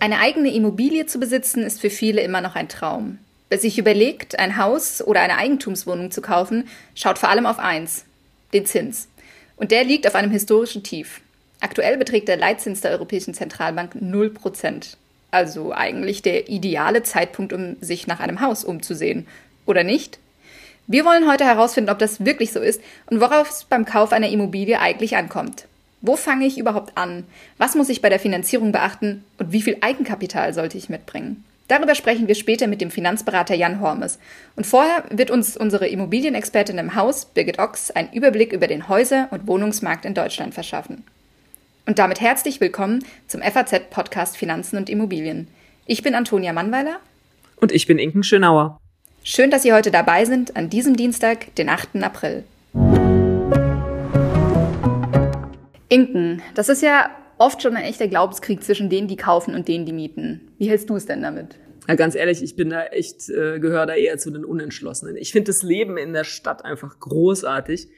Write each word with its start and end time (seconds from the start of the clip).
Eine 0.00 0.20
eigene 0.20 0.52
Immobilie 0.52 1.06
zu 1.06 1.20
besitzen 1.20 1.62
ist 1.62 1.80
für 1.80 1.90
viele 1.90 2.20
immer 2.22 2.40
noch 2.40 2.54
ein 2.54 2.68
Traum. 2.68 3.18
Wer 3.48 3.58
sich 3.58 3.78
überlegt, 3.78 4.38
ein 4.38 4.56
Haus 4.56 5.00
oder 5.00 5.20
eine 5.20 5.36
Eigentumswohnung 5.36 6.10
zu 6.10 6.20
kaufen, 6.20 6.68
schaut 6.94 7.18
vor 7.18 7.28
allem 7.28 7.46
auf 7.46 7.58
eins, 7.60 8.04
den 8.52 8.66
Zins. 8.66 9.08
Und 9.56 9.70
der 9.70 9.84
liegt 9.84 10.06
auf 10.08 10.16
einem 10.16 10.32
historischen 10.32 10.82
Tief. 10.82 11.20
Aktuell 11.60 11.96
beträgt 11.96 12.26
der 12.26 12.36
Leitzins 12.36 12.80
der 12.80 12.90
Europäischen 12.90 13.34
Zentralbank 13.34 13.94
0%. 13.94 14.96
Also 15.30 15.72
eigentlich 15.72 16.22
der 16.22 16.48
ideale 16.48 17.02
Zeitpunkt, 17.04 17.52
um 17.52 17.76
sich 17.80 18.06
nach 18.08 18.20
einem 18.20 18.40
Haus 18.40 18.64
umzusehen. 18.64 19.28
Oder 19.66 19.84
nicht? 19.84 20.18
Wir 20.88 21.04
wollen 21.04 21.30
heute 21.30 21.44
herausfinden, 21.44 21.90
ob 21.90 21.98
das 21.98 22.24
wirklich 22.24 22.52
so 22.52 22.60
ist 22.60 22.80
und 23.06 23.20
worauf 23.20 23.50
es 23.50 23.64
beim 23.64 23.84
Kauf 23.84 24.12
einer 24.12 24.28
Immobilie 24.28 24.80
eigentlich 24.80 25.16
ankommt. 25.16 25.66
Wo 26.02 26.16
fange 26.16 26.46
ich 26.46 26.58
überhaupt 26.58 26.96
an? 26.96 27.24
Was 27.58 27.74
muss 27.74 27.88
ich 27.88 28.02
bei 28.02 28.08
der 28.08 28.20
Finanzierung 28.20 28.72
beachten? 28.72 29.24
Und 29.38 29.52
wie 29.52 29.62
viel 29.62 29.78
Eigenkapital 29.80 30.52
sollte 30.52 30.78
ich 30.78 30.88
mitbringen? 30.88 31.44
Darüber 31.68 31.96
sprechen 31.96 32.28
wir 32.28 32.36
später 32.36 32.68
mit 32.68 32.80
dem 32.80 32.92
Finanzberater 32.92 33.54
Jan 33.54 33.80
Hormes. 33.80 34.18
Und 34.54 34.66
vorher 34.66 35.04
wird 35.10 35.30
uns 35.32 35.56
unsere 35.56 35.88
Immobilienexpertin 35.88 36.78
im 36.78 36.94
Haus, 36.94 37.24
Birgit 37.24 37.58
Ochs, 37.58 37.90
einen 37.90 38.12
Überblick 38.12 38.52
über 38.52 38.68
den 38.68 38.88
Häuser- 38.88 39.28
und 39.32 39.48
Wohnungsmarkt 39.48 40.04
in 40.04 40.14
Deutschland 40.14 40.54
verschaffen. 40.54 41.02
Und 41.86 41.98
damit 41.98 42.20
herzlich 42.20 42.60
willkommen 42.60 43.04
zum 43.26 43.42
FAZ-Podcast 43.42 44.36
Finanzen 44.36 44.76
und 44.76 44.88
Immobilien. 44.88 45.48
Ich 45.86 46.02
bin 46.02 46.14
Antonia 46.14 46.52
Mannweiler. 46.52 46.98
Und 47.56 47.72
ich 47.72 47.86
bin 47.86 47.98
Inken 47.98 48.22
Schönauer. 48.22 48.78
Schön, 49.24 49.50
dass 49.50 49.62
Sie 49.62 49.72
heute 49.72 49.90
dabei 49.90 50.24
sind 50.24 50.56
an 50.56 50.70
diesem 50.70 50.96
Dienstag, 50.96 51.52
den 51.56 51.68
8. 51.68 51.96
April. 52.02 52.44
Inken, 55.88 56.42
das 56.54 56.68
ist 56.68 56.82
ja 56.82 57.10
oft 57.38 57.62
schon 57.62 57.76
ein 57.76 57.84
echter 57.84 58.08
Glaubenskrieg 58.08 58.62
zwischen 58.62 58.90
denen, 58.90 59.08
die 59.08 59.16
kaufen 59.16 59.54
und 59.54 59.68
denen, 59.68 59.86
die 59.86 59.92
mieten. 59.92 60.52
Wie 60.58 60.68
hältst 60.68 60.90
du 60.90 60.96
es 60.96 61.06
denn 61.06 61.22
damit? 61.22 61.56
Ja, 61.88 61.94
ganz 61.94 62.14
ehrlich, 62.14 62.42
ich 62.42 62.56
bin 62.56 62.70
da 62.70 62.84
echt, 62.86 63.28
äh, 63.28 63.60
gehöre 63.60 63.86
da 63.86 63.94
eher 63.94 64.18
zu 64.18 64.30
den 64.30 64.44
Unentschlossenen. 64.44 65.16
Ich 65.16 65.32
finde 65.32 65.50
das 65.50 65.62
Leben 65.62 65.96
in 65.96 66.12
der 66.12 66.24
Stadt 66.24 66.64
einfach 66.64 66.98
großartig. 66.98 67.88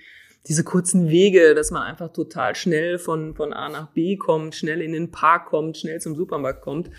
Diese 0.46 0.64
kurzen 0.64 1.08
Wege, 1.08 1.54
dass 1.54 1.70
man 1.70 1.82
einfach 1.82 2.12
total 2.12 2.54
schnell 2.54 2.98
von, 2.98 3.34
von 3.34 3.52
A 3.52 3.68
nach 3.68 3.92
B 3.92 4.16
kommt, 4.16 4.54
schnell 4.54 4.82
in 4.82 4.92
den 4.92 5.10
Park 5.10 5.46
kommt, 5.46 5.78
schnell 5.78 6.00
zum 6.00 6.16
Supermarkt 6.16 6.62
kommt. 6.62 6.90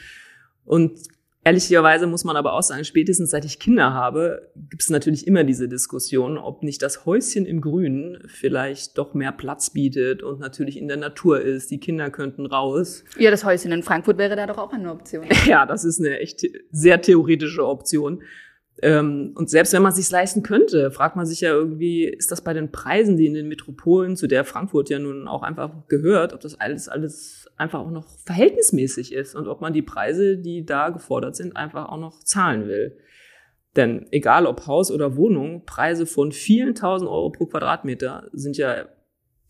Und 0.66 1.00
Ehrlicherweise 1.46 2.06
muss 2.06 2.26
man 2.26 2.36
aber 2.36 2.54
auch 2.54 2.62
sagen, 2.62 2.84
spätestens 2.84 3.32
seit 3.32 3.46
ich 3.46 3.60
Kinder 3.60 3.94
habe, 3.94 4.52
gibt 4.70 4.82
es 4.82 4.90
natürlich 4.90 5.26
immer 5.26 5.46
diese 5.46 5.70
Diskussion, 5.70 6.38
ob 6.38 6.64
nicht 6.64 6.82
das 6.82 7.06
Häuschen 7.06 7.46
im 7.46 7.62
Grünen 7.62 8.22
vielleicht 8.28 8.98
doch 8.98 9.14
mehr 9.14 9.32
Platz 9.32 9.70
bietet 9.70 10.22
und 10.22 10.40
natürlich 10.40 10.78
in 10.78 10.90
der 10.90 10.98
Natur 10.98 11.40
ist. 11.40 11.72
Die 11.72 11.80
Kinder 11.80 12.10
könnten 12.10 12.46
raus. 12.46 13.06
Ja, 13.18 13.32
das 13.32 13.46
Häuschen 13.46 13.72
in 13.72 13.84
Frankfurt 13.84 14.18
wäre 14.18 14.36
da 14.36 14.48
doch 14.48 14.58
auch 14.58 14.74
eine 14.74 14.92
Option. 14.92 15.26
Ja, 15.46 15.66
das 15.66 15.84
ist 15.86 16.00
eine 16.00 16.20
echt 16.20 16.46
sehr 16.70 17.02
theoretische 17.02 17.66
Option. 17.66 18.22
Ähm, 18.82 19.34
und 19.36 19.50
selbst 19.50 19.74
wenn 19.74 19.82
man 19.82 19.92
es 19.92 19.98
sich 19.98 20.10
leisten 20.10 20.44
könnte, 20.44 20.92
fragt 20.92 21.16
man 21.16 21.26
sich 21.26 21.42
ja 21.42 21.50
irgendwie, 21.50 22.06
ist 22.06 22.32
das 22.32 22.44
bei 22.44 22.54
den 22.54 22.72
Preisen, 22.72 23.18
die 23.18 23.26
in 23.26 23.34
den 23.34 23.48
Metropolen, 23.48 24.16
zu 24.16 24.28
der 24.28 24.46
Frankfurt 24.46 24.90
ja 24.90 25.00
nun 25.00 25.28
auch 25.28 25.44
einfach 25.44 25.72
gehört, 25.88 26.34
ob 26.34 26.42
das 26.42 26.60
alles, 26.60 26.88
alles 26.88 27.39
einfach 27.60 27.80
auch 27.82 27.92
noch 27.92 28.08
verhältnismäßig 28.26 29.14
ist 29.14 29.36
und 29.36 29.48
ob 29.48 29.62
man 29.62 29.74
die 29.74 29.82
Preise, 29.82 30.38
die 30.38 30.66
da 30.66 30.90
gefordert 30.90 31.36
sind, 31.36 31.56
einfach 31.56 31.90
auch 31.90 31.98
noch 31.98 32.24
zahlen 32.24 32.68
will. 32.68 32.98
Denn 33.76 34.08
egal 34.12 34.46
ob 34.46 34.66
Haus 34.66 34.92
oder 34.92 35.16
Wohnung, 35.16 35.66
Preise 35.66 36.06
von 36.06 36.32
vielen 36.32 36.74
tausend 36.74 37.10
Euro 37.10 37.32
pro 37.32 37.46
Quadratmeter 37.46 38.30
sind 38.32 38.58
ja 38.58 38.86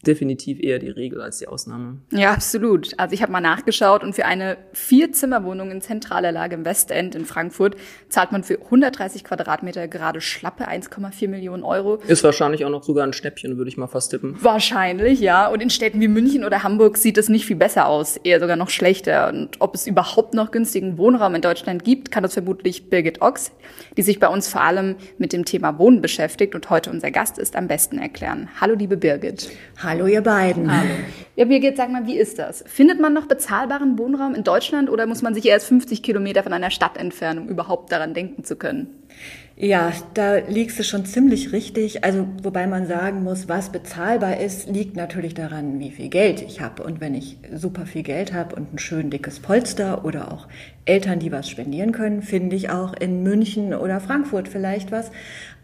definitiv 0.05 0.61
eher 0.61 0.79
die 0.79 0.89
Regel 0.89 1.21
als 1.21 1.39
die 1.39 1.47
Ausnahme. 1.47 1.97
Ja, 2.11 2.31
absolut. 2.31 2.93
Also 2.97 3.13
ich 3.13 3.21
habe 3.21 3.31
mal 3.31 3.41
nachgeschaut 3.41 4.03
und 4.03 4.13
für 4.13 4.25
eine 4.25 4.57
Vierzimmerwohnung 4.71 5.71
in 5.71 5.81
zentraler 5.81 6.31
Lage 6.31 6.55
im 6.55 6.63
Westend 6.63 7.15
in 7.15 7.25
Frankfurt 7.25 7.75
zahlt 8.07 8.31
man 8.31 8.43
für 8.43 8.61
130 8.61 9.23
Quadratmeter 9.23 9.87
gerade 9.87 10.21
schlappe 10.21 10.69
1,4 10.69 11.27
Millionen 11.27 11.63
Euro. 11.63 11.95
Ist 12.07 12.23
wahrscheinlich 12.23 12.63
auch 12.63 12.69
noch 12.69 12.83
sogar 12.83 13.05
ein 13.05 13.11
Schnäppchen, 13.11 13.57
würde 13.57 13.69
ich 13.69 13.77
mal 13.77 13.87
fast 13.87 14.11
tippen. 14.11 14.37
Wahrscheinlich, 14.41 15.19
ja. 15.19 15.47
Und 15.47 15.61
in 15.61 15.69
Städten 15.69 15.99
wie 15.99 16.07
München 16.07 16.45
oder 16.45 16.63
Hamburg 16.63 16.97
sieht 16.97 17.17
es 17.17 17.27
nicht 17.27 17.45
viel 17.45 17.57
besser 17.57 17.87
aus, 17.87 18.15
eher 18.17 18.39
sogar 18.39 18.55
noch 18.55 18.69
schlechter. 18.69 19.27
Und 19.29 19.57
ob 19.59 19.75
es 19.75 19.85
überhaupt 19.85 20.33
noch 20.33 20.51
günstigen 20.51 20.97
Wohnraum 20.97 21.35
in 21.35 21.41
Deutschland 21.41 21.83
gibt, 21.83 22.09
kann 22.09 22.23
das 22.23 22.33
vermutlich 22.33 22.89
Birgit 22.89 23.21
Ochs, 23.21 23.51
die 23.97 24.01
sich 24.01 24.19
bei 24.19 24.27
uns 24.27 24.47
vor 24.47 24.61
allem 24.61 24.95
mit 25.17 25.33
dem 25.33 25.43
Thema 25.43 25.77
Wohnen 25.77 26.01
beschäftigt 26.01 26.55
und 26.55 26.69
heute 26.69 26.89
unser 26.89 27.11
Gast 27.11 27.37
ist, 27.37 27.57
am 27.57 27.67
besten 27.67 27.97
erklären. 27.97 28.47
Hallo, 28.61 28.75
liebe 28.75 28.95
Birgit. 28.95 29.49
Hallo, 29.89 30.05
ihr 30.05 30.21
beiden. 30.21 30.71
Hallo. 30.71 30.91
Ja, 31.35 31.45
Birgit, 31.45 31.75
sag 31.75 31.89
mal, 31.89 32.05
wie 32.05 32.15
ist 32.15 32.37
das? 32.37 32.63
Findet 32.67 32.99
man 32.99 33.11
noch 33.11 33.25
bezahlbaren 33.25 33.97
Wohnraum 33.97 34.35
in 34.35 34.43
Deutschland 34.43 34.87
oder 34.87 35.07
muss 35.07 35.23
man 35.23 35.33
sich 35.33 35.47
erst 35.47 35.65
50 35.65 36.03
Kilometer 36.03 36.43
von 36.43 36.53
einer 36.53 36.69
Stadt 36.69 36.95
entfernen, 36.95 37.39
um 37.39 37.47
überhaupt 37.47 37.91
daran 37.91 38.13
denken 38.13 38.43
zu 38.43 38.55
können? 38.55 39.03
Ja, 39.61 39.91
da 40.13 40.37
liegst 40.37 40.79
du 40.79 40.85
schon 40.85 41.03
ziemlich 41.03 41.51
richtig. 41.51 42.05
Also, 42.05 42.25
wobei 42.43 42.65
man 42.65 42.87
sagen 42.87 43.23
muss, 43.25 43.49
was 43.49 43.73
bezahlbar 43.73 44.39
ist, 44.39 44.69
liegt 44.69 44.95
natürlich 44.95 45.33
daran, 45.33 45.81
wie 45.81 45.91
viel 45.91 46.07
Geld 46.07 46.41
ich 46.41 46.61
habe. 46.61 46.81
Und 46.81 47.01
wenn 47.01 47.13
ich 47.13 47.35
super 47.53 47.85
viel 47.85 48.03
Geld 48.03 48.31
habe 48.31 48.55
und 48.55 48.73
ein 48.73 48.79
schön 48.79 49.09
dickes 49.09 49.41
Polster 49.41 50.05
oder 50.05 50.31
auch 50.31 50.47
Eltern, 50.85 51.19
die 51.19 51.33
was 51.33 51.49
spendieren 51.49 51.91
können, 51.91 52.21
finde 52.21 52.55
ich 52.55 52.69
auch 52.69 52.93
in 52.93 53.21
München 53.21 53.73
oder 53.73 53.99
Frankfurt 53.99 54.47
vielleicht 54.47 54.93
was. 54.93 55.11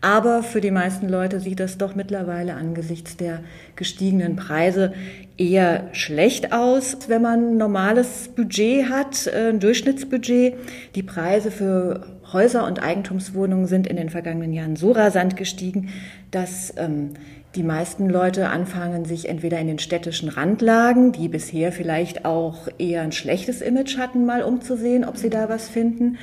Aber 0.01 0.44
für 0.44 0.59
die 0.59 0.72
meisten 0.72 1.07
Leute 1.07 1.39
sieht 1.39 1.62
das 1.62 1.77
doch 1.77 1.95
mittlerweile 1.95 2.56
angesichts 2.56 3.16
der 3.16 3.39
gestiegenen 3.77 4.35
Preise 4.35 4.94
eher 5.38 5.88
schlecht 5.94 6.51
aus, 6.51 6.97
wenn 7.07 7.22
man 7.22 7.53
ein 7.53 7.57
normales 7.57 8.27
Budget 8.27 8.89
hat, 8.89 9.27
äh, 9.27 9.50
ein 9.50 9.62
Durchschnittsbudget. 9.62 10.56
Die 10.95 11.03
Preise 11.03 11.50
für 11.50 12.06
Häuser 12.35 12.68
und 12.68 12.84
Eigentumswohnungen 12.84 13.66
sind 13.66 13.88
in 13.88 13.96
den 13.96 14.09
vergangenen 14.09 14.53
Jahren 14.53 14.75
so 14.75 14.91
rasant 14.91 15.38
gestiegen, 15.38 15.90
dass 16.29 16.73
ähm, 16.78 17.13
die 17.56 17.63
meisten 17.63 18.09
Leute 18.09 18.50
anfangen, 18.50 19.06
sich 19.06 19.29
entweder 19.29 19.57
in 19.59 19.68
den 19.68 19.79
städtischen 19.79 20.28
Randlagen, 20.28 21.13
die 21.13 21.29
bisher 21.29 21.72
vielleicht 21.72 22.25
auch 22.25 22.68
eher 22.78 23.01
ein 23.01 23.13
schlechtes 23.13 23.62
Image 23.62 23.97
hatten, 23.97 24.25
mal 24.25 24.44
umzusehen, 24.44 25.06
ob 25.06 25.16
sie 25.16 25.29
da 25.29 25.50
was 25.50 25.69
finden 25.69 26.18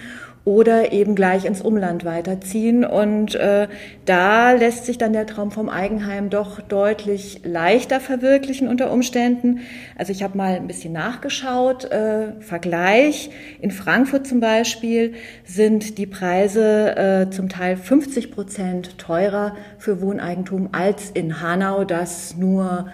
oder 0.45 0.93
eben 0.93 1.15
gleich 1.15 1.45
ins 1.45 1.63
Umland 1.63 2.05
weiterziehen. 2.05 2.85
Und 2.85 3.35
äh, 3.37 3.69
da 4.05 4.53
lässt 4.53 4.87
sich 4.87 4.99
dann 4.99 5.13
der 5.13 5.27
Traum 5.27 5.51
vom 5.51 5.69
Eigenheim 5.69 6.31
doch 6.31 6.61
deutlich 6.61 7.41
leichter 7.45 8.01
verwirklichen 8.01 8.69
unter 8.69 8.91
Umständen. 8.91 9.61
Also 9.97 10.11
ich 10.11 10.23
habe 10.23 10.37
mal 10.37 10.57
ein 10.57 10.67
bisschen 10.67 10.93
nachgeschaut. 10.93 11.85
Äh, 11.85 12.41
Vergleich. 12.41 13.31
In 13.61 13.71
Frankfurt 13.71 14.27
zum 14.27 14.41
Beispiel 14.41 15.15
sind 15.45 15.99
die 15.99 16.07
Preise 16.07 16.97
äh, 16.97 17.31
zum 17.31 17.49
Teil 17.49 17.77
50 17.77 18.33
Prozent 18.33 18.99
teurer 18.99 19.55
für 19.79 20.01
Wohneigentum 20.01 20.71
als 20.73 21.11
in 21.11 21.41
Hanau, 21.41 21.85
das 21.85 22.37
nur 22.37 22.87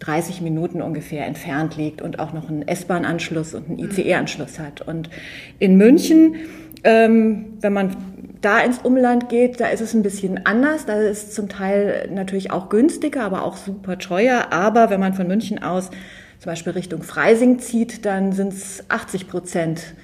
30 0.00 0.40
Minuten 0.40 0.80
ungefähr 0.80 1.26
entfernt 1.26 1.76
liegt 1.76 2.02
und 2.02 2.18
auch 2.18 2.32
noch 2.32 2.48
einen 2.48 2.66
S-Bahn-Anschluss 2.66 3.54
und 3.54 3.68
einen 3.68 3.78
ICE-Anschluss 3.78 4.58
hat. 4.58 4.82
Und 4.82 5.10
in 5.58 5.76
München 5.76 6.36
ähm, 6.84 7.58
wenn 7.60 7.72
man 7.72 7.96
da 8.40 8.60
ins 8.60 8.78
Umland 8.78 9.28
geht, 9.28 9.60
da 9.60 9.68
ist 9.68 9.80
es 9.80 9.94
ein 9.94 10.02
bisschen 10.02 10.46
anders. 10.46 10.86
Da 10.86 10.94
ist 10.94 11.28
es 11.28 11.34
zum 11.34 11.48
Teil 11.48 12.08
natürlich 12.12 12.50
auch 12.50 12.68
günstiger, 12.68 13.24
aber 13.24 13.42
auch 13.42 13.56
super 13.56 13.98
teuer. 13.98 14.52
Aber 14.52 14.90
wenn 14.90 15.00
man 15.00 15.14
von 15.14 15.26
München 15.26 15.62
aus 15.62 15.90
zum 16.38 16.52
Beispiel 16.52 16.72
Richtung 16.72 17.02
Freising 17.02 17.58
zieht, 17.58 18.04
dann 18.06 18.32
sind 18.32 18.52
es 18.52 18.84
80 18.88 19.28
Prozent, 19.28 19.94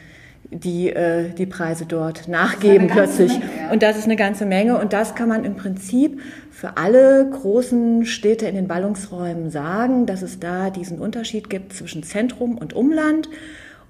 die 0.51 0.91
äh, 0.91 1.31
die 1.31 1.47
Preise 1.47 1.87
dort 1.87 2.29
nachgeben 2.29 2.89
plötzlich. 2.89 3.33
Menge, 3.33 3.51
ja. 3.61 3.73
Und 3.73 3.83
das 3.83 3.97
ist 3.97 4.05
eine 4.05 4.17
ganze 4.17 4.47
Menge. 4.47 4.79
Und 4.79 4.93
das 4.93 5.15
kann 5.15 5.29
man 5.29 5.45
im 5.45 5.57
Prinzip 5.57 6.21
für 6.51 6.77
alle 6.77 7.29
großen 7.29 8.07
Städte 8.07 8.47
in 8.47 8.55
den 8.55 8.69
Ballungsräumen 8.69 9.51
sagen, 9.51 10.07
dass 10.07 10.23
es 10.23 10.41
da 10.41 10.71
diesen 10.71 10.99
Unterschied 10.99 11.51
gibt 11.51 11.73
zwischen 11.73 12.03
Zentrum 12.03 12.57
und 12.59 12.73
Umland. 12.75 13.29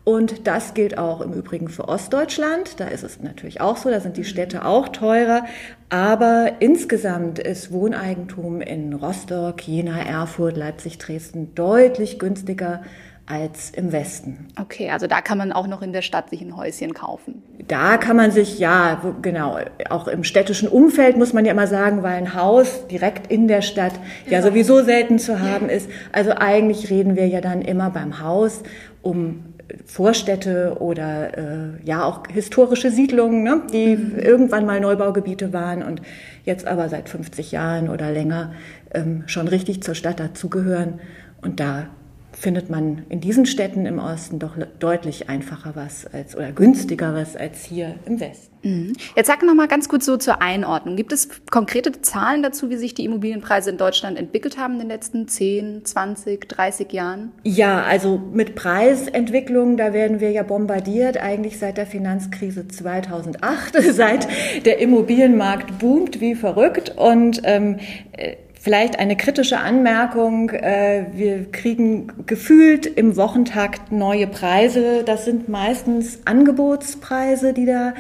Und 0.05 0.47
das 0.47 0.75
gilt 0.75 0.99
auch 0.99 1.23
im 1.23 1.33
Übrigen 1.33 1.69
für 1.69 1.89
Ostdeutschland. 1.89 2.79
Da 2.79 2.89
ist 2.89 3.03
es 3.03 3.23
natürlich 3.23 3.63
auch 3.63 3.79
so, 3.79 3.89
da 3.89 4.01
sind 4.01 4.19
die 4.19 4.25
Städte 4.25 4.67
auch 4.67 4.89
teurer. 4.89 5.47
Aber 5.89 6.53
insgesamt 6.61 7.39
ist 7.39 7.73
Wohneigentum 7.73 8.61
in 8.61 8.93
Rostock, 8.93 9.67
Jena, 9.67 9.99
Erfurt, 9.99 10.59
Leipzig, 10.59 10.99
Dresden 10.99 11.55
deutlich 11.55 12.19
günstiger 12.19 12.83
als 13.27 13.71
im 13.71 13.93
Westen. 13.93 14.49
Okay, 14.61 14.91
also 14.91 15.07
da 15.07 15.21
kann 15.23 15.39
man 15.39 15.53
auch 15.53 15.67
noch 15.67 15.81
in 15.81 15.93
der 15.93 16.03
Stadt 16.03 16.29
sich 16.29 16.43
ein 16.43 16.57
Häuschen 16.57 16.93
kaufen. 16.93 17.43
Da 17.67 17.97
kann 17.97 18.17
man 18.17 18.31
sich, 18.31 18.59
ja, 18.59 19.01
genau, 19.23 19.59
auch 19.89 20.09
im 20.09 20.25
städtischen 20.25 20.69
Umfeld 20.69 21.17
muss 21.17 21.33
man 21.33 21.47
ja 21.47 21.53
immer 21.53 21.67
sagen, 21.67 22.03
weil 22.03 22.17
ein 22.17 22.35
Haus 22.35 22.87
direkt 22.89 23.33
in 23.33 23.49
der 23.49 23.63
Stadt 23.63 23.95
ja 24.29 24.43
sowieso 24.43 24.83
selten 24.83 25.19
zu 25.19 25.41
haben 25.41 25.71
ist. 25.71 25.89
Also 26.13 26.33
eigentlich 26.33 26.91
reden 26.91 27.17
wir 27.17 27.27
ja 27.27 27.41
dann 27.41 27.63
immer 27.63 27.91
beim 27.91 28.21
Haus 28.21 28.63
um 29.01 29.45
Vorstädte 29.87 30.77
oder 30.81 31.39
äh, 31.39 31.69
ja 31.85 32.05
auch 32.05 32.25
historische 32.29 32.91
Siedlungen, 32.91 33.43
ne, 33.43 33.63
die 33.73 33.97
mhm. 33.97 34.19
irgendwann 34.19 34.67
mal 34.67 34.81
Neubaugebiete 34.81 35.53
waren 35.53 35.83
und 35.83 36.03
jetzt 36.45 36.67
aber 36.67 36.89
seit 36.89 37.09
50 37.09 37.53
Jahren 37.53 37.89
oder 37.89 38.11
länger 38.11 38.53
ähm, 38.93 39.25
schon 39.27 39.49
richtig 39.49 39.83
zur 39.83 39.95
Stadt 39.95 40.21
dazugehören. 40.21 41.01
Und 41.41 41.61
da 41.61 41.87
findet 42.37 42.71
man 42.71 43.05
in 43.09 43.21
diesen 43.21 43.47
Städten 43.47 43.87
im 43.87 43.99
Osten 43.99 44.39
doch 44.39 44.57
deutlich 44.79 45.29
einfacher 45.29 45.73
was 45.75 46.07
als 46.07 46.37
oder 46.37 46.53
günstiger 46.53 47.15
was 47.15 47.37
als 47.37 47.65
hier 47.65 47.95
im 48.07 48.21
Westen. 48.21 48.55
Mhm. 48.65 48.95
Jetzt 49.15 49.27
sag 49.27 49.43
noch 49.43 49.55
mal 49.55 49.69
ganz 49.69 49.89
kurz 49.89 50.07
so 50.07 50.17
zur 50.17 50.43
Einordnung. 50.43 50.97
Gibt 50.97 51.13
es 51.13 51.29
konkrete 51.51 52.01
Zahlen 52.01 52.43
dazu, 52.43 52.71
wie 52.71 52.77
sich 52.77 52.95
die 52.95 53.05
Immobilienpreise 53.05 53.71
in 53.71 53.77
Deutschland 53.77 54.19
entwickelt 54.19 54.59
haben 54.59 54.75
in 54.75 54.81
den 54.81 54.89
letzten 54.89 55.29
10, 55.29 55.85
20, 55.85 56.49
30 56.49 56.93
Jahren? 56.93 57.33
Ja, 57.45 57.83
also 57.83 58.21
mit 58.33 58.55
Preisentwicklung, 58.55 59.77
da 59.77 59.93
werden 59.93 60.21
wir 60.21 60.31
ja 60.31 60.43
bombardiert, 60.43 61.19
eigentlich 61.19 61.59
seit 61.59 61.77
der 61.77 61.87
Finanzkrise 61.87 62.67
2008, 62.67 63.77
seit 63.93 64.27
der 64.65 64.79
Immobilienmarkt 64.79 65.79
boomt 65.79 66.21
wie 66.21 66.35
verrückt 66.35 66.95
und 66.97 67.43
ähm, 67.45 67.79
äh, 68.13 68.37
Vielleicht 68.65 68.99
eine 68.99 69.15
kritische 69.15 69.59
Anmerkung. 69.59 70.49
Äh, 70.49 71.09
wir 71.13 71.53
kriegen 71.53 72.07
gefühlt 72.25 72.87
im 72.87 73.15
Wochentakt 73.15 73.93
neue 73.93 74.27
Preise. 74.27 75.03
Das 75.05 75.27
sind 75.27 75.51
meistens 75.51 76.21
Angebotspreise, 76.25 77.53
die 77.53 77.67
da 77.67 77.93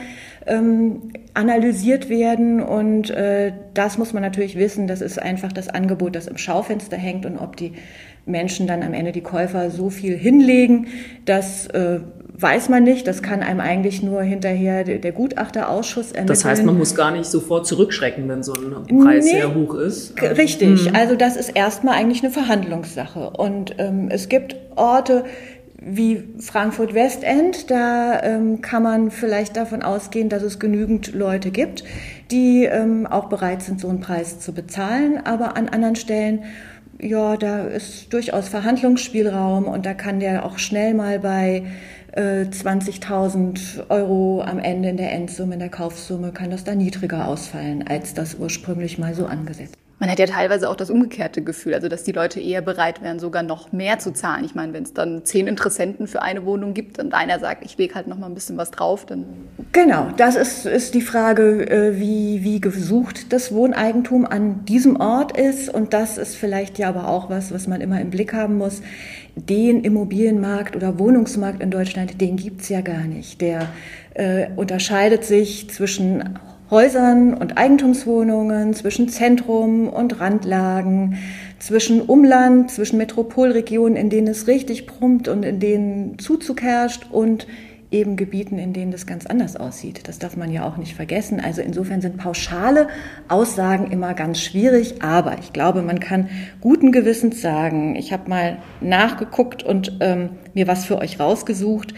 ähm, 0.47 1.13
analysiert 1.35 2.09
werden. 2.09 2.63
Und 2.63 3.11
äh, 3.11 3.53
das 3.75 3.99
muss 3.99 4.15
man 4.15 4.23
natürlich 4.23 4.57
wissen. 4.57 4.87
Das 4.87 5.03
ist 5.03 5.21
einfach 5.21 5.53
das 5.53 5.69
Angebot, 5.69 6.17
das 6.17 6.29
im 6.29 6.39
Schaufenster 6.39 6.97
hängt 6.97 7.27
und 7.27 7.37
ob 7.37 7.59
die 7.59 7.73
Menschen 8.25 8.67
dann 8.67 8.83
am 8.83 8.95
Ende 8.95 9.13
die 9.13 9.21
Käufer 9.21 9.69
so 9.71 9.91
viel 9.91 10.17
hinlegen, 10.17 10.87
das 11.27 11.67
äh, 11.67 12.01
weiß 12.37 12.69
man 12.69 12.83
nicht. 12.83 13.07
Das 13.07 13.23
kann 13.23 13.43
einem 13.43 13.61
eigentlich 13.61 14.03
nur 14.03 14.23
hinterher 14.23 14.85
der 14.85 15.13
Gutachterausschuss 15.13 16.09
ermitteln. 16.09 16.27
Das 16.27 16.45
heißt, 16.45 16.65
man 16.65 16.77
muss 16.77 16.95
gar 16.95 17.13
nicht 17.13 17.27
sofort 17.27 17.67
zurückschrecken, 17.67 18.29
wenn 18.29 18.43
so 18.43 18.53
ein 18.53 19.03
Preis 19.03 19.25
nee, 19.25 19.31
sehr 19.33 19.55
hoch 19.55 19.75
ist. 19.75 20.21
Richtig. 20.21 20.91
Mhm. 20.91 20.97
Also 20.97 21.15
das 21.15 21.37
ist 21.37 21.51
erstmal 21.51 21.95
eigentlich 21.95 22.23
eine 22.23 22.33
Verhandlungssache. 22.33 23.31
Und 23.31 23.77
ähm, 23.79 24.09
es 24.11 24.29
gibt 24.29 24.57
Orte, 24.75 25.25
wie 25.81 26.25
Frankfurt 26.41 26.95
Westend, 26.95 27.71
da 27.71 28.21
ähm, 28.23 28.63
kann 28.63 28.83
man 28.83 29.11
vielleicht 29.11 29.57
davon 29.57 29.83
ausgehen, 29.83 30.29
dass 30.29 30.43
es 30.43 30.59
genügend 30.59 31.15
Leute 31.15 31.51
gibt, 31.51 31.85
die 32.31 32.65
ähm, 32.65 33.07
auch 33.07 33.29
bereit 33.29 33.63
sind, 33.63 33.81
so 33.81 33.89
einen 33.89 34.01
Preis 34.01 34.41
zu 34.41 34.53
bezahlen. 34.53 35.21
Aber 35.25 35.57
an 35.57 35.69
anderen 35.69 35.95
Stellen, 35.95 36.45
ja, 37.01 37.37
da 37.37 37.65
ist 37.67 38.13
durchaus 38.13 38.49
Verhandlungsspielraum 38.49 39.65
und 39.67 39.85
da 39.85 39.95
kann 39.95 40.21
der 40.21 40.47
auch 40.47 40.59
schnell 40.59 40.95
mal 40.95 41.19
bei 41.19 41.65
20.000 42.17 43.79
äh, 43.79 43.85
Euro 43.89 44.43
am 44.43 44.59
Ende 44.59 44.89
in 44.89 44.97
der 44.97 45.13
Endsumme, 45.13 45.55
in 45.55 45.61
der 45.61 45.69
Kaufsumme, 45.69 46.33
kann 46.33 46.51
das 46.51 46.65
da 46.65 46.75
niedriger 46.75 47.29
ausfallen, 47.29 47.87
als 47.87 48.15
das 48.15 48.37
ursprünglich 48.37 48.99
mal 48.99 49.15
so 49.15 49.27
angesetzt. 49.27 49.77
Man 49.99 50.11
hat 50.11 50.19
ja 50.19 50.27
teilweise 50.27 50.69
auch 50.69 50.77
das 50.77 50.91
umgekehrte 50.91 51.43
Gefühl, 51.43 51.75
also 51.75 51.89
dass 51.89 52.03
die 52.03 52.13
Leute 52.13 52.41
eher 52.41 52.63
bereit 52.63 53.01
wären, 53.03 53.19
sogar 53.21 53.43
noch 53.43 53.73
mehr 53.73 53.99
zu 53.99 54.13
zahlen. 54.13 54.45
Ich 54.45 54.55
meine, 54.55 54.73
wenn 54.73 54.83
es 54.83 54.93
dann 54.93 55.25
zehn 55.25 55.47
Interessenten 55.47 56.07
für 56.07 56.21
eine 56.21 56.45
Wohnung 56.45 56.75
gibt 56.75 56.99
und 56.99 57.15
einer 57.15 57.39
sagt, 57.39 57.65
ich 57.65 57.79
lege 57.79 57.95
halt 57.95 58.09
noch 58.09 58.19
mal 58.19 58.27
ein 58.27 58.35
bisschen 58.35 58.57
was 58.57 58.71
drauf, 58.71 59.07
dann 59.07 59.25
genau, 59.73 60.09
das 60.17 60.35
ist, 60.35 60.67
ist 60.67 60.95
die 60.95 61.01
Frage, 61.01 61.71
äh, 61.71 62.01
wie 62.01 62.43
wie 62.43 62.61
gesucht 62.61 63.33
das 63.33 63.53
Wohneigentum 63.53 64.27
an 64.27 64.65
diesem 64.65 65.01
Ort 65.01 65.37
ist 65.37 65.69
und 65.69 65.93
das 65.93 66.19
ist 66.19 66.35
vielleicht 66.35 66.79
ja 66.79 66.89
aber 66.89 67.09
auch 67.09 67.31
was, 67.31 67.53
was 67.53 67.67
man 67.67 67.81
immer 67.81 68.01
im 68.01 68.11
Blick 68.11 68.33
haben 68.33 68.59
muss 68.59 68.83
den 69.37 69.83
Immobilienmarkt 69.83 70.77
oder 70.77 70.99
Wohnungsmarkt 70.99 71.61
in 71.63 71.71
Deutschland, 71.71 72.21
den 72.21 72.37
gibt's 72.37 72.69
ja 72.69 72.81
gar 72.81 73.05
nicht. 73.05 73.41
Der 73.41 73.69
äh, 74.15 74.49
unterscheidet 74.55 75.25
sich 75.25 75.71
zwischen 75.71 76.39
Häusern 76.71 77.35
und 77.35 77.59
Eigentumswohnungen, 77.59 78.75
zwischen 78.75 79.09
Zentrum 79.09 79.89
und 79.89 80.21
Randlagen, 80.21 81.19
zwischen 81.59 82.01
Umland, 82.01 82.71
zwischen 82.71 82.99
Metropolregionen, 82.99 83.97
in 83.97 84.11
denen 84.11 84.29
es 84.29 84.47
richtig 84.47 84.87
brummt 84.87 85.29
und 85.29 85.45
in 85.45 85.61
denen 85.61 86.19
Zuzug 86.19 86.63
herrscht 86.63 87.07
und 87.11 87.47
eben 87.95 88.17
Gebieten, 88.17 88.59
in 88.59 88.73
denen 88.73 88.91
das 88.91 89.07
ganz 89.07 89.25
anders 89.25 89.57
aussieht. 89.57 90.09
Das 90.09 90.19
darf 90.19 90.37
man 90.37 90.51
ja 90.51 90.67
auch 90.67 90.77
nicht 90.77 90.95
vergessen. 90.95 91.41
Also 91.41 91.63
insofern 91.63 92.01
sind 92.01 92.17
pauschale 92.17 92.89
Aussagen 93.29 93.91
immer 93.91 94.15
ganz 94.15 94.41
schwierig, 94.41 95.03
aber 95.03 95.39
ich 95.39 95.53
glaube, 95.53 95.83
man 95.83 96.01
kann 96.01 96.29
guten 96.61 96.91
Gewissens 96.91 97.41
sagen, 97.41 97.95
ich 97.95 98.13
habe 98.13 98.29
mal 98.29 98.59
nachgeguckt 98.81 99.63
und 99.63 99.99
ähm, 100.01 100.31
mir 100.55 100.67
was 100.67 100.85
für 100.85 100.99
euch 100.99 101.21
rausgesucht. 101.21 101.95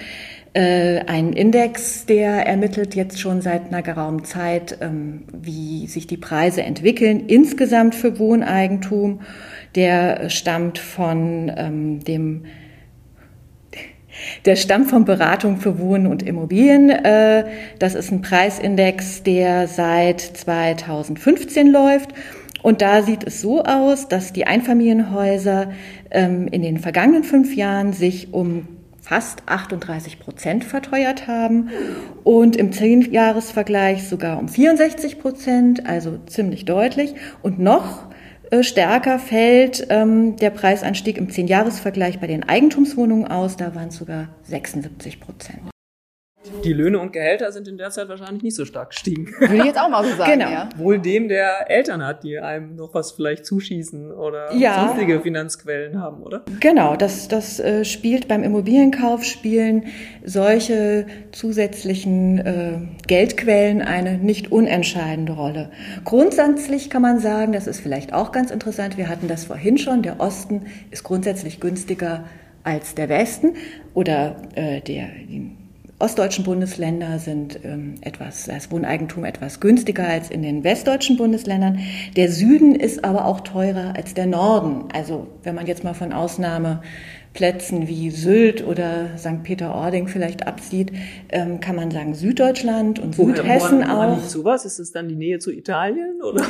Äh, 0.56 1.04
ein 1.06 1.34
Index, 1.34 2.06
der 2.06 2.46
ermittelt 2.46 2.94
jetzt 2.94 3.20
schon 3.20 3.42
seit 3.42 3.66
einer 3.66 3.82
geraumen 3.82 4.24
Zeit, 4.24 4.78
ähm, 4.80 5.24
wie 5.30 5.86
sich 5.86 6.06
die 6.06 6.16
Preise 6.16 6.62
entwickeln, 6.62 7.24
insgesamt 7.26 7.94
für 7.94 8.18
Wohneigentum. 8.18 9.20
Der 9.74 10.30
stammt 10.30 10.78
von 10.78 11.52
ähm, 11.54 12.02
dem 12.02 12.44
der 14.46 14.56
stammt 14.56 14.88
von 14.88 15.04
Beratung 15.04 15.58
für 15.58 15.78
Wohnen 15.78 16.06
und 16.06 16.22
Immobilien. 16.22 16.88
Äh, 16.88 17.44
das 17.78 17.94
ist 17.94 18.10
ein 18.10 18.22
Preisindex, 18.22 19.24
der 19.24 19.68
seit 19.68 20.22
2015 20.22 21.70
läuft. 21.70 22.14
Und 22.62 22.80
da 22.80 23.02
sieht 23.02 23.24
es 23.24 23.42
so 23.42 23.62
aus, 23.62 24.08
dass 24.08 24.32
die 24.32 24.46
Einfamilienhäuser 24.46 25.70
ähm, 26.10 26.48
in 26.48 26.62
den 26.62 26.78
vergangenen 26.78 27.24
fünf 27.24 27.54
Jahren 27.54 27.92
sich 27.92 28.32
um 28.32 28.75
fast 29.06 29.44
38 29.46 30.18
Prozent 30.18 30.64
verteuert 30.64 31.28
haben 31.28 31.70
und 32.24 32.56
im 32.56 32.72
Zehnjahresvergleich 32.72 34.08
sogar 34.08 34.36
um 34.36 34.48
64 34.48 35.20
Prozent, 35.20 35.86
also 35.86 36.18
ziemlich 36.26 36.64
deutlich. 36.64 37.14
Und 37.40 37.60
noch 37.60 38.08
äh, 38.50 38.64
stärker 38.64 39.20
fällt 39.20 39.86
ähm, 39.90 40.34
der 40.36 40.50
Preisanstieg 40.50 41.18
im 41.18 41.30
Zehnjahresvergleich 41.30 42.18
bei 42.18 42.26
den 42.26 42.42
Eigentumswohnungen 42.42 43.28
aus. 43.28 43.56
Da 43.56 43.76
waren 43.76 43.88
es 43.88 43.96
sogar 43.96 44.28
76 44.42 45.20
Prozent. 45.20 45.75
Die 46.64 46.72
Löhne 46.72 46.98
und 46.98 47.12
Gehälter 47.12 47.52
sind 47.52 47.68
in 47.68 47.78
der 47.78 47.90
Zeit 47.90 48.08
wahrscheinlich 48.08 48.42
nicht 48.42 48.56
so 48.56 48.64
stark 48.64 48.90
gestiegen. 48.90 49.26
Will 49.38 49.60
ich 49.60 49.64
jetzt 49.64 49.80
auch 49.80 49.88
mal 49.88 50.04
so 50.04 50.14
sagen. 50.16 50.32
Genau. 50.32 50.50
Ja. 50.50 50.68
Wohl 50.76 50.98
dem, 50.98 51.28
der 51.28 51.70
Eltern 51.70 52.04
hat, 52.04 52.24
die 52.24 52.38
einem 52.38 52.76
noch 52.76 52.94
was 52.94 53.12
vielleicht 53.12 53.46
zuschießen 53.46 54.12
oder 54.12 54.52
ja. 54.54 54.88
sonstige 54.88 55.20
Finanzquellen 55.20 56.00
haben, 56.00 56.22
oder? 56.22 56.44
Genau, 56.60 56.96
das, 56.96 57.28
das 57.28 57.60
äh, 57.60 57.84
spielt 57.84 58.28
beim 58.28 58.42
Immobilienkauf, 58.42 59.24
spielen 59.24 59.84
solche 60.24 61.06
zusätzlichen 61.32 62.38
äh, 62.38 62.78
Geldquellen 63.06 63.82
eine 63.82 64.18
nicht 64.18 64.52
unentscheidende 64.52 65.32
Rolle. 65.32 65.70
Grundsätzlich 66.04 66.90
kann 66.90 67.02
man 67.02 67.18
sagen, 67.18 67.52
das 67.52 67.66
ist 67.66 67.80
vielleicht 67.80 68.12
auch 68.12 68.32
ganz 68.32 68.50
interessant, 68.50 68.96
wir 68.96 69.08
hatten 69.08 69.28
das 69.28 69.44
vorhin 69.44 69.78
schon, 69.78 70.02
der 70.02 70.20
Osten 70.20 70.66
ist 70.90 71.04
grundsätzlich 71.04 71.60
günstiger 71.60 72.24
als 72.64 72.94
der 72.94 73.08
Westen 73.08 73.54
oder 73.94 74.36
äh, 74.54 74.80
der, 74.80 75.06
die 75.28 75.56
ostdeutschen 75.98 76.44
Bundesländer 76.44 77.18
sind 77.18 77.58
ähm, 77.64 77.94
etwas, 78.02 78.44
das 78.44 78.70
Wohneigentum 78.70 79.24
etwas 79.24 79.60
günstiger 79.60 80.06
als 80.06 80.30
in 80.30 80.42
den 80.42 80.62
westdeutschen 80.62 81.16
Bundesländern. 81.16 81.78
Der 82.16 82.30
Süden 82.30 82.74
ist 82.74 83.02
aber 83.02 83.24
auch 83.24 83.40
teurer 83.40 83.94
als 83.96 84.12
der 84.12 84.26
Norden. 84.26 84.84
Also 84.92 85.26
wenn 85.42 85.54
man 85.54 85.66
jetzt 85.66 85.84
mal 85.84 85.94
von 85.94 86.12
Ausnahmeplätzen 86.12 87.88
wie 87.88 88.10
Sylt 88.10 88.66
oder 88.66 89.16
St. 89.16 89.42
Peter-Ording 89.42 90.08
vielleicht 90.08 90.46
absieht, 90.46 90.92
ähm, 91.30 91.60
kann 91.60 91.76
man 91.76 91.90
sagen 91.90 92.14
Süddeutschland 92.14 92.98
und 92.98 93.16
Woher, 93.16 93.36
Südhessen 93.36 93.78
woran, 93.78 93.88
woran 93.88 94.10
auch. 94.10 94.16
Nicht 94.16 94.30
sowas? 94.30 94.66
Ist 94.66 94.78
es 94.78 94.92
dann 94.92 95.08
die 95.08 95.16
Nähe 95.16 95.38
zu 95.38 95.50
Italien? 95.50 96.20
Oder? 96.22 96.44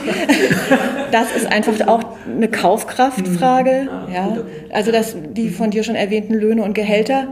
das 1.12 1.36
ist 1.36 1.46
einfach 1.46 1.86
auch 1.86 2.02
eine 2.26 2.48
Kaufkraftfrage. 2.48 3.82
Mhm. 3.84 3.88
Ah, 3.88 4.08
ja. 4.12 4.38
Also 4.72 4.90
dass 4.90 5.14
die 5.36 5.50
von 5.50 5.70
dir 5.70 5.84
schon 5.84 5.94
erwähnten 5.94 6.34
Löhne 6.34 6.64
und 6.64 6.74
Gehälter 6.74 7.28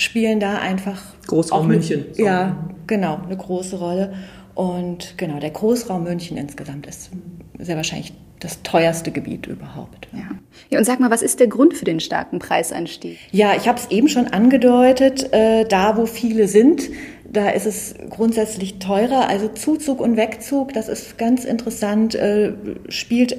spielen 0.00 0.40
da 0.40 0.58
einfach. 0.58 1.00
Großraum 1.26 1.68
München. 1.68 2.06
So. 2.12 2.24
Ja, 2.24 2.56
genau, 2.86 3.20
eine 3.24 3.36
große 3.36 3.76
Rolle. 3.76 4.14
Und 4.54 5.14
genau, 5.16 5.38
der 5.38 5.50
Großraum 5.50 6.04
München 6.04 6.36
insgesamt 6.36 6.86
ist 6.86 7.10
sehr 7.58 7.76
wahrscheinlich 7.76 8.12
das 8.40 8.62
teuerste 8.62 9.10
Gebiet 9.10 9.46
überhaupt. 9.46 10.08
Ja. 10.12 10.30
ja, 10.70 10.78
und 10.78 10.84
sag 10.84 10.98
mal, 10.98 11.10
was 11.10 11.20
ist 11.20 11.40
der 11.40 11.46
Grund 11.46 11.74
für 11.74 11.84
den 11.84 12.00
starken 12.00 12.38
Preiseinstieg? 12.38 13.18
Ja, 13.32 13.54
ich 13.54 13.68
habe 13.68 13.78
es 13.78 13.90
eben 13.90 14.08
schon 14.08 14.28
angedeutet, 14.28 15.32
äh, 15.32 15.66
da 15.66 15.98
wo 15.98 16.06
viele 16.06 16.48
sind, 16.48 16.88
da 17.30 17.50
ist 17.50 17.66
es 17.66 17.94
grundsätzlich 18.08 18.78
teurer. 18.78 19.28
Also 19.28 19.48
Zuzug 19.48 20.00
und 20.00 20.16
Wegzug, 20.16 20.72
das 20.72 20.88
ist 20.88 21.18
ganz 21.18 21.44
interessant, 21.44 22.14
äh, 22.14 22.54
spielt 22.88 23.36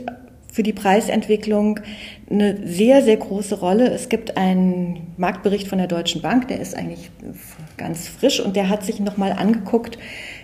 für 0.51 0.63
die 0.63 0.73
Preisentwicklung 0.73 1.79
eine 2.29 2.67
sehr, 2.67 3.01
sehr 3.01 3.17
große 3.17 3.59
Rolle. 3.59 3.89
Es 3.89 4.09
gibt 4.09 4.37
einen 4.37 5.13
Marktbericht 5.17 5.67
von 5.67 5.77
der 5.77 5.87
Deutschen 5.87 6.21
Bank, 6.21 6.49
der 6.49 6.59
ist 6.59 6.75
eigentlich 6.75 7.09
ganz 7.77 8.07
frisch 8.07 8.39
und 8.39 8.55
der 8.55 8.69
hat 8.69 8.83
sich 8.83 8.99
nochmal 8.99 9.31
angeguckt, 9.31 9.97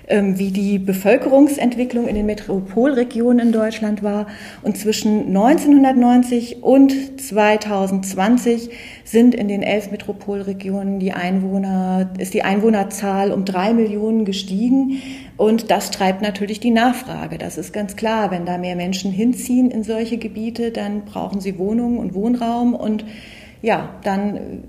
ähm, 0.08 0.40
wie 0.40 0.52
die 0.52 0.80
Bevölkerungsentwicklung 0.80 2.08
in 2.08 2.16
den 2.16 2.26
Metropolregionen 2.26 3.48
in 3.48 3.52
Deutschland 3.52 4.04
war. 4.04 4.28
Und 4.64 4.78
zwischen 4.78 5.28
1990 5.28 6.64
und 6.64 7.20
2020 7.20 8.70
sind 9.04 9.36
in 9.36 9.50
den 9.50 9.64
elf 9.64 9.92
Metropolregionen 9.92 11.00
die 11.00 11.12
Einwohner, 11.12 12.10
ist 12.18 12.34
die 12.34 12.44
Einwohnerzahl 12.44 13.32
um 13.32 13.44
drei 13.44 13.74
Millionen 13.74 14.24
gestiegen. 14.24 15.02
Und 15.38 15.70
das 15.70 15.92
treibt 15.92 16.24
natürlich 16.24 16.60
die 16.60 16.72
Nachfrage. 16.72 17.38
Das 17.38 17.58
ist 17.58 17.72
ganz 17.72 17.96
klar. 17.96 18.32
Wenn 18.32 18.46
da 18.46 18.58
mehr 18.58 18.76
Menschen 18.76 19.12
hinziehen 19.12 19.70
in 19.70 19.84
solche 19.84 20.18
Gebiete, 20.18 20.72
dann 20.72 21.06
brauchen 21.06 21.42
sie 21.42 21.60
Wohnungen 21.60 22.00
und 22.00 22.16
Wohnraum 22.16 22.74
und 22.74 23.06
ja, 23.62 23.90
dann 24.04 24.64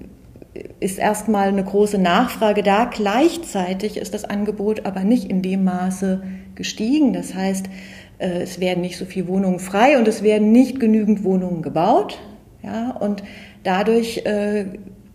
ist 0.80 0.98
erstmal 0.98 1.48
eine 1.48 1.64
große 1.64 1.98
Nachfrage 1.98 2.62
da. 2.62 2.84
Gleichzeitig 2.84 3.96
ist 3.96 4.14
das 4.14 4.24
Angebot 4.24 4.86
aber 4.86 5.04
nicht 5.04 5.30
in 5.30 5.42
dem 5.42 5.64
Maße 5.64 6.22
gestiegen. 6.54 7.12
Das 7.12 7.34
heißt, 7.34 7.66
äh, 8.18 8.42
es 8.42 8.60
werden 8.60 8.80
nicht 8.80 8.96
so 8.96 9.04
viele 9.04 9.28
Wohnungen 9.28 9.60
frei 9.60 9.98
und 9.98 10.08
es 10.08 10.22
werden 10.22 10.52
nicht 10.52 10.80
genügend 10.80 11.24
Wohnungen 11.24 11.62
gebaut. 11.62 12.18
Ja, 12.62 12.90
und 12.90 13.22
dadurch 13.62 14.22
äh, 14.26 14.66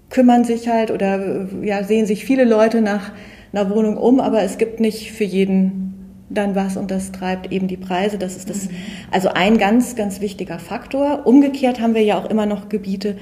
kümmern 0.10 0.46
sich 0.46 0.70
halt 0.70 0.92
oder 0.92 1.48
ja, 1.62 1.84
sehen 1.84 2.06
sich 2.06 2.26
viele 2.26 2.46
Leute 2.46 2.82
nach 2.82 3.12
einer 3.54 3.70
Wohnung 3.70 3.98
um, 3.98 4.20
aber 4.20 4.42
es 4.44 4.58
gibt 4.58 4.80
nicht 4.80 5.12
für 5.12 5.24
jeden 5.24 5.84
dann 6.30 6.56
was 6.56 6.78
und 6.78 6.90
das 6.90 7.12
treibt 7.12 7.52
eben 7.52 7.68
die 7.68 7.78
Preise. 7.78 8.18
Das 8.18 8.36
ist 8.36 8.50
das, 8.50 8.70
also 9.12 9.30
ein 9.30 9.58
ganz, 9.58 9.96
ganz 9.96 10.20
wichtiger 10.20 10.60
Faktor. 10.60 11.26
Umgekehrt 11.26 11.80
haben 11.80 11.94
wir 11.94 12.04
ja 12.04 12.18
auch 12.18 12.30
immer 12.30 12.46
noch 12.46 12.70
Gebiete, 12.70 13.18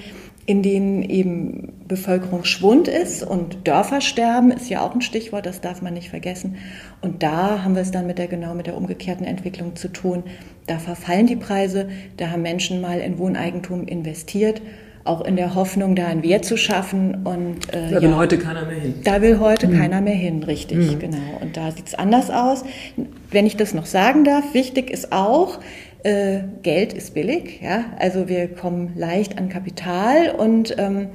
in 0.45 0.63
denen 0.63 1.03
eben 1.03 1.73
Bevölkerungsschwund 1.87 2.87
ist 2.87 3.23
und 3.23 3.67
Dörfersterben 3.67 4.51
ist 4.51 4.69
ja 4.69 4.81
auch 4.81 4.95
ein 4.95 5.01
Stichwort, 5.01 5.45
das 5.45 5.61
darf 5.61 5.81
man 5.81 5.93
nicht 5.93 6.09
vergessen. 6.09 6.57
Und 7.01 7.21
da 7.21 7.63
haben 7.63 7.75
wir 7.75 7.81
es 7.81 7.91
dann 7.91 8.07
mit 8.07 8.17
der 8.17 8.27
genau 8.27 8.55
mit 8.55 8.67
der 8.67 8.75
umgekehrten 8.75 9.25
Entwicklung 9.25 9.75
zu 9.75 9.89
tun. 9.89 10.23
Da 10.67 10.79
verfallen 10.79 11.27
die 11.27 11.35
Preise, 11.35 11.89
da 12.17 12.31
haben 12.31 12.41
Menschen 12.41 12.81
mal 12.81 12.99
in 12.99 13.17
Wohneigentum 13.19 13.85
investiert, 13.85 14.61
auch 15.03 15.21
in 15.21 15.35
der 15.35 15.55
Hoffnung, 15.55 15.95
da 15.95 16.07
einen 16.07 16.23
Wert 16.23 16.45
zu 16.45 16.57
schaffen. 16.57 17.25
Und 17.25 17.73
äh, 17.73 17.91
da 17.91 18.01
will 18.01 18.11
ja, 18.11 18.17
heute 18.17 18.37
keiner 18.37 18.65
mehr 18.65 18.79
hin. 18.79 18.93
Da 19.03 19.21
will 19.21 19.39
heute 19.39 19.67
mhm. 19.67 19.77
keiner 19.77 20.01
mehr 20.01 20.15
hin, 20.15 20.43
richtig, 20.43 20.77
mhm. 20.77 20.99
genau. 20.99 21.39
Und 21.41 21.57
da 21.57 21.71
sieht 21.71 21.87
es 21.87 21.95
anders 21.95 22.29
aus. 22.29 22.63
Wenn 23.31 23.45
ich 23.45 23.57
das 23.57 23.73
noch 23.73 23.85
sagen 23.85 24.23
darf, 24.23 24.53
wichtig 24.53 24.89
ist 24.89 25.11
auch, 25.11 25.59
äh, 26.03 26.39
Geld 26.63 26.93
ist 26.93 27.13
billig, 27.13 27.61
ja, 27.61 27.85
also 27.99 28.27
wir 28.27 28.47
kommen 28.47 28.93
leicht 28.95 29.37
an 29.37 29.49
Kapital 29.49 30.31
und 30.31 30.75
ähm, 30.79 31.09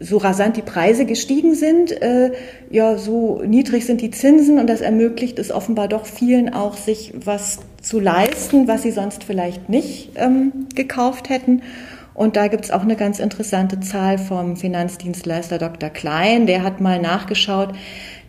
so 0.00 0.16
rasant 0.16 0.56
die 0.56 0.62
Preise 0.62 1.04
gestiegen 1.04 1.54
sind, 1.54 1.92
äh, 2.02 2.32
ja, 2.70 2.96
so 2.96 3.42
niedrig 3.46 3.84
sind 3.84 4.00
die 4.00 4.10
Zinsen 4.10 4.58
und 4.58 4.66
das 4.66 4.80
ermöglicht 4.80 5.38
es 5.38 5.52
offenbar 5.52 5.88
doch 5.88 6.06
vielen 6.06 6.52
auch, 6.52 6.76
sich 6.76 7.12
was 7.14 7.58
zu 7.82 8.00
leisten, 8.00 8.66
was 8.66 8.82
sie 8.82 8.90
sonst 8.90 9.24
vielleicht 9.24 9.68
nicht 9.68 10.12
ähm, 10.16 10.66
gekauft 10.74 11.28
hätten. 11.28 11.62
Und 12.20 12.36
da 12.36 12.48
gibt's 12.48 12.70
auch 12.70 12.82
eine 12.82 12.96
ganz 12.96 13.18
interessante 13.18 13.80
Zahl 13.80 14.18
vom 14.18 14.54
Finanzdienstleister 14.54 15.56
Dr. 15.56 15.88
Klein. 15.88 16.46
Der 16.46 16.62
hat 16.62 16.78
mal 16.78 17.00
nachgeschaut, 17.00 17.70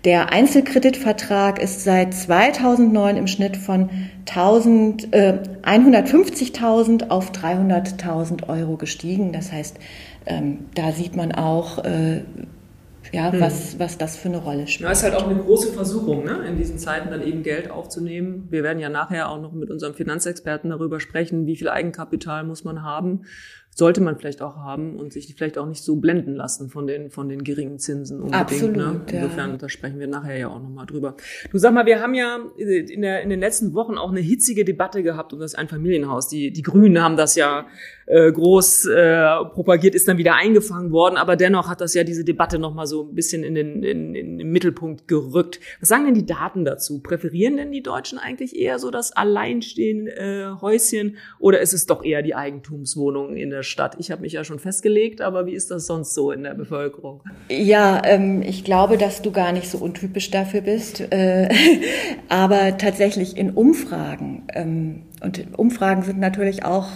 der 0.05 0.31
Einzelkreditvertrag 0.31 1.61
ist 1.61 1.83
seit 1.83 2.13
2009 2.13 3.17
im 3.17 3.27
Schnitt 3.27 3.57
von 3.57 3.89
1000, 4.29 5.13
äh, 5.13 5.39
150.000 5.63 7.09
auf 7.09 7.33
300.000 7.33 8.47
Euro 8.47 8.77
gestiegen. 8.77 9.33
Das 9.33 9.51
heißt, 9.51 9.75
ähm, 10.25 10.59
da 10.73 10.93
sieht 10.93 11.17
man 11.17 11.33
auch, 11.33 11.83
äh, 11.83 12.21
ja, 13.11 13.33
hm. 13.33 13.41
was, 13.41 13.77
was 13.77 13.97
das 13.97 14.15
für 14.15 14.29
eine 14.29 14.37
Rolle 14.37 14.67
spielt. 14.67 14.87
Ja, 14.87 14.91
ist 14.93 15.03
halt 15.03 15.15
auch 15.15 15.27
eine 15.27 15.37
große 15.37 15.73
Versuchung, 15.73 16.23
ne? 16.23 16.45
in 16.47 16.55
diesen 16.55 16.79
Zeiten 16.79 17.09
dann 17.09 17.21
eben 17.21 17.43
Geld 17.43 17.69
aufzunehmen. 17.69 18.47
Wir 18.51 18.63
werden 18.63 18.79
ja 18.79 18.87
nachher 18.87 19.27
auch 19.27 19.41
noch 19.41 19.51
mit 19.51 19.69
unserem 19.69 19.95
Finanzexperten 19.95 20.69
darüber 20.69 21.01
sprechen, 21.01 21.45
wie 21.45 21.57
viel 21.57 21.67
Eigenkapital 21.67 22.45
muss 22.45 22.63
man 22.63 22.83
haben 22.83 23.23
sollte 23.73 24.01
man 24.01 24.17
vielleicht 24.17 24.41
auch 24.41 24.57
haben 24.57 24.97
und 24.97 25.13
sich 25.13 25.33
vielleicht 25.33 25.57
auch 25.57 25.65
nicht 25.65 25.81
so 25.81 25.95
blenden 25.95 26.35
lassen 26.35 26.69
von 26.69 26.87
den, 26.87 27.09
von 27.09 27.29
den 27.29 27.43
geringen 27.43 27.79
Zinsen 27.79 28.17
unbedingt. 28.17 28.41
Absolut, 28.41 28.75
ne? 28.75 29.01
Insofern, 29.11 29.51
ja. 29.51 29.57
da 29.57 29.69
sprechen 29.69 29.99
wir 29.99 30.07
nachher 30.07 30.37
ja 30.37 30.49
auch 30.49 30.61
nochmal 30.61 30.85
drüber. 30.85 31.15
Du 31.51 31.57
sag 31.57 31.73
mal, 31.73 31.85
wir 31.85 32.01
haben 32.01 32.13
ja 32.13 32.39
in, 32.57 33.01
der, 33.01 33.21
in 33.21 33.29
den 33.29 33.39
letzten 33.39 33.73
Wochen 33.73 33.97
auch 33.97 34.11
eine 34.11 34.19
hitzige 34.19 34.65
Debatte 34.65 35.03
gehabt 35.03 35.31
um 35.31 35.39
das 35.39 35.55
Einfamilienhaus. 35.55 36.27
Die, 36.27 36.51
die 36.51 36.63
Grünen 36.63 37.01
haben 37.01 37.15
das 37.15 37.35
ja 37.35 37.65
äh, 38.07 38.29
groß 38.29 38.87
äh, 38.87 39.45
propagiert, 39.53 39.95
ist 39.95 40.07
dann 40.07 40.17
wieder 40.17 40.35
eingefangen 40.35 40.91
worden, 40.91 41.15
aber 41.15 41.37
dennoch 41.37 41.69
hat 41.69 41.79
das 41.79 41.93
ja 41.93 42.03
diese 42.03 42.25
Debatte 42.25 42.59
nochmal 42.59 42.87
so 42.87 43.03
ein 43.03 43.15
bisschen 43.15 43.43
in 43.43 43.55
den, 43.55 43.83
in, 43.83 44.15
in 44.15 44.37
den 44.37 44.49
Mittelpunkt 44.49 45.07
gerückt. 45.07 45.61
Was 45.79 45.87
sagen 45.87 46.05
denn 46.05 46.13
die 46.13 46.25
Daten 46.25 46.65
dazu? 46.65 46.99
Präferieren 46.99 47.55
denn 47.55 47.71
die 47.71 47.83
Deutschen 47.83 48.19
eigentlich 48.19 48.53
eher 48.57 48.79
so 48.79 48.91
das 48.91 49.13
alleinstehende 49.13 50.11
äh, 50.17 50.61
Häuschen 50.61 51.15
oder 51.39 51.61
ist 51.61 51.71
es 51.73 51.85
doch 51.85 52.03
eher 52.03 52.21
die 52.21 52.35
Eigentumswohnung 52.35 53.37
in 53.37 53.49
der 53.49 53.60
Stadt? 53.63 53.95
Ich 53.99 54.11
habe 54.11 54.21
mich 54.21 54.33
ja 54.33 54.43
schon 54.43 54.59
festgelegt, 54.59 55.21
aber 55.21 55.45
wie 55.45 55.53
ist 55.53 55.71
das 55.71 55.85
sonst 55.85 56.13
so 56.13 56.31
in 56.31 56.43
der 56.43 56.53
Bevölkerung? 56.53 57.21
Ja, 57.49 58.01
ähm, 58.05 58.41
ich 58.41 58.63
glaube, 58.63 58.97
dass 58.97 59.21
du 59.21 59.31
gar 59.31 59.51
nicht 59.51 59.69
so 59.69 59.77
untypisch 59.77 60.31
dafür 60.31 60.61
bist. 60.61 61.01
Äh, 61.11 61.49
aber 62.29 62.77
tatsächlich 62.77 63.37
in 63.37 63.51
Umfragen, 63.51 64.43
ähm, 64.53 65.03
und 65.21 65.57
Umfragen 65.57 66.03
sind 66.03 66.19
natürlich 66.19 66.65
auch 66.65 66.87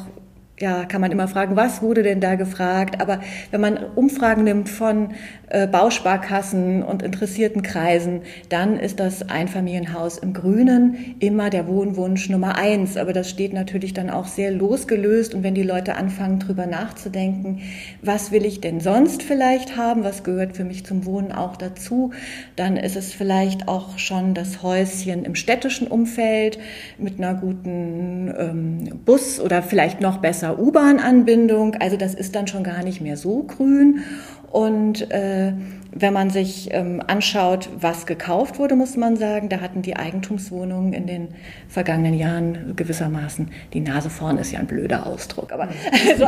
ja, 0.57 0.85
kann 0.85 1.01
man 1.01 1.12
immer 1.12 1.27
fragen, 1.27 1.57
was 1.57 1.81
wurde 1.81 2.01
denn 2.01 2.21
da 2.21 2.35
gefragt? 2.35 3.01
Aber 3.01 3.19
wenn 3.51 3.59
man 3.59 3.77
Umfragen 3.95 4.45
nimmt 4.45 4.69
von 4.69 5.09
äh, 5.50 5.67
Bausparkassen 5.67 6.81
und 6.81 7.03
interessierten 7.03 7.62
Kreisen, 7.62 8.21
dann 8.47 8.79
ist 8.79 9.01
das 9.01 9.29
Einfamilienhaus 9.29 10.17
im 10.17 10.31
Grünen 10.31 11.15
immer 11.19 11.50
der 11.50 11.67
Wohnwunsch 11.67 12.29
Nummer 12.29 12.57
eins. 12.57 12.95
Aber 12.95 13.12
das 13.12 13.29
steht 13.29 13.51
natürlich 13.51 13.93
dann 13.93 14.09
auch 14.09 14.27
sehr 14.27 14.50
losgelöst. 14.50 15.35
Und 15.35 15.43
wenn 15.43 15.55
die 15.55 15.63
Leute 15.63 15.95
anfangen, 15.95 16.39
drüber 16.39 16.67
nachzudenken, 16.67 17.59
was 18.01 18.31
will 18.31 18.45
ich 18.45 18.62
denn 18.62 18.79
sonst 18.79 19.24
vielleicht 19.24 19.75
haben? 19.75 20.05
Was 20.05 20.24
gehört 20.24 20.55
für 20.55 20.63
mich 20.63 20.85
zum 20.85 21.05
Wohnen 21.05 21.33
auch 21.33 21.57
dazu? 21.57 22.12
Dann 22.55 22.77
ist 22.77 22.95
es 22.95 23.13
vielleicht 23.13 23.67
auch 23.67 24.00
schon 24.00 24.33
das 24.33 24.63
Häuschen 24.63 25.25
im 25.25 25.35
städtischen 25.35 25.88
Umfeld 25.88 26.59
mit 26.97 27.17
einer 27.17 27.33
guten 27.33 28.33
ähm, 28.38 29.00
Bus 29.03 29.41
oder 29.41 29.62
vielleicht 29.62 30.00
noch 30.00 30.19
besser 30.19 30.44
besser 30.45 30.59
U-Bahn-Anbindung. 30.59 31.75
Also 31.75 31.97
das 31.97 32.13
ist 32.13 32.35
dann 32.35 32.47
schon 32.47 32.63
gar 32.63 32.83
nicht 32.83 33.01
mehr 33.01 33.17
so 33.17 33.43
grün. 33.43 34.03
Und 34.51 35.11
äh, 35.11 35.53
wenn 35.91 36.13
man 36.13 36.29
sich 36.29 36.69
ähm, 36.71 37.01
anschaut, 37.05 37.69
was 37.79 38.05
gekauft 38.05 38.57
wurde, 38.57 38.75
muss 38.75 38.95
man 38.95 39.17
sagen, 39.17 39.49
da 39.49 39.59
hatten 39.59 39.81
die 39.81 39.97
Eigentumswohnungen 39.97 40.93
in 40.93 41.07
den 41.07 41.27
vergangenen 41.67 42.13
Jahren 42.13 42.73
gewissermaßen 42.75 43.49
die 43.73 43.81
Nase 43.81 44.09
vorn 44.09 44.37
ist 44.37 44.51
ja 44.51 44.59
ein 44.59 44.67
blöder 44.67 45.07
Ausdruck, 45.07 45.51
aber 45.51 45.67
also, 46.09 46.25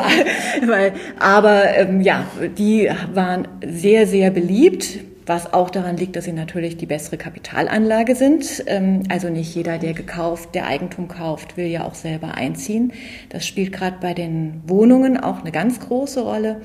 weil, 0.68 0.94
aber 1.20 1.76
ähm, 1.78 2.02
ja, 2.02 2.26
die 2.58 2.90
waren 3.14 3.48
sehr 3.66 4.08
sehr 4.08 4.32
beliebt 4.32 5.00
was 5.28 5.54
auch 5.54 5.70
daran 5.70 5.98
liegt, 5.98 6.16
dass 6.16 6.26
sie 6.26 6.32
natürlich 6.32 6.78
die 6.78 6.86
bessere 6.86 7.18
Kapitalanlage 7.18 8.16
sind. 8.16 8.64
Ähm, 8.66 9.04
also 9.10 9.30
nicht 9.30 9.54
jeder, 9.54 9.78
der 9.78 9.94
gekauft, 9.94 10.56
der 10.56 10.68
Eigentum 10.68 11.08
kauft, 11.08 11.58
will 11.58 11.68
ja 11.68 11.84
auch 11.86 11.96
selber 11.96 12.36
einziehen. 12.36 12.94
Das 13.30 13.46
spielt 13.46 13.74
gerade 13.74 13.98
bei 14.02 14.14
den 14.14 14.62
Wohnungen 14.66 15.18
auch 15.18 15.42
eine 15.42 15.52
ganz 15.52 15.80
große 15.80 16.22
Rolle 16.22 16.62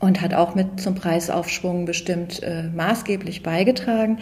und 0.00 0.20
hat 0.20 0.32
auch 0.32 0.54
mit 0.54 0.80
zum 0.80 0.94
Preisaufschwung 0.94 1.84
bestimmt 1.84 2.42
äh, 2.42 2.64
maßgeblich 2.74 3.42
beigetragen. 3.42 4.18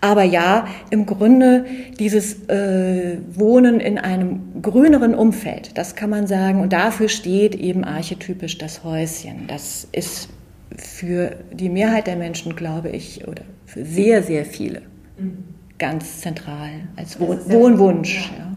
Aber 0.00 0.24
ja, 0.24 0.66
im 0.90 1.06
Grunde 1.06 1.64
dieses 1.98 2.48
äh, 2.48 3.18
Wohnen 3.32 3.80
in 3.80 3.98
einem 3.98 4.60
grüneren 4.60 5.14
Umfeld, 5.14 5.78
das 5.78 5.94
kann 5.94 6.10
man 6.10 6.26
sagen. 6.26 6.60
Und 6.60 6.72
dafür 6.72 7.08
steht 7.08 7.54
eben 7.54 7.84
archetypisch 7.84 8.58
das 8.58 8.84
Häuschen. 8.84 9.46
Das 9.46 9.86
ist 9.92 10.28
für 10.76 11.36
die 11.52 11.68
Mehrheit 11.68 12.06
der 12.06 12.16
Menschen, 12.16 12.56
glaube 12.56 12.90
ich, 12.90 13.26
oder 13.26 13.42
für 13.66 13.84
sehr, 13.84 14.22
sehr 14.22 14.44
viele 14.44 14.82
mhm. 15.18 15.44
ganz 15.78 16.20
zentral 16.20 16.70
als 16.96 17.18
Wohn 17.20 17.38
Wohnwunsch. 17.46 18.30
Ja. 18.36 18.53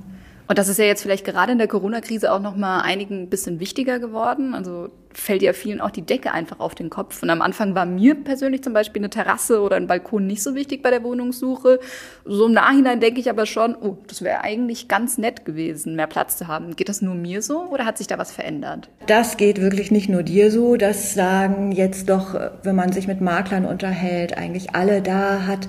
Und 0.48 0.58
das 0.58 0.70
ist 0.70 0.80
ja 0.80 0.86
jetzt 0.86 1.01
vielleicht 1.01 1.25
gerade 1.25 1.51
in 1.51 1.58
der 1.58 1.68
Corona-Krise 1.68 2.32
auch 2.32 2.39
noch 2.39 2.56
mal 2.56 2.82
einigen 2.82 3.24
ein 3.24 3.30
bisschen 3.30 3.60
wichtiger 3.60 4.00
geworden. 4.00 4.54
Also 4.54 4.89
fällt 5.13 5.42
ja 5.42 5.51
vielen 5.54 5.82
auch 5.82 5.89
die 5.89 6.04
Decke 6.04 6.32
einfach 6.32 6.60
auf 6.60 6.75
den 6.75 6.89
Kopf. 6.89 7.24
Und 7.24 7.30
am 7.30 7.42
Anfang 7.42 7.75
war 7.75 7.86
mir 7.86 8.16
persönlich 8.16 8.63
zum 8.63 8.74
Beispiel 8.74 9.01
eine 9.01 9.10
Terrasse 9.10 9.62
oder 9.62 9.75
ein 9.75 9.88
Balkon 9.88 10.27
nicht 10.27 10.44
so 10.44 10.56
wichtig 10.56 10.84
bei 10.84 10.92
der 10.92 11.04
Wohnungssuche. 11.04 11.80
So 12.24 12.46
im 12.46 12.54
Nachhinein 12.54 13.00
denke 13.00 13.20
ich 13.20 13.30
aber 13.30 13.46
schon, 13.46 13.75
oh, 13.75 13.98
das 14.08 14.22
wäre 14.22 14.42
eigentlich 14.42 14.88
ganz 14.88 15.18
nett 15.18 15.44
gewesen, 15.44 15.96
mehr 15.96 16.08
Platz 16.08 16.38
zu 16.38 16.48
haben. 16.48 16.75
Geht 16.75 16.89
das 16.89 17.01
nur 17.01 17.16
mir 17.16 17.42
so 17.42 17.63
oder 17.63 17.86
hat 17.86 17.98
sich 17.98 18.08
da 18.08 18.18
was 18.18 18.32
verändert? 18.32 18.89
Das 19.08 19.38
geht 19.38 19.60
wirklich 19.60 19.92
nicht 19.92 20.08
nur 20.08 20.24
dir 20.24 20.51
so. 20.51 20.77
Das 20.77 21.13
sagen 21.13 21.72
jetzt 21.72 22.10
doch, 22.10 22.39
wenn 22.63 22.75
man 22.75 22.92
sich 22.92 23.08
mit 23.08 23.20
Maklern 23.20 23.66
unterhält, 23.66 24.38
eigentlich 24.38 24.75
alle 24.75 25.01
da 25.01 25.48
hat 25.48 25.68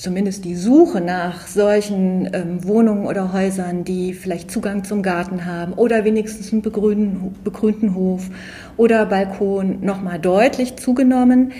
zumindest 0.00 0.44
die 0.44 0.54
Suche 0.54 1.00
nach 1.00 1.46
solchen 1.48 2.30
ähm, 2.32 2.64
Wohnungen 2.64 3.06
oder 3.06 3.32
Häusern, 3.32 3.84
die 3.84 4.14
vielleicht 4.14 4.50
Zugang 4.50 4.84
zum 4.84 5.02
Garten 5.02 5.44
haben 5.44 5.72
oder 5.72 6.04
wenigstens 6.04 6.52
einen 6.52 6.62
begrünten, 6.62 7.34
begrünten 7.42 7.94
Hof 7.94 8.30
oder 8.76 9.06
Balkon 9.06 9.78
nochmal 9.80 10.20
deutlich 10.20 10.76
zugenommen. 10.76 11.52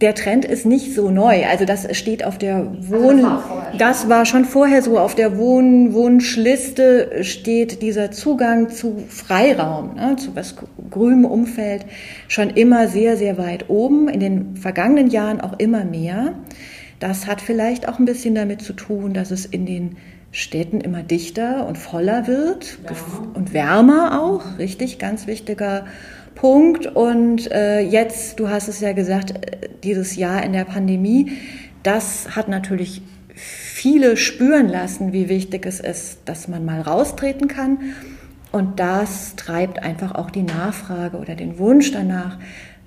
Der 0.00 0.14
Trend 0.14 0.44
ist 0.44 0.66
nicht 0.66 0.94
so 0.94 1.10
neu. 1.10 1.46
Also 1.46 1.64
das 1.64 1.96
steht 1.96 2.22
auf 2.22 2.36
der 2.36 2.66
Wohn, 2.80 3.24
also 3.24 3.42
das, 3.78 4.08
war 4.10 4.26
schon 4.26 4.44
vorher 4.44 4.82
so. 4.82 4.98
Auf 4.98 5.14
der 5.14 5.38
Wohnwunschliste 5.38 7.24
steht 7.24 7.80
dieser 7.80 8.10
Zugang 8.10 8.68
zu 8.68 9.02
Freiraum, 9.08 9.94
ne, 9.94 10.16
zu 10.16 10.36
was 10.36 10.54
grünem 10.90 11.24
Umfeld 11.24 11.86
schon 12.28 12.50
immer 12.50 12.88
sehr, 12.88 13.16
sehr 13.16 13.38
weit 13.38 13.70
oben. 13.70 14.08
In 14.08 14.20
den 14.20 14.56
vergangenen 14.56 15.08
Jahren 15.08 15.40
auch 15.40 15.58
immer 15.58 15.84
mehr. 15.84 16.34
Das 16.98 17.26
hat 17.26 17.40
vielleicht 17.40 17.88
auch 17.88 17.98
ein 17.98 18.04
bisschen 18.04 18.34
damit 18.34 18.62
zu 18.62 18.72
tun, 18.72 19.12
dass 19.12 19.30
es 19.30 19.44
in 19.44 19.66
den 19.66 19.96
Städten 20.32 20.80
immer 20.80 21.02
dichter 21.02 21.66
und 21.66 21.78
voller 21.78 22.26
wird 22.26 22.78
wärmer. 22.82 23.36
und 23.36 23.52
wärmer 23.54 24.22
auch, 24.22 24.58
richtig, 24.58 24.98
ganz 24.98 25.26
wichtiger 25.26 25.86
Punkt. 26.34 26.86
Und 26.86 27.50
äh, 27.50 27.80
jetzt, 27.80 28.38
du 28.38 28.48
hast 28.48 28.68
es 28.68 28.80
ja 28.80 28.92
gesagt, 28.92 29.30
äh, 29.30 29.68
dieses 29.82 30.16
Jahr 30.16 30.42
in 30.42 30.52
der 30.52 30.64
Pandemie, 30.64 31.32
das 31.82 32.36
hat 32.36 32.48
natürlich 32.48 33.02
viele 33.34 34.16
spüren 34.16 34.68
lassen, 34.68 35.12
wie 35.12 35.28
wichtig 35.28 35.66
es 35.66 35.80
ist, 35.80 36.20
dass 36.24 36.48
man 36.48 36.64
mal 36.64 36.80
raustreten 36.80 37.48
kann. 37.48 37.78
Und 38.52 38.80
das 38.80 39.36
treibt 39.36 39.82
einfach 39.82 40.14
auch 40.14 40.30
die 40.30 40.42
Nachfrage 40.42 41.18
oder 41.18 41.34
den 41.34 41.58
Wunsch 41.58 41.92
danach, 41.92 42.38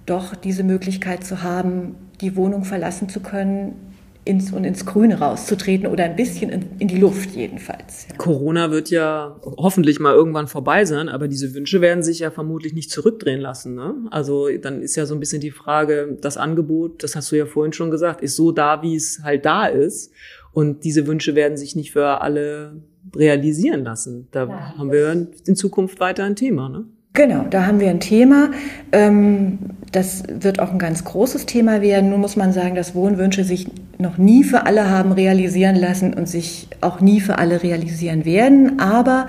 doch 0.05 0.35
diese 0.35 0.63
Möglichkeit 0.63 1.23
zu 1.23 1.43
haben, 1.43 1.95
die 2.21 2.35
Wohnung 2.35 2.63
verlassen 2.63 3.09
zu 3.09 3.19
können, 3.19 3.88
ins 4.25 4.51
und 4.51 4.63
ins 4.63 4.85
Grüne 4.85 5.19
rauszutreten 5.19 5.87
oder 5.87 6.03
ein 6.03 6.15
bisschen 6.15 6.49
in, 6.49 6.65
in 6.77 6.87
die 6.87 6.97
Luft 6.97 7.31
jedenfalls. 7.35 8.07
Ja. 8.09 8.17
Corona 8.17 8.69
wird 8.69 8.89
ja 8.89 9.39
hoffentlich 9.43 9.99
mal 9.99 10.13
irgendwann 10.13 10.47
vorbei 10.47 10.85
sein, 10.85 11.09
aber 11.09 11.27
diese 11.27 11.53
Wünsche 11.55 11.81
werden 11.81 12.03
sich 12.03 12.19
ja 12.19 12.29
vermutlich 12.29 12.73
nicht 12.73 12.91
zurückdrehen 12.91 13.39
lassen. 13.41 13.75
Ne? 13.75 13.95
Also 14.11 14.49
dann 14.61 14.81
ist 14.81 14.95
ja 14.95 15.05
so 15.05 15.15
ein 15.15 15.19
bisschen 15.19 15.41
die 15.41 15.51
Frage, 15.51 16.17
das 16.21 16.37
Angebot, 16.37 17.03
das 17.03 17.15
hast 17.15 17.31
du 17.31 17.37
ja 17.37 17.45
vorhin 17.45 17.73
schon 17.73 17.91
gesagt, 17.91 18.21
ist 18.21 18.35
so 18.35 18.51
da, 18.51 18.81
wie 18.83 18.95
es 18.95 19.21
halt 19.23 19.45
da 19.45 19.65
ist. 19.65 20.11
Und 20.51 20.83
diese 20.83 21.07
Wünsche 21.07 21.35
werden 21.35 21.57
sich 21.57 21.75
nicht 21.75 21.91
für 21.91 22.21
alle 22.21 22.81
realisieren 23.15 23.83
lassen. 23.83 24.27
Da 24.31 24.45
ja, 24.45 24.77
haben 24.77 24.91
wir 24.91 25.27
in 25.45 25.55
Zukunft 25.55 25.99
weiter 25.99 26.23
ein 26.23 26.35
Thema. 26.35 26.69
Ne? 26.69 26.85
Genau, 27.19 27.43
da 27.49 27.65
haben 27.65 27.81
wir 27.81 27.89
ein 27.89 27.99
Thema. 27.99 28.51
Ähm, 28.93 29.59
das 29.91 30.23
wird 30.29 30.61
auch 30.61 30.71
ein 30.71 30.79
ganz 30.79 31.03
großes 31.03 31.45
Thema 31.45 31.81
werden. 31.81 32.11
Nun 32.11 32.21
muss 32.21 32.37
man 32.37 32.53
sagen, 32.53 32.75
dass 32.75 32.95
Wohnwünsche 32.95 33.43
sich 33.43 33.67
noch 33.97 34.17
nie 34.17 34.45
für 34.45 34.65
alle 34.65 34.89
haben 34.89 35.11
realisieren 35.11 35.75
lassen 35.75 36.13
und 36.13 36.29
sich 36.29 36.69
auch 36.79 37.01
nie 37.01 37.19
für 37.19 37.37
alle 37.37 37.61
realisieren 37.61 38.23
werden. 38.23 38.79
Aber 38.79 39.27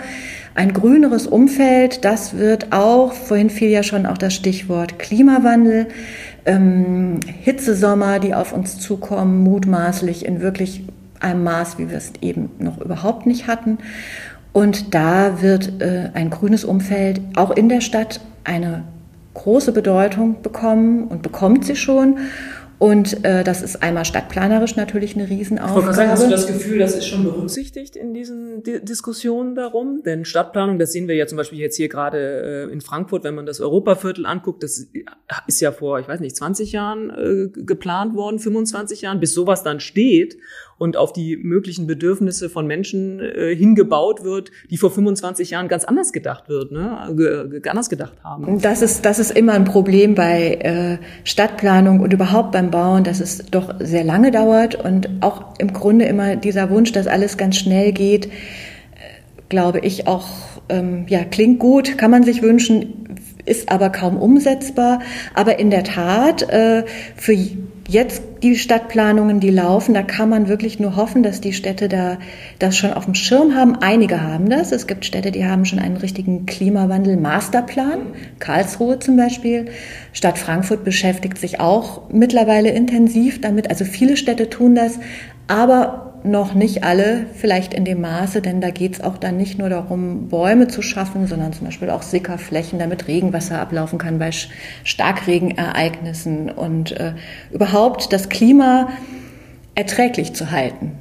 ein 0.55 0.73
grüneres 0.73 1.27
Umfeld, 1.27 2.05
das 2.05 2.39
wird 2.39 2.69
auch, 2.71 3.13
vorhin 3.13 3.51
fiel 3.51 3.71
ja 3.71 3.83
schon 3.83 4.07
auch 4.07 4.19
das 4.19 4.35
Stichwort 4.35 5.01
Klimawandel, 5.01 5.89
ähm, 6.47 7.19
Hitzesommer, 7.41 8.21
die 8.21 8.35
auf 8.35 8.53
uns 8.53 8.79
zukommen, 8.79 9.43
mutmaßlich 9.43 10.25
in 10.25 10.41
wirklich 10.41 10.85
einem 11.19 11.43
Maß, 11.43 11.79
wie 11.79 11.91
wir 11.91 11.97
es 11.97 12.13
eben 12.21 12.51
noch 12.61 12.81
überhaupt 12.81 13.27
nicht 13.27 13.49
hatten. 13.49 13.79
Und 14.53 14.95
da 14.95 15.43
wird 15.43 15.81
äh, 15.81 16.11
ein 16.15 16.31
grünes 16.31 16.65
Umfeld 16.65 17.21
auch 17.37 17.51
in 17.51 17.69
der 17.69 17.81
Stadt 17.81 18.21
eine 18.45 18.85
große 19.35 19.73
Bedeutung 19.73 20.43
bekommen 20.43 21.07
und 21.09 21.23
bekommt 21.23 21.65
sie 21.65 21.77
schon. 21.77 22.19
Und 22.81 23.27
äh, 23.27 23.45
das 23.45 23.61
ist 23.61 23.83
einmal 23.83 24.07
stadtplanerisch 24.07 24.75
natürlich 24.75 25.15
eine 25.15 25.29
Riesenaufgabe. 25.29 25.93
Sagen, 25.93 26.11
hast 26.13 26.25
du 26.25 26.31
das 26.31 26.47
Gefühl, 26.47 26.79
das 26.79 26.97
ist 26.97 27.07
schon 27.07 27.25
berücksichtigt 27.25 27.95
in 27.95 28.15
diesen 28.15 28.63
D 28.63 28.81
Diskussionen 28.81 29.55
darum? 29.55 30.03
Denn 30.03 30.25
Stadtplanung, 30.25 30.79
das 30.79 30.91
sehen 30.91 31.07
wir 31.07 31.15
ja 31.15 31.27
zum 31.27 31.37
Beispiel 31.37 31.59
jetzt 31.59 31.77
hier 31.77 31.91
gerade 31.91 32.69
äh, 32.71 32.73
in 32.73 32.81
Frankfurt, 32.81 33.23
wenn 33.23 33.35
man 33.35 33.45
das 33.45 33.61
Europaviertel 33.61 34.25
anguckt, 34.25 34.63
das 34.63 34.89
ist 35.47 35.61
ja 35.61 35.73
vor, 35.73 36.01
ich 36.01 36.09
weiß 36.09 36.21
nicht, 36.21 36.35
20 36.35 36.73
Jahren 36.73 37.11
äh, 37.11 37.49
geplant 37.53 38.15
worden, 38.15 38.39
25 38.39 39.03
Jahren, 39.03 39.21
bis 39.21 39.35
sowas 39.35 39.63
dann 39.63 39.81
steht 39.81 40.39
und 40.81 40.97
auf 40.97 41.13
die 41.13 41.37
möglichen 41.37 41.87
Bedürfnisse 41.87 42.49
von 42.49 42.67
Menschen 42.67 43.21
äh, 43.21 43.55
hingebaut 43.55 44.25
wird, 44.25 44.51
die 44.71 44.79
vor 44.79 44.91
25 44.91 45.51
Jahren 45.51 45.69
ganz 45.69 45.85
anders 45.85 46.11
gedacht 46.11 46.49
wird, 46.49 46.73
ne? 46.73 47.51
G 47.63 47.69
anders 47.69 47.91
gedacht 47.91 48.15
haben. 48.25 48.59
Das 48.63 48.81
ist, 48.81 49.05
das 49.05 49.19
ist 49.19 49.31
immer 49.31 49.53
ein 49.53 49.67
Problem 49.67 50.15
bei 50.15 50.55
äh, 50.55 50.97
Stadtplanung 51.25 52.01
und 52.01 52.15
überhaupt 52.15 52.53
beim 52.53 52.71
Bauen, 52.71 53.05
dass 53.05 53.21
es 53.21 53.45
doch 53.51 53.75
sehr 53.79 54.05
lange 54.05 54.31
dauert 54.31 54.75
und 54.75 55.11
auch 55.21 55.59
im 55.59 55.75
Grunde 55.75 56.07
immer 56.07 56.37
dieser 56.37 56.71
Wunsch, 56.71 56.93
dass 56.93 57.07
alles 57.07 57.37
ganz 57.37 57.57
schnell 57.57 57.93
geht, 57.93 58.29
äh, 58.29 58.31
glaube 59.51 59.81
ich 59.81 60.07
auch, 60.07 60.29
ähm, 60.71 61.05
ja, 61.09 61.25
klingt 61.25 61.59
gut, 61.59 61.99
kann 61.99 62.11
man 62.11 62.23
sich 62.23 62.41
wünschen, 62.41 63.00
ist 63.45 63.71
aber 63.71 63.91
kaum 63.91 64.17
umsetzbar. 64.17 65.01
Aber 65.35 65.59
in 65.59 65.71
der 65.71 65.85
Tat, 65.85 66.43
äh, 66.43 66.85
für 67.17 67.35
jetzt 67.89 68.23
die 68.43 68.57
Stadtplanungen, 68.57 69.41
die 69.41 69.51
laufen, 69.51 69.95
da 69.95 70.03
kann 70.03 70.29
man 70.29 70.49
wirklich 70.49 70.79
nur 70.79 70.95
hoffen, 70.97 71.23
dass 71.23 71.41
die 71.41 71.53
Städte 71.53 71.89
da 71.89 72.19
das 72.59 72.77
schon 72.77 72.93
auf 72.93 73.05
dem 73.05 73.15
Schirm 73.15 73.57
haben. 73.57 73.77
Einige 73.77 74.23
haben 74.23 74.49
das. 74.49 74.71
Es 74.71 74.87
gibt 74.87 75.05
Städte, 75.05 75.33
die 75.33 75.45
haben 75.45 75.65
schon 75.65 75.81
einen 75.81 75.97
richtigen 75.97 76.47
Klimawandel-Masterplan. 76.47 77.99
Karlsruhe 78.39 79.01
zum 79.01 79.17
Beispiel. 79.17 79.67
Stadt 80.13 80.39
Frankfurt 80.39 80.85
beschäftigt 80.85 81.39
sich 81.39 81.59
auch 81.59 82.09
mittlerweile 82.11 82.71
intensiv 82.71 83.41
damit. 83.41 83.69
Also 83.69 83.85
viele 83.85 84.17
Städte 84.17 84.49
tun 84.49 84.75
das. 84.75 85.01
Aber 85.49 86.10
noch 86.25 86.55
nicht 86.55 86.85
alle, 86.85 87.27
vielleicht 87.35 87.75
in 87.75 87.85
dem 87.85 88.01
Maße, 88.01 88.43
denn 88.43 88.61
da 88.61 88.71
geht 88.71 88.95
es 88.95 89.01
auch 89.01 89.17
dann 89.17 89.37
nicht 89.37 89.59
nur 89.59 89.69
darum, 89.69 90.29
Bäume 90.29 90.69
zu 90.69 90.83
schaffen, 90.83 91.27
sondern 91.27 91.53
zum 91.53 91.67
Beispiel 91.67 91.91
auch 91.91 92.03
Sickerflächen, 92.03 92.79
damit 92.79 93.09
Regenwasser 93.09 93.61
ablaufen 93.61 93.99
kann 93.99 94.19
bei 94.19 94.31
Starkregenereignissen 94.85 96.51
und 96.51 96.93
äh, 96.93 97.15
überhaupt 97.53 98.13
das 98.13 98.29
Klima 98.29 98.89
erträglich 99.75 100.35
zu 100.35 100.51
halten, 100.51 100.93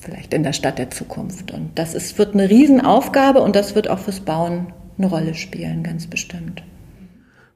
vielleicht 0.00 0.32
in 0.34 0.42
der 0.42 0.52
Stadt 0.52 0.78
der 0.78 0.90
Zukunft. 0.90 1.50
Und 1.52 1.70
das 1.74 1.94
ist, 1.94 2.18
wird 2.18 2.34
eine 2.34 2.48
Riesenaufgabe 2.48 3.40
und 3.40 3.56
das 3.56 3.74
wird 3.74 3.88
auch 3.88 3.98
fürs 3.98 4.20
Bauen 4.20 4.68
eine 4.98 5.08
Rolle 5.08 5.34
spielen, 5.34 5.82
ganz 5.82 6.06
bestimmt. 6.06 6.62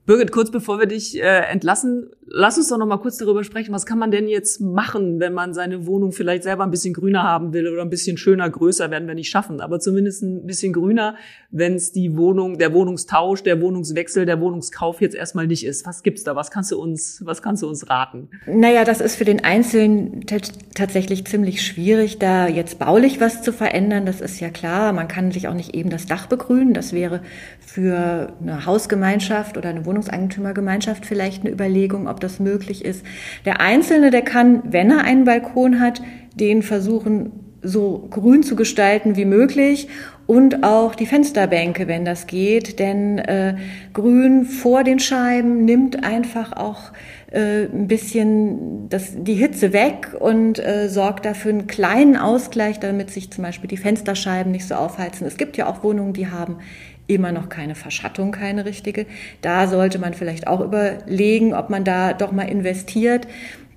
Birgit, 0.06 0.32
kurz 0.32 0.50
bevor 0.50 0.78
wir 0.78 0.86
dich 0.86 1.18
äh, 1.18 1.50
entlassen, 1.50 2.10
lass 2.26 2.58
uns 2.58 2.68
doch 2.68 2.76
noch 2.76 2.86
mal 2.86 2.98
kurz 2.98 3.16
darüber 3.16 3.42
sprechen, 3.42 3.72
was 3.72 3.86
kann 3.86 3.98
man 3.98 4.10
denn 4.10 4.28
jetzt 4.28 4.60
machen, 4.60 5.18
wenn 5.18 5.32
man 5.32 5.54
seine 5.54 5.86
Wohnung 5.86 6.12
vielleicht 6.12 6.42
selber 6.42 6.64
ein 6.64 6.70
bisschen 6.70 6.92
grüner 6.92 7.22
haben 7.22 7.54
will 7.54 7.68
oder 7.68 7.80
ein 7.80 7.88
bisschen 7.88 8.18
schöner, 8.18 8.48
größer 8.50 8.90
werden 8.90 9.08
wir 9.08 9.14
nicht 9.14 9.30
schaffen, 9.30 9.62
aber 9.62 9.80
zumindest 9.80 10.22
ein 10.22 10.46
bisschen 10.46 10.74
grüner, 10.74 11.16
wenn 11.50 11.74
es 11.74 11.92
die 11.92 12.16
Wohnung, 12.16 12.58
der 12.58 12.74
Wohnungstausch, 12.74 13.42
der 13.44 13.62
Wohnungswechsel, 13.62 14.26
der 14.26 14.40
Wohnungskauf 14.40 15.00
jetzt 15.00 15.14
erstmal 15.14 15.46
nicht 15.46 15.64
ist. 15.64 15.86
Was 15.86 16.02
gibt's 16.02 16.24
da? 16.24 16.36
Was 16.36 16.50
kannst 16.50 16.72
du 16.72 16.80
uns, 16.80 17.22
was 17.24 17.40
kannst 17.40 17.62
du 17.62 17.68
uns 17.68 17.88
raten? 17.88 18.28
Naja, 18.46 18.84
das 18.84 19.00
ist 19.00 19.16
für 19.16 19.24
den 19.24 19.44
Einzelnen 19.44 20.26
tatsächlich 20.74 21.26
ziemlich 21.26 21.62
schwierig, 21.62 22.18
da 22.18 22.48
jetzt 22.48 22.78
baulich 22.78 23.20
was 23.20 23.42
zu 23.42 23.52
verändern. 23.52 24.04
Das 24.04 24.20
ist 24.20 24.40
ja 24.40 24.50
klar. 24.50 24.92
Man 24.92 25.08
kann 25.08 25.30
sich 25.30 25.48
auch 25.48 25.54
nicht 25.54 25.74
eben 25.74 25.90
das 25.90 26.06
Dach 26.06 26.26
begrünen. 26.26 26.74
Das 26.74 26.92
wäre 26.92 27.22
für 27.60 28.32
eine 28.40 28.66
Hausgemeinschaft 28.66 29.56
oder 29.56 29.68
eine 29.68 29.84
Wohnungseigentümergemeinschaft 29.94 31.07
vielleicht 31.07 31.44
eine 31.44 31.52
Überlegung, 31.52 32.09
ob 32.09 32.20
das 32.20 32.40
möglich 32.40 32.85
ist. 32.85 33.04
Der 33.44 33.61
Einzelne, 33.61 34.11
der 34.11 34.22
kann, 34.22 34.62
wenn 34.64 34.90
er 34.90 35.04
einen 35.04 35.24
Balkon 35.24 35.80
hat, 35.80 36.02
den 36.35 36.62
versuchen, 36.62 37.33
so 37.62 38.07
grün 38.11 38.42
zu 38.42 38.57
gestalten 38.57 39.16
wie 39.16 39.24
möglich 39.24 39.88
und 40.26 40.64
auch 40.64 40.94
die 40.94 41.07
Fensterbänke, 41.07 41.88
wenn 41.88 42.04
das 42.04 42.26
geht, 42.26 42.78
denn 42.78 43.18
äh, 43.18 43.57
Grün 43.94 44.44
vor 44.44 44.85
den 44.85 44.98
Scheiben 44.98 45.64
nimmt 45.64 46.04
einfach 46.04 46.52
auch 46.52 46.92
äh, 47.30 47.64
ein 47.64 47.88
bisschen 47.88 48.88
das, 48.90 49.12
die 49.16 49.35
Hitze 49.35 49.72
weg 49.72 50.14
und 50.18 50.59
äh, 50.59 50.88
sorgt 50.90 51.24
dafür 51.24 51.52
einen 51.52 51.66
kleinen 51.66 52.16
Ausgleich, 52.16 52.80
damit 52.80 53.11
sich 53.11 53.30
zum 53.30 53.44
Beispiel 53.44 53.68
die 53.68 53.78
Fensterscheiben 53.78 54.52
nicht 54.52 54.68
so 54.68 54.74
aufheizen. 54.74 55.26
Es 55.26 55.38
gibt 55.38 55.57
ja 55.57 55.66
auch 55.66 55.83
Wohnungen, 55.83 56.12
die 56.12 56.28
haben 56.28 56.59
immer 57.06 57.32
noch 57.32 57.48
keine 57.48 57.74
Verschattung, 57.74 58.32
keine 58.32 58.64
richtige. 58.64 59.06
Da 59.42 59.66
sollte 59.66 59.98
man 59.98 60.14
vielleicht 60.14 60.46
auch 60.46 60.60
überlegen, 60.60 61.54
ob 61.54 61.70
man 61.70 61.84
da 61.84 62.12
doch 62.12 62.32
mal 62.32 62.48
investiert. 62.48 63.26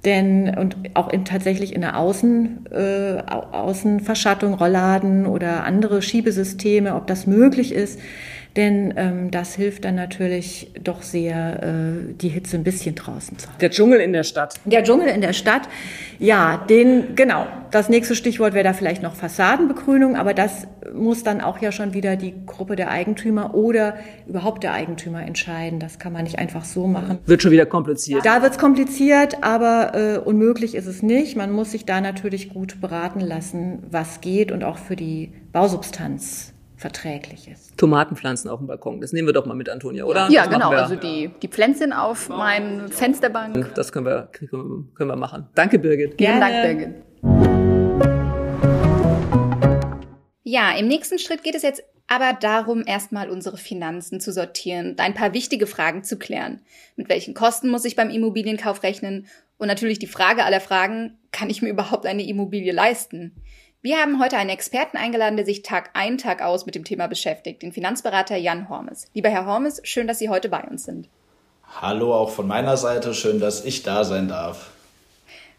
Denn 0.05 0.55
und 0.57 0.77
auch 0.93 1.09
in, 1.09 1.25
tatsächlich 1.25 1.73
in 1.73 1.81
der 1.81 1.97
Außen, 1.97 2.67
äh, 2.71 3.21
Außenverschattung, 3.27 4.53
Rollladen 4.53 5.25
oder 5.25 5.63
andere 5.63 6.01
Schiebesysteme, 6.01 6.95
ob 6.95 7.07
das 7.07 7.27
möglich 7.27 7.73
ist 7.73 7.99
denn 8.58 8.96
ähm, 8.98 9.30
das 9.30 9.54
hilft 9.54 9.86
dann 9.86 9.96
natürlich 9.96 10.72
doch 10.84 11.04
sehr, 11.04 11.63
äh, 11.63 12.13
die 12.15 12.30
Hitze 12.30 12.58
ein 12.58 12.63
bisschen 12.63 12.96
draußen 12.96 13.38
zu 13.38 13.48
haben. 13.48 13.60
Der 13.60 13.70
Dschungel 13.70 14.00
in 14.00 14.13
der 14.13 14.24
Stadt. 14.24 14.56
Der 14.65 14.84
Dschungel 14.84 15.08
in 15.08 15.22
der 15.22 15.34
Stadt, 15.34 15.70
ja, 16.17 16.65
den, 16.67 17.15
genau. 17.15 17.46
Das 17.70 17.88
nächste 17.88 18.15
Stichwort 18.15 18.54
wäre 18.54 18.63
da 18.63 18.74
vielleicht 18.74 19.04
noch 19.04 19.13
Fassadenbegrünung, 19.13 20.15
aber 20.15 20.34
das 20.34 20.67
muss 20.93 21.24
dann 21.24 21.39
auch 21.41 21.60
ja 21.60 21.72
schon 21.72 21.93
wieder 21.93 22.15
die 22.15 22.34
Gruppe 22.46 22.76
der 22.76 22.89
Eigentümer 22.89 23.54
oder 23.54 23.98
überhaupt 24.28 24.63
der 24.63 24.74
Eigentümer 24.74 25.22
entscheiden. 25.22 25.80
Das 25.80 26.00
kann 26.00 26.12
man 26.12 26.24
nicht 26.24 26.39
einfach 26.39 26.65
so 26.65 26.88
machen. 26.88 27.20
Wird 27.28 27.43
schon 27.43 27.52
wieder 27.52 27.67
kompliziert. 27.67 28.26
Da 28.26 28.41
wird's 28.41 28.58
kompliziert, 28.58 29.43
aber 29.43 29.91
äh, 29.93 30.17
unmöglich 30.17 30.74
ist 30.74 30.88
es 30.88 31.04
nicht. 31.04 31.36
Man 31.36 31.52
muss 31.52 31.72
sich 31.72 31.86
da 31.86 32.02
natürlich 32.02 32.50
gut 32.50 32.82
beraten 32.82 33.20
lassen, 33.20 33.84
was 33.91 34.22
geht 34.22 34.52
und 34.52 34.63
auch 34.63 34.78
für 34.78 34.96
die 34.96 35.32
Bausubstanz 35.52 36.54
verträglich 36.77 37.47
ist. 37.47 37.77
Tomatenpflanzen 37.77 38.49
auf 38.49 38.59
dem 38.59 38.67
Balkon, 38.67 39.01
das 39.01 39.11
nehmen 39.11 39.27
wir 39.27 39.33
doch 39.33 39.45
mal 39.45 39.55
mit, 39.55 39.67
Antonia, 39.67 40.05
oder? 40.05 40.29
Ja, 40.29 40.43
das 40.45 40.53
genau. 40.53 40.69
Also 40.69 40.95
die, 40.95 41.31
die 41.41 41.47
Pflänzchen 41.47 41.91
auf 41.91 42.29
oh. 42.29 42.33
meinen 42.33 42.87
Fensterbank. 42.89 43.73
Das 43.75 43.91
können 43.91 44.05
wir, 44.05 44.29
können 44.31 45.09
wir 45.09 45.15
machen. 45.15 45.47
Danke, 45.55 45.79
Birgit. 45.79 46.15
Vielen 46.17 46.39
Dank, 46.39 46.53
Birgit. 46.63 46.95
Ja, 50.43 50.71
im 50.77 50.87
nächsten 50.87 51.19
Schritt 51.19 51.43
geht 51.43 51.55
es 51.55 51.63
jetzt 51.63 51.83
aber 52.07 52.31
darum, 52.39 52.83
erstmal 52.85 53.29
unsere 53.29 53.57
Finanzen 53.57 54.21
zu 54.21 54.31
sortieren 54.31 54.95
ein 54.97 55.13
paar 55.13 55.33
wichtige 55.33 55.67
Fragen 55.67 56.05
zu 56.05 56.17
klären. 56.17 56.61
Mit 56.95 57.09
welchen 57.09 57.33
Kosten 57.33 57.69
muss 57.69 57.83
ich 57.83 57.97
beim 57.97 58.09
Immobilienkauf 58.09 58.83
rechnen? 58.83 59.27
Und 59.57 59.67
natürlich 59.67 59.99
die 59.99 60.07
Frage 60.07 60.45
aller 60.45 60.61
Fragen, 60.61 61.17
kann 61.31 61.49
ich 61.49 61.61
mir 61.61 61.69
überhaupt 61.69 62.05
eine 62.05 62.25
Immobilie 62.25 62.71
leisten? 62.71 63.35
Wir 63.88 64.00
haben 64.00 64.19
heute 64.21 64.36
einen 64.36 64.50
Experten 64.50 64.97
eingeladen, 64.97 65.38
der 65.38 65.45
sich 65.45 65.63
Tag 65.63 65.91
ein, 65.93 66.17
Tag 66.17 66.41
aus 66.41 66.65
mit 66.65 66.76
dem 66.76 66.84
Thema 66.84 67.08
beschäftigt, 67.08 67.62
den 67.62 67.71
Finanzberater 67.71 68.36
Jan 68.36 68.67
Hormes. 68.67 69.08
Lieber 69.13 69.30
Herr 69.30 69.45
Hormes, 69.45 69.80
schön, 69.86 70.08
dass 70.08 70.19
Sie 70.19 70.28
heute 70.28 70.50
bei 70.50 70.62
uns 70.62 70.84
sind. 70.84 71.08
Hallo 71.80 72.13
auch 72.13 72.32
von 72.32 72.47
meiner 72.47 72.76
Seite, 72.76 73.13
schön, 73.13 73.39
dass 73.39 73.63
ich 73.63 73.84
da 73.84 74.04
sein 74.04 74.28
darf. 74.28 74.71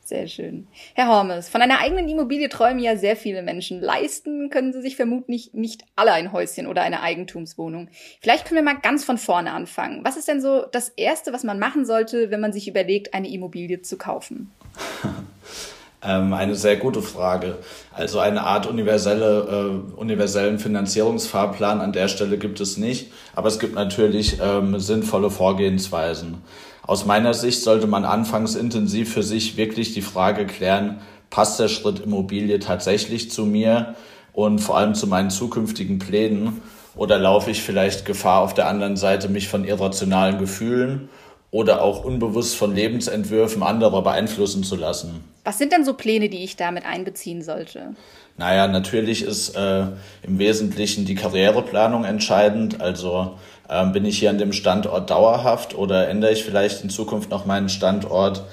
Sehr 0.04 0.28
schön. 0.28 0.66
Herr 0.92 1.08
Hormes, 1.08 1.48
von 1.48 1.62
einer 1.62 1.80
eigenen 1.80 2.06
Immobilie 2.06 2.50
träumen 2.50 2.80
ja 2.80 2.98
sehr 2.98 3.16
viele 3.16 3.40
Menschen. 3.40 3.80
Leisten 3.80 4.50
können 4.50 4.74
sie 4.74 4.82
sich 4.82 4.96
vermutlich 4.96 5.54
nicht 5.54 5.86
alle 5.96 6.12
ein 6.12 6.30
Häuschen 6.30 6.66
oder 6.66 6.82
eine 6.82 7.00
Eigentumswohnung. 7.00 7.88
Vielleicht 8.20 8.44
können 8.44 8.58
wir 8.58 8.74
mal 8.74 8.78
ganz 8.78 9.06
von 9.06 9.16
vorne 9.16 9.52
anfangen. 9.52 10.04
Was 10.04 10.18
ist 10.18 10.28
denn 10.28 10.42
so 10.42 10.66
das 10.70 10.90
Erste, 10.90 11.32
was 11.32 11.44
man 11.44 11.58
machen 11.58 11.86
sollte, 11.86 12.30
wenn 12.30 12.40
man 12.40 12.52
sich 12.52 12.68
überlegt, 12.68 13.14
eine 13.14 13.30
Immobilie 13.30 13.80
zu 13.80 13.96
kaufen? 13.96 14.52
ähm, 16.02 16.32
eine 16.32 16.54
sehr 16.54 16.76
gute 16.76 17.02
Frage. 17.02 17.58
Also 17.92 18.18
eine 18.20 18.42
Art 18.42 18.66
universelle, 18.66 19.82
äh, 19.94 19.98
universellen 19.98 20.58
Finanzierungsfahrplan 20.58 21.80
an 21.80 21.92
der 21.92 22.08
Stelle 22.08 22.38
gibt 22.38 22.60
es 22.60 22.76
nicht, 22.76 23.12
aber 23.34 23.48
es 23.48 23.58
gibt 23.58 23.74
natürlich 23.74 24.38
ähm, 24.42 24.78
sinnvolle 24.78 25.30
Vorgehensweisen. 25.30 26.38
Aus 26.86 27.04
meiner 27.04 27.34
Sicht 27.34 27.62
sollte 27.62 27.86
man 27.86 28.04
anfangs 28.04 28.54
intensiv 28.54 29.12
für 29.12 29.22
sich 29.22 29.56
wirklich 29.56 29.92
die 29.92 30.02
Frage 30.02 30.46
klären, 30.46 31.00
passt 31.30 31.60
der 31.60 31.68
Schritt 31.68 32.00
Immobilie 32.00 32.58
tatsächlich 32.60 33.30
zu 33.30 33.44
mir 33.44 33.94
und 34.32 34.60
vor 34.60 34.78
allem 34.78 34.94
zu 34.94 35.06
meinen 35.06 35.30
zukünftigen 35.30 35.98
Plänen 35.98 36.62
oder 36.96 37.18
laufe 37.18 37.50
ich 37.50 37.62
vielleicht 37.62 38.06
Gefahr 38.06 38.40
auf 38.40 38.54
der 38.54 38.68
anderen 38.68 38.96
Seite, 38.96 39.28
mich 39.28 39.48
von 39.48 39.64
irrationalen 39.64 40.38
Gefühlen 40.38 41.08
oder 41.50 41.82
auch 41.82 42.04
unbewusst 42.04 42.56
von 42.56 42.74
Lebensentwürfen 42.74 43.62
anderer 43.62 44.02
beeinflussen 44.02 44.64
zu 44.64 44.76
lassen. 44.76 45.24
Was 45.44 45.56
sind 45.58 45.72
denn 45.72 45.84
so 45.84 45.94
Pläne, 45.94 46.28
die 46.28 46.44
ich 46.44 46.56
damit 46.56 46.84
einbeziehen 46.84 47.42
sollte? 47.42 47.94
Naja, 48.36 48.68
natürlich 48.68 49.22
ist 49.22 49.56
äh, 49.56 49.86
im 50.22 50.38
Wesentlichen 50.38 51.06
die 51.06 51.14
Karriereplanung 51.14 52.04
entscheidend. 52.04 52.80
Also 52.80 53.38
ähm, 53.68 53.92
bin 53.92 54.04
ich 54.04 54.18
hier 54.18 54.30
an 54.30 54.38
dem 54.38 54.52
Standort 54.52 55.10
dauerhaft 55.10 55.74
oder 55.74 56.08
ändere 56.08 56.32
ich 56.32 56.44
vielleicht 56.44 56.82
in 56.82 56.90
Zukunft 56.90 57.30
noch 57.30 57.46
meinen 57.46 57.68
Standort? 57.68 58.44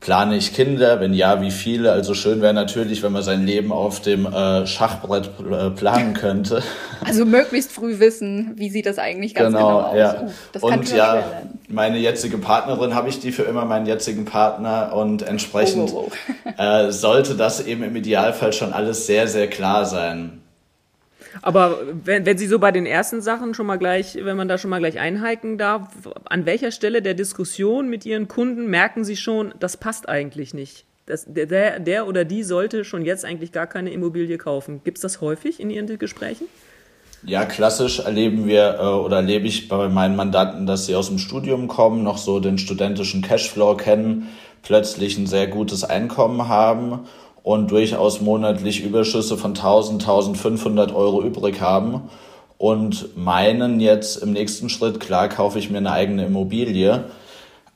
Plane 0.00 0.36
ich 0.36 0.54
Kinder? 0.54 1.00
Wenn 1.00 1.12
ja, 1.12 1.40
wie 1.40 1.50
viele? 1.50 1.90
Also 1.92 2.14
schön 2.14 2.40
wäre 2.40 2.54
natürlich, 2.54 3.02
wenn 3.02 3.12
man 3.12 3.22
sein 3.22 3.44
Leben 3.44 3.72
auf 3.72 4.00
dem 4.00 4.26
äh, 4.26 4.66
Schachbrett 4.66 5.30
äh, 5.50 5.70
planen 5.70 6.14
könnte. 6.14 6.62
Also 7.04 7.24
möglichst 7.24 7.70
früh 7.70 8.00
wissen, 8.00 8.54
wie 8.56 8.70
sieht 8.70 8.84
das 8.84 8.98
eigentlich 8.98 9.32
ganz 9.32 9.54
genau, 9.54 9.68
genau 9.68 9.80
aus. 9.82 9.96
Ja. 9.96 10.20
Uh, 10.20 10.30
das 10.52 10.62
und 10.64 10.92
ja, 10.92 11.22
meine 11.68 11.96
jetzige 11.96 12.38
Partnerin 12.38 12.92
habe 12.92 13.08
ich 13.08 13.20
die 13.20 13.30
für 13.30 13.44
immer 13.44 13.64
meinen 13.64 13.86
jetzigen 13.86 14.24
Partner 14.24 14.92
und 14.92 15.22
entsprechend 15.22 15.92
oh, 15.94 16.08
oh, 16.08 16.12
oh. 16.58 16.62
Äh, 16.62 16.90
sollte 16.90 17.36
das 17.36 17.64
eben 17.64 17.84
im 17.84 17.94
Idealfall 17.94 18.52
schon 18.52 18.72
alles 18.72 19.06
sehr, 19.06 19.28
sehr 19.28 19.46
klar 19.46 19.84
sein. 19.84 20.40
Aber 21.42 21.78
wenn, 22.04 22.26
wenn 22.26 22.38
Sie 22.38 22.46
so 22.46 22.58
bei 22.58 22.72
den 22.72 22.86
ersten 22.86 23.20
Sachen 23.20 23.54
schon 23.54 23.66
mal 23.66 23.76
gleich, 23.76 24.18
wenn 24.20 24.36
man 24.36 24.48
da 24.48 24.58
schon 24.58 24.70
mal 24.70 24.78
gleich 24.78 24.98
einhaken 24.98 25.58
darf, 25.58 25.88
an 26.24 26.46
welcher 26.46 26.70
Stelle 26.70 27.02
der 27.02 27.14
Diskussion 27.14 27.88
mit 27.88 28.06
Ihren 28.06 28.28
Kunden 28.28 28.68
merken 28.68 29.04
Sie 29.04 29.16
schon, 29.16 29.54
das 29.60 29.76
passt 29.76 30.08
eigentlich 30.08 30.54
nicht? 30.54 30.84
Das, 31.06 31.24
der, 31.26 31.80
der 31.80 32.06
oder 32.06 32.24
die 32.24 32.42
sollte 32.42 32.84
schon 32.84 33.04
jetzt 33.04 33.24
eigentlich 33.24 33.52
gar 33.52 33.66
keine 33.66 33.90
Immobilie 33.90 34.36
kaufen. 34.36 34.82
Gibt 34.84 34.98
es 34.98 35.02
das 35.02 35.20
häufig 35.20 35.58
in 35.58 35.70
Ihren 35.70 35.98
Gesprächen? 35.98 36.46
Ja, 37.24 37.44
klassisch 37.46 37.98
erleben 38.00 38.46
wir 38.46 38.78
äh, 38.78 38.82
oder 38.82 39.16
erlebe 39.16 39.46
ich 39.46 39.68
bei 39.68 39.88
meinen 39.88 40.16
Mandanten, 40.16 40.66
dass 40.66 40.86
sie 40.86 40.94
aus 40.94 41.08
dem 41.08 41.18
Studium 41.18 41.66
kommen, 41.66 42.04
noch 42.04 42.18
so 42.18 42.38
den 42.38 42.58
studentischen 42.58 43.22
Cashflow 43.22 43.76
kennen, 43.76 44.28
plötzlich 44.62 45.18
ein 45.18 45.26
sehr 45.26 45.48
gutes 45.48 45.82
Einkommen 45.82 46.48
haben 46.48 47.00
und 47.42 47.70
durchaus 47.70 48.20
monatlich 48.20 48.82
Überschüsse 48.82 49.36
von 49.36 49.52
1000, 49.52 50.02
1500 50.02 50.94
Euro 50.94 51.22
übrig 51.22 51.60
haben 51.60 52.10
und 52.58 53.16
meinen 53.16 53.80
jetzt 53.80 54.16
im 54.16 54.32
nächsten 54.32 54.68
Schritt, 54.68 55.00
klar, 55.00 55.28
kaufe 55.28 55.58
ich 55.58 55.70
mir 55.70 55.78
eine 55.78 55.92
eigene 55.92 56.26
Immobilie. 56.26 57.04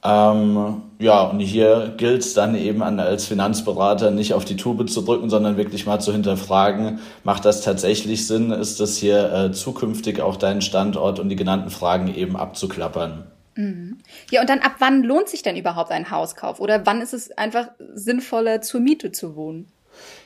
Ähm, 0.04 0.82
ja, 0.98 1.22
und 1.22 1.38
hier 1.38 1.94
gilt 1.96 2.22
es 2.22 2.34
dann 2.34 2.56
eben 2.56 2.82
an, 2.82 2.98
als 2.98 3.24
Finanzberater 3.24 4.10
nicht 4.10 4.34
auf 4.34 4.44
die 4.44 4.56
Tube 4.56 4.88
zu 4.90 5.02
drücken, 5.02 5.30
sondern 5.30 5.56
wirklich 5.56 5.86
mal 5.86 6.00
zu 6.00 6.12
hinterfragen, 6.12 6.98
macht 7.22 7.44
das 7.44 7.60
tatsächlich 7.60 8.26
Sinn? 8.26 8.50
Ist 8.50 8.80
das 8.80 8.96
hier 8.96 9.32
äh, 9.32 9.52
zukünftig 9.52 10.20
auch 10.20 10.36
dein 10.36 10.60
Standort 10.60 11.20
und 11.20 11.28
die 11.28 11.36
genannten 11.36 11.70
Fragen 11.70 12.12
eben 12.12 12.36
abzuklappern? 12.36 13.24
Mhm. 13.54 13.98
Ja, 14.30 14.40
und 14.40 14.50
dann 14.50 14.60
ab 14.60 14.76
wann 14.78 15.02
lohnt 15.02 15.28
sich 15.28 15.42
denn 15.42 15.56
überhaupt 15.56 15.90
ein 15.90 16.10
Hauskauf? 16.10 16.60
Oder 16.60 16.86
wann 16.86 17.00
ist 17.00 17.12
es 17.12 17.30
einfach 17.36 17.68
sinnvoller, 17.94 18.62
zur 18.62 18.80
Miete 18.80 19.12
zu 19.12 19.36
wohnen? 19.36 19.66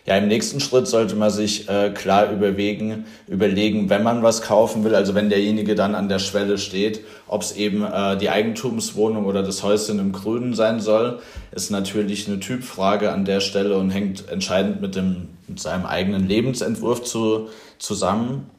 Ja, 0.04 0.16
im 0.16 0.28
nächsten 0.28 0.60
Schritt 0.60 0.86
sollte 0.86 1.16
man 1.16 1.30
sich 1.30 1.68
äh, 1.68 1.90
klar 1.90 2.30
überlegen, 2.30 3.04
überlegen, 3.26 3.90
wenn 3.90 4.04
man 4.04 4.22
was 4.22 4.40
kaufen 4.42 4.84
will, 4.84 4.94
also 4.94 5.16
wenn 5.16 5.28
derjenige 5.28 5.74
dann 5.74 5.96
an 5.96 6.08
der 6.08 6.20
Schwelle 6.20 6.58
steht, 6.58 7.00
ob 7.26 7.42
es 7.42 7.56
eben 7.56 7.84
äh, 7.84 8.16
die 8.16 8.30
Eigentumswohnung 8.30 9.26
oder 9.26 9.42
das 9.42 9.64
Häuschen 9.64 9.98
im 9.98 10.12
Grünen 10.12 10.54
sein 10.54 10.78
soll, 10.78 11.20
ist 11.50 11.70
natürlich 11.70 12.28
eine 12.28 12.38
Typfrage 12.38 13.10
an 13.10 13.24
der 13.24 13.40
Stelle 13.40 13.76
und 13.76 13.90
hängt 13.90 14.28
entscheidend 14.28 14.80
mit 14.80 14.94
dem 14.94 15.30
mit 15.48 15.60
seinem 15.60 15.86
eigenen 15.86 16.26
Lebensentwurf 16.26 17.02
zu, 17.04 17.48
zusammen. 17.78 18.50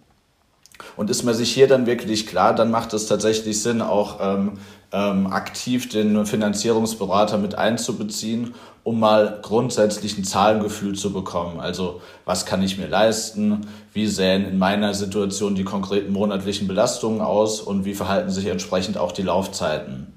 Und 0.95 1.09
ist 1.09 1.23
man 1.23 1.33
sich 1.33 1.53
hier 1.53 1.67
dann 1.67 1.85
wirklich 1.85 2.27
klar, 2.27 2.53
dann 2.53 2.71
macht 2.71 2.93
es 2.93 3.07
tatsächlich 3.07 3.61
Sinn, 3.61 3.81
auch 3.81 4.19
ähm, 4.21 4.53
ähm, 4.91 5.27
aktiv 5.27 5.89
den 5.89 6.25
Finanzierungsberater 6.25 7.37
mit 7.37 7.55
einzubeziehen, 7.55 8.53
um 8.83 8.99
mal 8.99 9.39
grundsätzlich 9.41 10.17
ein 10.17 10.23
Zahlengefühl 10.23 10.95
zu 10.95 11.11
bekommen. 11.11 11.59
Also 11.59 12.01
was 12.25 12.45
kann 12.45 12.63
ich 12.63 12.77
mir 12.77 12.87
leisten? 12.87 13.67
Wie 13.93 14.07
sehen 14.07 14.45
in 14.45 14.57
meiner 14.57 14.93
Situation 14.93 15.55
die 15.55 15.65
konkreten 15.65 16.13
monatlichen 16.13 16.67
Belastungen 16.67 17.21
aus 17.21 17.59
und 17.59 17.83
wie 17.83 17.93
verhalten 17.93 18.29
sich 18.29 18.45
entsprechend 18.45 18.97
auch 18.97 19.11
die 19.11 19.23
Laufzeiten? 19.23 20.13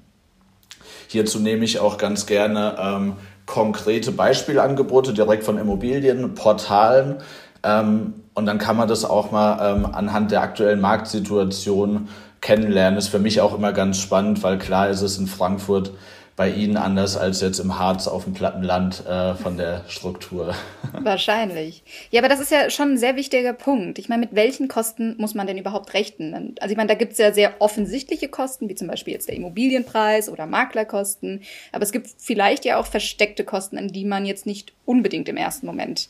Hierzu 1.07 1.39
nehme 1.39 1.65
ich 1.65 1.79
auch 1.79 1.97
ganz 1.97 2.25
gerne 2.25 2.77
ähm, 2.79 3.13
konkrete 3.45 4.13
Beispielangebote 4.13 5.13
direkt 5.13 5.43
von 5.43 5.57
Immobilien, 5.57 6.35
Portalen, 6.35 7.17
ähm, 7.63 8.13
und 8.33 8.45
dann 8.45 8.57
kann 8.57 8.77
man 8.77 8.87
das 8.87 9.05
auch 9.05 9.31
mal 9.31 9.75
ähm, 9.75 9.85
anhand 9.85 10.31
der 10.31 10.41
aktuellen 10.41 10.81
Marktsituation 10.81 12.07
kennenlernen. 12.39 12.97
Ist 12.97 13.09
für 13.09 13.19
mich 13.19 13.41
auch 13.41 13.53
immer 13.53 13.73
ganz 13.73 13.99
spannend, 13.99 14.41
weil 14.43 14.57
klar 14.57 14.89
ist 14.89 15.01
es 15.01 15.17
in 15.17 15.27
Frankfurt 15.27 15.91
bei 16.37 16.49
Ihnen 16.49 16.77
anders 16.77 17.17
als 17.17 17.41
jetzt 17.41 17.59
im 17.59 17.77
Harz 17.77 18.07
auf 18.07 18.23
dem 18.23 18.33
Plattenland 18.33 19.05
äh, 19.05 19.35
von 19.35 19.57
der 19.57 19.83
Struktur. 19.87 20.55
Wahrscheinlich. 20.93 21.83
Ja, 22.09 22.21
aber 22.21 22.29
das 22.29 22.39
ist 22.39 22.51
ja 22.51 22.69
schon 22.69 22.93
ein 22.93 22.97
sehr 22.97 23.15
wichtiger 23.15 23.53
Punkt. 23.53 23.99
Ich 23.99 24.09
meine, 24.09 24.21
mit 24.21 24.33
welchen 24.33 24.67
Kosten 24.67 25.15
muss 25.19 25.35
man 25.35 25.45
denn 25.45 25.57
überhaupt 25.57 25.93
rechnen? 25.93 26.55
Also 26.59 26.71
ich 26.71 26.77
meine, 26.77 26.87
da 26.87 26.95
gibt 26.95 27.11
es 27.11 27.17
ja 27.17 27.33
sehr 27.33 27.53
offensichtliche 27.59 28.29
Kosten, 28.29 28.69
wie 28.69 28.75
zum 28.75 28.87
Beispiel 28.87 29.13
jetzt 29.13 29.27
der 29.27 29.35
Immobilienpreis 29.35 30.29
oder 30.29 30.47
Maklerkosten. 30.47 31.41
Aber 31.73 31.83
es 31.83 31.91
gibt 31.91 32.07
vielleicht 32.17 32.65
ja 32.65 32.77
auch 32.77 32.87
versteckte 32.87 33.43
Kosten, 33.43 33.77
an 33.77 33.89
die 33.89 34.05
man 34.05 34.25
jetzt 34.25 34.45
nicht 34.45 34.73
unbedingt 34.85 35.29
im 35.29 35.37
ersten 35.37 35.67
Moment 35.67 36.07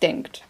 denkt. 0.00 0.44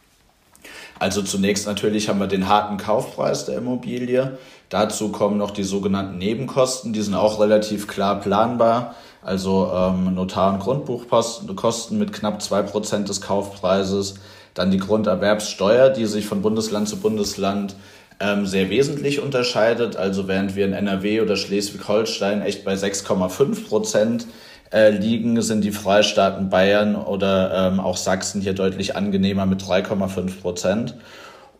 Also 0.99 1.23
zunächst 1.23 1.67
natürlich 1.67 2.09
haben 2.09 2.19
wir 2.19 2.27
den 2.27 2.49
harten 2.49 2.77
Kaufpreis 2.77 3.45
der 3.45 3.59
Immobilie. 3.59 4.39
Dazu 4.69 5.11
kommen 5.11 5.39
noch 5.39 5.51
die 5.53 5.63
sogenannten 5.63 6.19
Nebenkosten, 6.19 6.93
die 6.93 7.01
sind 7.01 7.15
auch 7.15 7.41
relativ 7.41 7.87
klar 7.87 8.21
planbar. 8.21 8.95
Also 9.23 9.71
ähm, 9.75 10.15
Notar- 10.15 10.55
und 10.55 10.61
Grundbuchkosten 10.61 11.99
mit 11.99 12.13
knapp 12.13 12.43
zwei 12.43 12.63
Prozent 12.63 13.09
des 13.09 13.21
Kaufpreises. 13.21 14.15
Dann 14.55 14.71
die 14.71 14.79
Grunderwerbssteuer, 14.79 15.91
die 15.91 16.07
sich 16.07 16.27
von 16.27 16.43
Bundesland 16.43 16.89
zu 16.89 16.97
Bundesland 16.99 17.77
ähm, 18.21 18.47
sehr 18.47 18.71
wesentlich 18.71 19.21
unterscheidet. 19.21 19.97
Also 19.97 20.29
während 20.29 20.57
wir 20.57 20.65
in 20.65 20.73
NRW 20.73 21.21
oder 21.21 21.37
Schleswig-Holstein 21.37 22.43
echt 22.43 22.65
bei 22.65 22.75
6,5 22.75 23.69
Prozent 23.69 24.27
äh, 24.73 24.91
liegen, 24.91 25.41
sind 25.43 25.63
die 25.63 25.73
Freistaaten 25.73 26.51
Bayern 26.51 26.97
oder 26.97 27.69
ähm, 27.69 27.81
auch 27.81 27.97
Sachsen 27.97 28.41
hier 28.41 28.55
deutlich 28.55 28.97
angenehmer 28.97 29.47
mit 29.47 29.63
3,5 29.63 30.41
Prozent. 30.41 30.95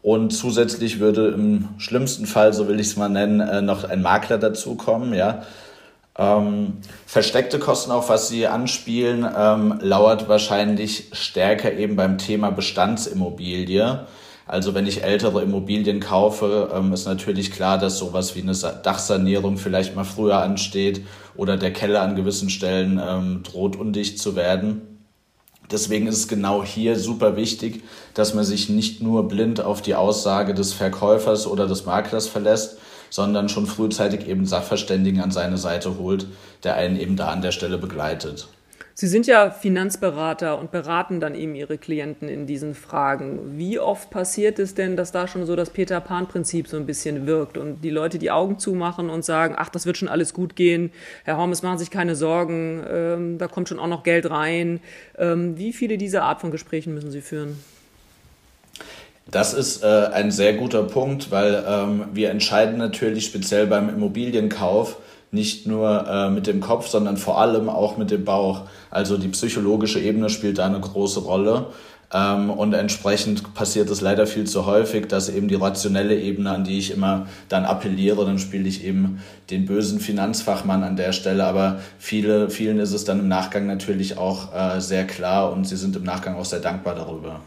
Und 0.03 0.31
zusätzlich 0.31 1.01
würde 1.01 1.29
im 1.29 1.69
schlimmsten 1.79 2.27
Fall, 2.27 2.53
so 2.53 2.69
will 2.69 2.81
ich 2.81 2.89
es 2.89 2.97
mal 2.97 3.09
nennen, 3.09 3.41
äh, 3.41 3.63
noch 3.63 3.85
ein 3.85 4.03
Makler 4.03 4.39
dazukommen. 4.39 5.13
Ja. 5.15 5.43
Ähm, 6.19 6.79
versteckte 7.07 7.59
Kosten, 7.59 7.93
auf 7.93 8.09
was 8.09 8.29
Sie 8.29 8.47
anspielen, 8.47 9.27
ähm, 9.37 9.79
lauert 9.81 10.29
wahrscheinlich 10.29 11.11
stärker 11.13 11.73
eben 11.73 11.97
beim 11.97 12.19
Thema 12.19 12.51
Bestandsimmobilie. 12.51 14.07
Also 14.49 14.75
wenn 14.75 14.87
ich 14.87 15.05
ältere 15.05 15.43
Immobilien 15.43 16.01
kaufe, 16.01 16.71
ähm, 16.75 16.95
ist 16.95 17.05
natürlich 17.05 17.53
klar, 17.53 17.77
dass 17.77 17.99
sowas 17.99 18.35
wie 18.35 18.41
eine 18.41 18.55
Dachsanierung 18.55 19.59
vielleicht 19.59 19.95
mal 19.95 20.05
früher 20.05 20.39
ansteht 20.39 21.03
oder 21.37 21.59
der 21.59 21.73
Keller 21.73 22.01
an 22.01 22.17
gewissen 22.17 22.49
Stellen 22.49 22.99
ähm, 23.07 23.43
droht 23.43 23.77
undicht 23.77 24.19
zu 24.19 24.37
werden. 24.37 24.81
Deswegen 25.71 26.07
ist 26.07 26.17
es 26.17 26.29
genau 26.29 26.65
hier 26.65 26.99
super 26.99 27.37
wichtig, 27.37 27.85
dass 28.15 28.33
man 28.33 28.43
sich 28.43 28.71
nicht 28.71 29.03
nur 29.03 29.29
blind 29.29 29.61
auf 29.61 29.83
die 29.83 29.95
Aussage 29.95 30.55
des 30.55 30.73
Verkäufers 30.73 31.47
oder 31.47 31.67
des 31.67 31.85
Maklers 31.85 32.27
verlässt, 32.27 32.79
sondern 33.11 33.51
schon 33.51 33.67
frühzeitig 33.67 34.27
eben 34.27 34.47
Sachverständigen 34.47 35.21
an 35.21 35.31
seine 35.31 35.59
Seite 35.59 35.99
holt, 35.99 36.27
der 36.65 36.77
einen 36.77 36.99
eben 36.99 37.17
da 37.17 37.29
an 37.29 37.43
der 37.43 37.53
Stelle 37.53 37.77
begleitet. 37.77 38.49
Sie 39.01 39.07
sind 39.07 39.29
ja 39.29 39.53
Finanzberater 39.53 40.59
und 40.59 40.73
beraten 40.73 41.21
dann 41.21 41.37
eben 41.37 41.55
Ihre 41.55 41.79
Klienten 41.79 42.29
in 42.29 42.49
diesen 42.49 42.75
Fragen. 42.75 43.57
Wie 43.57 43.79
oft 43.79 44.11
passiert 44.11 44.59
es 44.59 44.75
denn, 44.75 44.97
dass 44.97 45.13
da 45.13 45.29
schon 45.29 45.47
so 45.47 45.55
das 45.55 45.71
Peter-Pan-Prinzip 45.71 46.67
so 46.67 46.77
ein 46.77 46.85
bisschen 46.85 47.25
wirkt 47.29 47.59
und 47.59 47.83
die 47.83 47.91
Leute 47.91 48.19
die 48.19 48.33
Augen 48.33 48.59
zumachen 48.59 49.09
und 49.09 49.25
sagen, 49.25 49.55
ach, 49.57 49.69
das 49.69 49.87
wird 49.87 49.99
schon 49.99 50.09
alles 50.09 50.35
gut 50.35 50.57
gehen, 50.57 50.91
Herr 51.23 51.37
Hormes, 51.37 51.63
machen 51.63 51.79
Sie 51.79 51.85
sich 51.85 51.93
keine 51.93 52.17
Sorgen, 52.17 52.83
ähm, 52.91 53.39
da 53.39 53.47
kommt 53.47 53.69
schon 53.69 53.79
auch 53.79 53.87
noch 53.87 54.03
Geld 54.03 54.29
rein. 54.29 54.81
Ähm, 55.17 55.57
wie 55.57 55.73
viele 55.73 55.97
dieser 55.97 56.25
Art 56.25 56.41
von 56.41 56.51
Gesprächen 56.51 56.93
müssen 56.93 57.13
Sie 57.13 57.21
führen? 57.21 57.57
Das 59.31 59.55
ist 59.55 59.85
äh, 59.85 59.87
ein 59.87 60.33
sehr 60.33 60.55
guter 60.55 60.83
Punkt, 60.83 61.31
weil 61.31 61.65
ähm, 61.69 62.07
wir 62.15 62.31
entscheiden 62.31 62.79
natürlich 62.79 63.27
speziell 63.27 63.69
beim 63.69 63.91
Immobilienkauf, 63.91 64.97
nicht 65.31 65.67
nur 65.67 66.07
äh, 66.09 66.31
mit 66.31 66.47
dem 66.47 66.61
Kopf, 66.61 66.89
sondern 66.89 67.17
vor 67.17 67.41
allem 67.41 67.69
auch 67.69 67.97
mit 67.97 68.11
dem 68.11 68.25
Bauch. 68.25 68.63
Also 68.91 69.19
die 69.19 69.29
psychologische 69.29 70.01
Ebene 70.01 70.31
spielt 70.31 70.59
da 70.59 70.67
eine 70.67 70.81
große 70.81 71.21
Rolle. 71.21 71.67
Ähm, 72.13 72.49
und 72.51 72.73
entsprechend 72.73 73.55
passiert 73.55 73.91
es 73.91 74.01
leider 74.01 74.27
viel 74.27 74.45
zu 74.45 74.65
häufig, 74.65 75.09
dass 75.09 75.29
eben 75.29 75.49
die 75.49 75.57
rationelle 75.57 76.19
Ebene, 76.19 76.51
an 76.51 76.65
die 76.65 76.79
ich 76.79 76.91
immer 76.91 77.27
dann 77.51 77.67
appelliere, 77.67 78.25
dann 78.25 78.39
spiele 78.39 78.67
ich 78.67 78.85
eben 78.85 79.21
den 79.51 79.67
bösen 79.67 80.01
Finanzfachmann 80.01 80.83
an 80.83 80.97
der 80.97 81.13
Stelle. 81.13 81.45
Aber 81.45 81.81
viele, 81.99 82.49
vielen 82.49 82.79
ist 82.79 82.95
es 82.95 83.05
dann 83.05 83.21
im 83.21 83.29
Nachgang 83.29 83.67
natürlich 83.67 84.17
auch 84.17 84.55
äh, 84.55 84.81
sehr 84.81 85.07
klar 85.07 85.53
und 85.53 85.67
sie 85.67 85.77
sind 85.77 85.97
im 85.97 86.05
Nachgang 86.05 86.37
auch 86.37 86.47
sehr 86.47 86.61
dankbar 86.61 86.95
darüber. 86.95 87.41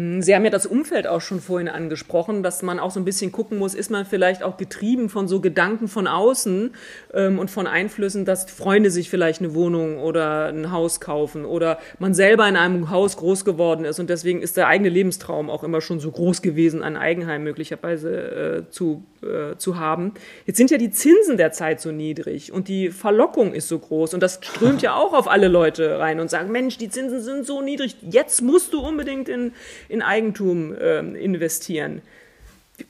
Hm, 0.00 0.22
Sie 0.22 0.34
haben 0.34 0.44
ja 0.44 0.50
das 0.50 0.64
Umfeld 0.64 1.06
auch 1.06 1.20
schon 1.20 1.40
vorhin 1.40 1.68
angesprochen, 1.68 2.42
dass 2.42 2.62
man 2.62 2.78
auch 2.78 2.90
so 2.90 2.98
ein 2.98 3.04
bisschen 3.04 3.32
gucken 3.32 3.58
muss, 3.58 3.74
ist 3.74 3.90
man 3.90 4.06
vielleicht 4.06 4.42
auch 4.42 4.56
getrieben 4.56 5.10
von 5.10 5.28
so 5.28 5.40
Gedanken 5.40 5.88
von 5.88 6.06
außen 6.06 6.74
ähm, 7.12 7.38
und 7.38 7.50
von 7.50 7.66
Einflüssen, 7.66 8.24
dass 8.24 8.50
Freunde 8.50 8.90
sich 8.90 9.10
vielleicht 9.10 9.40
eine 9.40 9.54
Wohnung 9.54 9.98
oder 9.98 10.46
ein 10.46 10.72
Haus 10.72 11.00
kaufen 11.00 11.44
oder 11.44 11.78
man 11.98 12.14
selber 12.14 12.48
in 12.48 12.56
einem 12.56 12.88
Haus 12.88 13.18
groß 13.18 13.44
geworden 13.44 13.84
ist 13.84 14.00
und 14.00 14.08
deswegen 14.08 14.40
ist 14.40 14.56
der 14.56 14.68
eigene 14.68 14.88
Lebenstraum 14.88 15.50
auch 15.50 15.64
immer 15.64 15.82
schon 15.82 16.00
so 16.00 16.10
groß 16.10 16.40
gewesen, 16.40 16.82
ein 16.82 16.96
Eigenheim 16.96 17.44
möglicherweise 17.44 18.64
äh, 18.68 18.70
zu, 18.70 19.04
äh, 19.22 19.56
zu 19.58 19.78
haben. 19.78 20.14
Jetzt 20.46 20.56
sind 20.56 20.70
ja 20.70 20.78
die 20.78 20.90
Zinsen 20.90 21.36
derzeit 21.36 21.78
so 21.78 21.92
niedrig 21.92 22.52
und 22.52 22.68
die 22.68 22.88
Verlockung 22.88 23.52
ist 23.52 23.68
so 23.68 23.78
groß 23.78 24.14
und 24.14 24.22
das 24.22 24.38
strömt 24.40 24.80
ja 24.80 24.94
auch 24.94 25.12
auf 25.12 25.28
alle 25.28 25.48
Leute 25.48 25.98
rein 25.98 26.20
und 26.20 26.30
sagen, 26.30 26.50
Mensch, 26.50 26.78
die 26.78 26.88
Zinsen 26.88 27.20
sind 27.20 27.44
so 27.44 27.60
niedrig, 27.60 27.96
jetzt 28.00 28.40
musst 28.40 28.72
du 28.72 28.80
unbedingt 28.80 29.28
in 29.28 29.52
in 29.90 30.02
Eigentum 30.02 30.74
äh, 30.74 31.00
investieren. 31.00 32.02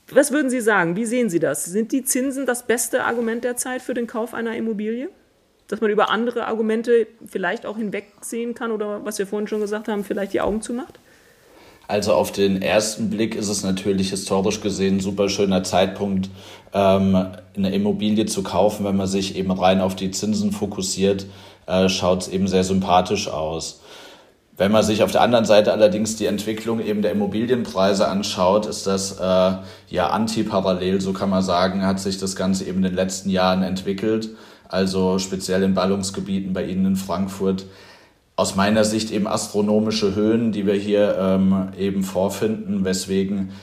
Was 0.09 0.31
würden 0.31 0.49
Sie 0.49 0.61
sagen? 0.61 0.95
Wie 0.95 1.05
sehen 1.05 1.29
Sie 1.29 1.39
das? 1.39 1.65
Sind 1.65 1.91
die 1.91 2.03
Zinsen 2.03 2.45
das 2.45 2.65
beste 2.65 3.03
Argument 3.03 3.43
der 3.43 3.57
Zeit 3.57 3.81
für 3.81 3.93
den 3.93 4.07
Kauf 4.07 4.33
einer 4.33 4.55
Immobilie? 4.55 5.09
Dass 5.67 5.81
man 5.81 5.89
über 5.89 6.09
andere 6.09 6.47
Argumente 6.47 7.07
vielleicht 7.25 7.65
auch 7.65 7.77
hinwegsehen 7.77 8.55
kann 8.55 8.71
oder 8.71 9.03
was 9.05 9.19
wir 9.19 9.27
vorhin 9.27 9.47
schon 9.47 9.61
gesagt 9.61 9.87
haben, 9.87 10.03
vielleicht 10.03 10.33
die 10.33 10.41
Augen 10.41 10.61
zumacht? 10.61 10.99
Also 11.87 12.13
auf 12.13 12.31
den 12.31 12.61
ersten 12.61 13.09
Blick 13.09 13.35
ist 13.35 13.49
es 13.49 13.63
natürlich 13.63 14.11
historisch 14.11 14.61
gesehen 14.61 14.97
ein 14.97 14.99
super 15.01 15.27
schöner 15.27 15.63
Zeitpunkt, 15.63 16.29
ähm, 16.73 17.27
eine 17.55 17.73
Immobilie 17.73 18.25
zu 18.27 18.43
kaufen, 18.43 18.85
wenn 18.85 18.95
man 18.95 19.07
sich 19.07 19.35
eben 19.35 19.51
rein 19.51 19.81
auf 19.81 19.95
die 19.95 20.11
Zinsen 20.11 20.53
fokussiert, 20.53 21.25
äh, 21.67 21.89
schaut 21.89 22.21
es 22.21 22.27
eben 22.29 22.47
sehr 22.47 22.63
sympathisch 22.63 23.27
aus. 23.27 23.80
Wenn 24.61 24.71
man 24.71 24.83
sich 24.83 25.01
auf 25.01 25.11
der 25.11 25.21
anderen 25.21 25.45
Seite 25.45 25.71
allerdings 25.71 26.17
die 26.17 26.27
Entwicklung 26.27 26.81
eben 26.81 27.01
der 27.01 27.13
Immobilienpreise 27.13 28.07
anschaut, 28.07 28.67
ist 28.67 28.85
das 28.85 29.13
äh, 29.19 29.53
ja 29.89 30.11
antiparallel, 30.11 31.01
so 31.01 31.13
kann 31.13 31.31
man 31.31 31.41
sagen, 31.41 31.83
hat 31.83 31.99
sich 31.99 32.19
das 32.19 32.35
Ganze 32.35 32.65
eben 32.65 32.77
in 32.77 32.83
den 32.83 32.93
letzten 32.93 33.31
Jahren 33.31 33.63
entwickelt. 33.63 34.29
Also 34.69 35.17
speziell 35.17 35.63
in 35.63 35.73
Ballungsgebieten 35.73 36.53
bei 36.53 36.63
Ihnen 36.63 36.85
in 36.85 36.95
Frankfurt. 36.95 37.65
Aus 38.35 38.55
meiner 38.55 38.83
Sicht 38.83 39.09
eben 39.09 39.25
astronomische 39.25 40.13
Höhen, 40.13 40.51
die 40.51 40.67
wir 40.67 40.75
hier 40.75 41.17
ähm, 41.19 41.69
eben 41.75 42.03
vorfinden, 42.03 42.85
weswegen 42.85 43.53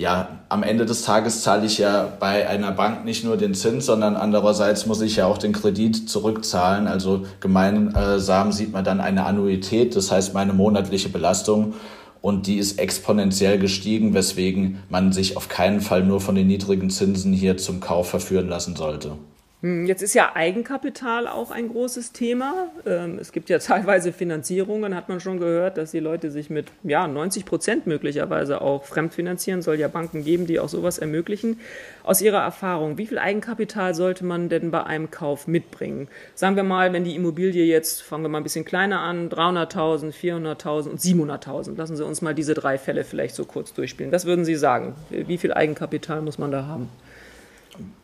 ja, 0.00 0.40
am 0.48 0.62
Ende 0.62 0.86
des 0.86 1.02
Tages 1.02 1.42
zahle 1.42 1.66
ich 1.66 1.76
ja 1.76 2.10
bei 2.18 2.48
einer 2.48 2.72
Bank 2.72 3.04
nicht 3.04 3.22
nur 3.22 3.36
den 3.36 3.52
Zins, 3.52 3.84
sondern 3.84 4.16
andererseits 4.16 4.86
muss 4.86 5.02
ich 5.02 5.16
ja 5.16 5.26
auch 5.26 5.36
den 5.36 5.52
Kredit 5.52 6.08
zurückzahlen. 6.08 6.88
Also 6.88 7.26
gemeinsam 7.40 8.50
sieht 8.50 8.72
man 8.72 8.82
dann 8.82 9.02
eine 9.02 9.26
Annuität, 9.26 9.94
das 9.94 10.10
heißt 10.10 10.32
meine 10.32 10.54
monatliche 10.54 11.10
Belastung. 11.10 11.74
Und 12.22 12.46
die 12.46 12.56
ist 12.56 12.78
exponentiell 12.78 13.58
gestiegen, 13.58 14.14
weswegen 14.14 14.78
man 14.88 15.12
sich 15.12 15.36
auf 15.36 15.50
keinen 15.50 15.82
Fall 15.82 16.02
nur 16.02 16.22
von 16.22 16.34
den 16.34 16.46
niedrigen 16.46 16.88
Zinsen 16.88 17.34
hier 17.34 17.58
zum 17.58 17.80
Kauf 17.80 18.08
verführen 18.08 18.48
lassen 18.48 18.76
sollte. 18.76 19.18
Hm, 19.62 19.84
jetzt 19.84 20.00
ist 20.00 20.14
ja 20.14 20.34
Eigenkapital 20.34 21.28
auch 21.28 21.50
ein 21.50 21.68
großes 21.68 22.12
Thema. 22.12 22.68
Ähm, 22.86 23.18
es 23.20 23.30
gibt 23.30 23.50
ja 23.50 23.58
teilweise 23.60 24.12
Finanzierungen, 24.12 24.94
hat 24.94 25.10
man 25.10 25.20
schon 25.20 25.38
gehört, 25.38 25.76
dass 25.76 25.90
die 25.90 26.00
Leute 26.00 26.30
sich 26.30 26.48
mit 26.48 26.68
ja, 26.82 27.06
90 27.06 27.44
Prozent 27.44 27.86
möglicherweise 27.86 28.62
auch 28.62 28.84
fremdfinanzieren. 28.84 29.60
Soll 29.60 29.76
ja 29.76 29.88
Banken 29.88 30.24
geben, 30.24 30.46
die 30.46 30.60
auch 30.60 30.70
sowas 30.70 30.98
ermöglichen. 30.98 31.60
Aus 32.04 32.22
Ihrer 32.22 32.42
Erfahrung, 32.42 32.96
wie 32.96 33.06
viel 33.06 33.18
Eigenkapital 33.18 33.94
sollte 33.94 34.24
man 34.24 34.48
denn 34.48 34.70
bei 34.70 34.82
einem 34.84 35.10
Kauf 35.10 35.46
mitbringen? 35.46 36.08
Sagen 36.34 36.56
wir 36.56 36.62
mal, 36.62 36.94
wenn 36.94 37.04
die 37.04 37.14
Immobilie 37.14 37.64
jetzt, 37.64 38.00
fangen 38.00 38.24
wir 38.24 38.30
mal 38.30 38.38
ein 38.38 38.44
bisschen 38.44 38.64
kleiner 38.64 39.00
an, 39.00 39.28
300.000, 39.28 40.12
400.000 40.12 40.88
und 40.88 41.00
700.000. 41.00 41.76
Lassen 41.76 41.96
Sie 41.96 42.04
uns 42.04 42.22
mal 42.22 42.34
diese 42.34 42.54
drei 42.54 42.78
Fälle 42.78 43.04
vielleicht 43.04 43.34
so 43.34 43.44
kurz 43.44 43.74
durchspielen. 43.74 44.10
Was 44.10 44.24
würden 44.24 44.46
Sie 44.46 44.56
sagen? 44.56 44.94
Wie 45.10 45.36
viel 45.36 45.52
Eigenkapital 45.52 46.22
muss 46.22 46.38
man 46.38 46.50
da 46.50 46.66
haben? 46.66 46.88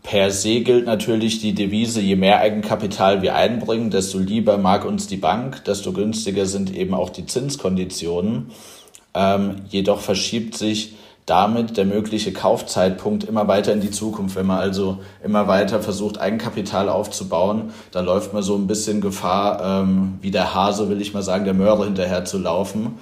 Per 0.03 0.31
se 0.31 0.61
gilt 0.61 0.87
natürlich 0.87 1.41
die 1.41 1.53
Devise, 1.53 2.01
je 2.01 2.15
mehr 2.15 2.39
Eigenkapital 2.39 3.23
wir 3.23 3.35
einbringen, 3.35 3.91
desto 3.91 4.19
lieber 4.19 4.57
mag 4.57 4.85
uns 4.85 5.09
die 5.09 5.17
Bank, 5.17 5.65
desto 5.65 5.93
günstiger 5.93 6.47
sind 6.47 6.75
eben 6.75 6.95
auch 6.95 7.11
die 7.11 7.27
Zinskonditionen. 7.27 8.53
Ähm, 9.15 9.57
jedoch 9.69 10.01
verschiebt 10.01 10.57
sich 10.57 10.95
damit 11.27 11.77
der 11.77 11.87
mögliche 11.87 12.33
Kaufzeitpunkt 12.33 13.25
immer 13.25 13.49
weiter 13.49 13.73
in 13.73 13.81
die 13.81 13.91
Zukunft. 13.91 14.37
Wenn 14.37 14.47
man 14.47 14.61
also 14.61 15.01
immer 15.25 15.49
weiter 15.49 15.83
versucht, 15.83 16.19
Eigenkapital 16.19 16.89
aufzubauen, 16.89 17.73
da 17.91 18.01
läuft 18.01 18.33
man 18.33 18.45
so 18.45 18.55
ein 18.55 18.69
bisschen 18.69 19.01
Gefahr, 19.01 19.83
ähm, 19.83 20.19
wie 20.23 20.31
der 20.31 20.55
Hase, 20.55 20.89
will 20.89 21.01
ich 21.01 21.15
mal 21.15 21.25
sagen, 21.25 21.45
der 21.45 21.55
Möhre 21.55 21.85
hinterher 21.85 22.25
zu 22.25 22.39
laufen. 22.39 22.99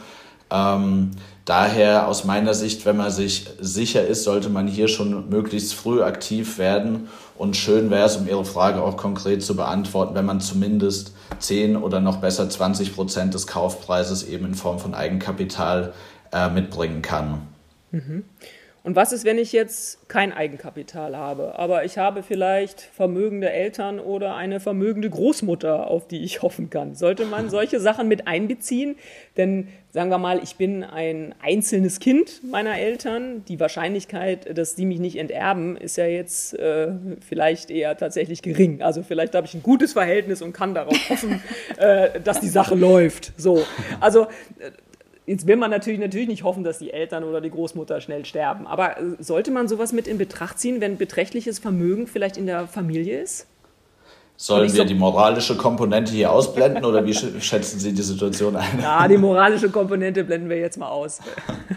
Ähm, 0.51 1.11
Daher 1.45 2.09
aus 2.09 2.25
meiner 2.25 2.55
Sicht, 2.55 2.87
wenn 2.87 2.97
man 2.97 3.11
sich 3.11 3.47
sicher 3.61 4.07
ist, 4.07 4.25
sollte 4.25 4.49
man 4.49 4.67
hier 4.67 4.89
schon 4.89 5.29
möglichst 5.29 5.75
früh 5.75 6.03
aktiv 6.03 6.57
werden. 6.57 7.09
Und 7.37 7.57
schön 7.57 7.91
wäre 7.91 8.07
es, 8.07 8.17
um 8.17 8.27
Ihre 8.27 8.47
Frage 8.47 8.83
auch 8.83 8.97
konkret 8.97 9.43
zu 9.43 9.55
beantworten, 9.55 10.15
wenn 10.15 10.25
man 10.25 10.41
zumindest 10.41 11.13
10 11.41 11.77
oder 11.77 12.01
noch 12.01 12.17
besser 12.17 12.49
20 12.49 12.95
Prozent 12.95 13.35
des 13.35 13.47
Kaufpreises 13.47 14.25
eben 14.25 14.47
in 14.47 14.55
Form 14.55 14.79
von 14.79 14.95
Eigenkapital 14.95 15.93
äh, 16.33 16.49
mitbringen 16.49 17.03
kann. 17.03 17.43
Mhm. 17.91 18.25
Und 18.85 18.97
was 18.97 19.13
ist, 19.13 19.25
wenn 19.25 19.39
ich 19.39 19.53
jetzt 19.53 20.11
kein 20.11 20.31
Eigenkapital 20.31 21.17
habe, 21.17 21.59
aber 21.59 21.87
ich 21.87 21.97
habe 21.97 22.23
vielleicht 22.23 22.83
vermögende 22.83 23.51
Eltern 23.51 23.99
oder 23.99 24.37
eine 24.37 24.61
vermögende 24.61 25.09
Großmutter, 25.09 25.89
auf 25.89 26.07
die 26.07 26.23
ich 26.23 26.43
hoffen 26.43 26.69
kann? 26.69 26.95
Sollte 26.95 27.25
man 27.25 27.49
solche 27.49 27.81
Sachen 27.81 28.09
mit 28.09 28.29
einbeziehen? 28.29 28.97
Denn 29.39 29.69
sagen 29.91 30.11
wir 30.11 30.19
mal, 30.19 30.39
ich 30.43 30.57
bin 30.57 30.85
ein 30.85 31.35
einzelnes 31.43 31.99
Kind 31.99 32.43
meiner 32.45 32.79
Eltern. 32.79 33.43
Die 33.47 33.59
Wahrscheinlichkeit, 33.59 34.59
dass 34.59 34.75
die 34.75 34.85
mich 34.85 34.99
nicht 34.99 35.17
enterben, 35.17 35.79
ist 35.79 35.97
ja 35.97 36.05
jetzt 36.05 36.53
äh, 36.59 36.89
vielleicht 37.27 37.71
eher 37.71 37.97
tatsächlich 37.97 38.43
gering. 38.43 38.83
Also 38.83 39.03
vielleicht 39.03 39.35
habe 39.35 39.47
ich 39.47 39.55
ein 39.55 39.63
gutes 39.63 39.95
Verhältnis 39.95 40.43
und 40.43 40.53
kann 40.53 40.75
darauf 40.75 41.09
hoffen, 41.09 41.43
äh, 41.79 42.21
dass 42.21 42.41
die 42.41 42.49
Sache 42.49 42.75
läuft. 42.75 43.33
So, 43.39 43.65
also 44.01 44.25
äh, 44.59 44.73
Jetzt 45.27 45.47
will 45.47 45.57
man 45.57 45.71
natürlich, 45.71 45.99
natürlich 45.99 46.29
nicht 46.29 46.43
hoffen, 46.43 46.65
dass 46.65 46.79
die 46.79 46.93
Eltern 46.93 47.25
oder 47.25 47.41
die 47.41 47.51
Großmutter 47.51 48.01
schnell 48.01 48.27
sterben. 48.27 48.67
Aber 48.67 48.99
äh, 48.99 49.03
sollte 49.21 49.51
man 49.51 49.69
sowas 49.69 49.93
mit 49.93 50.07
in 50.07 50.19
Betracht 50.19 50.59
ziehen, 50.59 50.81
wenn 50.81 50.99
beträchtliches 50.99 51.59
Vermögen 51.59 52.07
vielleicht 52.07 52.37
in 52.37 52.47
der 52.47 52.67
Familie 52.67 53.21
ist? 53.21 53.47
Sollen 54.37 54.65
wir 54.65 54.83
so 54.83 54.85
die 54.85 54.95
moralische 54.95 55.57
Komponente 55.57 56.11
hier 56.13 56.33
ausblenden 56.33 56.85
oder 56.85 57.07
wie 57.07 57.15
schätzen 57.41 57.79
Sie 57.79 57.93
die 57.93 58.03
Situation 58.03 58.57
ein? 58.57 58.81
Ja, 58.83 59.07
die 59.07 59.17
moralische 59.17 59.71
Komponente 59.71 60.25
blenden 60.25 60.49
wir 60.49 60.59
jetzt 60.59 60.77
mal 60.77 60.89
aus. 60.89 61.21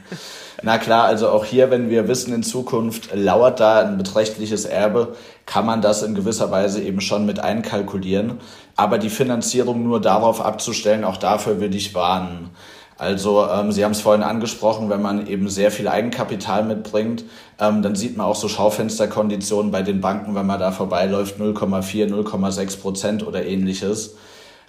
Na 0.63 0.79
klar, 0.79 1.05
also 1.05 1.29
auch 1.29 1.45
hier, 1.45 1.69
wenn 1.69 1.91
wir 1.91 2.07
wissen, 2.07 2.33
in 2.33 2.41
Zukunft 2.41 3.13
lauert 3.13 3.59
da 3.59 3.81
ein 3.81 3.97
beträchtliches 3.97 4.65
Erbe, 4.65 5.15
kann 5.45 5.67
man 5.67 5.81
das 5.81 6.01
in 6.01 6.15
gewisser 6.15 6.49
Weise 6.49 6.81
eben 6.81 6.99
schon 6.99 7.27
mit 7.27 7.39
einkalkulieren. 7.39 8.39
Aber 8.75 8.97
die 8.97 9.11
Finanzierung 9.11 9.83
nur 9.83 10.01
darauf 10.01 10.41
abzustellen, 10.41 11.03
auch 11.03 11.17
dafür 11.17 11.61
würde 11.61 11.77
ich 11.77 11.93
warnen. 11.93 12.49
Also 12.97 13.47
ähm, 13.47 13.71
Sie 13.71 13.85
haben 13.85 13.91
es 13.91 14.01
vorhin 14.01 14.23
angesprochen, 14.23 14.89
wenn 14.89 15.01
man 15.01 15.27
eben 15.27 15.49
sehr 15.49 15.71
viel 15.71 15.87
Eigenkapital 15.87 16.63
mitbringt, 16.63 17.25
ähm, 17.59 17.81
dann 17.83 17.95
sieht 17.95 18.17
man 18.17 18.25
auch 18.25 18.35
so 18.35 18.47
Schaufensterkonditionen 18.47 19.71
bei 19.71 19.83
den 19.83 20.01
Banken, 20.01 20.33
wenn 20.33 20.47
man 20.47 20.59
da 20.59 20.71
vorbeiläuft, 20.71 21.39
0,4, 21.39 22.09
0,6 22.09 22.79
Prozent 22.79 23.27
oder 23.27 23.45
ähnliches. 23.45 24.15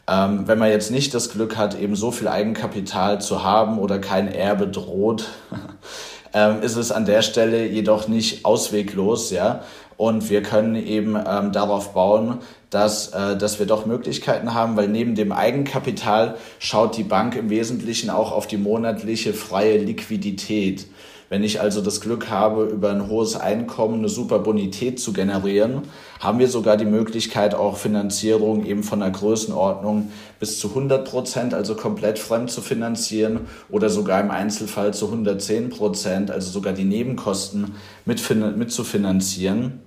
Ähm, 0.06 0.46
wenn 0.46 0.58
man 0.58 0.70
jetzt 0.70 0.90
nicht 0.90 1.14
das 1.14 1.30
Glück 1.30 1.56
hat, 1.56 1.78
eben 1.78 1.96
so 1.96 2.10
viel 2.10 2.28
Eigenkapital 2.28 3.20
zu 3.20 3.44
haben 3.44 3.78
oder 3.78 3.98
kein 3.98 4.28
Erbe 4.28 4.68
droht, 4.68 5.28
ähm, 6.34 6.62
ist 6.62 6.76
es 6.76 6.92
an 6.92 7.06
der 7.06 7.22
Stelle 7.22 7.66
jedoch 7.66 8.08
nicht 8.08 8.44
ausweglos, 8.44 9.30
ja. 9.30 9.62
Und 9.98 10.30
wir 10.30 10.42
können 10.42 10.76
eben 10.76 11.16
ähm, 11.16 11.50
darauf 11.50 11.92
bauen, 11.92 12.38
dass, 12.70 13.08
äh, 13.08 13.36
dass 13.36 13.58
wir 13.58 13.66
doch 13.66 13.84
Möglichkeiten 13.84 14.54
haben, 14.54 14.76
weil 14.76 14.86
neben 14.86 15.16
dem 15.16 15.32
Eigenkapital 15.32 16.36
schaut 16.60 16.96
die 16.96 17.02
Bank 17.02 17.34
im 17.34 17.50
Wesentlichen 17.50 18.08
auch 18.08 18.30
auf 18.30 18.46
die 18.46 18.58
monatliche 18.58 19.34
freie 19.34 19.76
Liquidität. 19.76 20.86
Wenn 21.30 21.42
ich 21.42 21.60
also 21.60 21.82
das 21.82 22.00
Glück 22.00 22.30
habe, 22.30 22.66
über 22.66 22.90
ein 22.90 23.08
hohes 23.08 23.34
Einkommen 23.34 23.98
eine 23.98 24.08
super 24.08 24.38
Bonität 24.38 25.00
zu 25.00 25.12
generieren, 25.12 25.82
haben 26.20 26.38
wir 26.38 26.48
sogar 26.48 26.76
die 26.76 26.86
Möglichkeit, 26.86 27.56
auch 27.56 27.76
Finanzierung 27.76 28.64
eben 28.64 28.84
von 28.84 29.00
der 29.00 29.10
Größenordnung 29.10 30.12
bis 30.38 30.60
zu 30.60 30.68
100 30.68 31.06
Prozent, 31.06 31.54
also 31.54 31.74
komplett 31.74 32.20
fremd 32.20 32.52
zu 32.52 32.62
finanzieren 32.62 33.40
oder 33.68 33.90
sogar 33.90 34.20
im 34.20 34.30
Einzelfall 34.30 34.94
zu 34.94 35.06
110 35.06 35.70
Prozent, 35.70 36.30
also 36.30 36.50
sogar 36.50 36.72
die 36.72 36.84
Nebenkosten 36.84 37.74
mit, 38.06 38.22
mit 38.56 38.70
zu 38.70 38.84
finanzieren. 38.84 39.80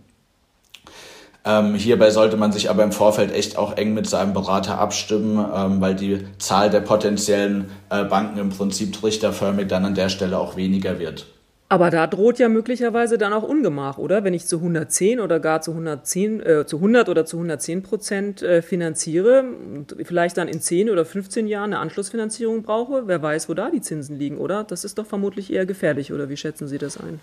Ähm, 1.43 1.73
hierbei 1.73 2.11
sollte 2.11 2.37
man 2.37 2.51
sich 2.51 2.69
aber 2.69 2.83
im 2.83 2.91
Vorfeld 2.91 3.33
echt 3.33 3.57
auch 3.57 3.75
eng 3.75 3.93
mit 3.93 4.07
seinem 4.07 4.33
Berater 4.33 4.77
abstimmen, 4.77 5.43
ähm, 5.55 5.81
weil 5.81 5.95
die 5.95 6.19
Zahl 6.37 6.69
der 6.69 6.81
potenziellen 6.81 7.71
äh, 7.89 8.03
Banken 8.03 8.37
im 8.37 8.49
Prinzip 8.49 8.93
trichterförmig 8.93 9.67
dann 9.67 9.85
an 9.85 9.95
der 9.95 10.09
Stelle 10.09 10.37
auch 10.37 10.55
weniger 10.55 10.99
wird. 10.99 11.25
Aber 11.67 11.89
da 11.89 12.05
droht 12.05 12.37
ja 12.37 12.49
möglicherweise 12.49 13.17
dann 13.17 13.31
auch 13.31 13.43
Ungemach, 13.43 13.97
oder? 13.97 14.25
Wenn 14.25 14.33
ich 14.33 14.45
zu 14.45 14.57
110 14.57 15.21
oder 15.21 15.39
gar 15.39 15.61
zu 15.61 15.71
110, 15.71 16.41
äh, 16.41 16.65
zu 16.65 16.75
100 16.75 17.07
oder 17.07 17.25
zu 17.25 17.37
110 17.37 17.81
Prozent 17.81 18.41
äh, 18.41 18.61
finanziere 18.61 19.45
und 19.73 19.95
vielleicht 20.03 20.37
dann 20.37 20.49
in 20.49 20.59
10 20.59 20.89
oder 20.89 21.05
15 21.05 21.47
Jahren 21.47 21.71
eine 21.71 21.79
Anschlussfinanzierung 21.79 22.61
brauche, 22.63 23.07
wer 23.07 23.21
weiß, 23.21 23.47
wo 23.47 23.53
da 23.53 23.71
die 23.71 23.79
Zinsen 23.79 24.19
liegen, 24.19 24.37
oder? 24.37 24.65
Das 24.65 24.83
ist 24.83 24.97
doch 24.97 25.05
vermutlich 25.05 25.51
eher 25.51 25.65
gefährlich, 25.65 26.11
oder 26.11 26.27
wie 26.27 26.35
schätzen 26.35 26.67
Sie 26.67 26.77
das 26.77 26.99
ein? 26.99 27.21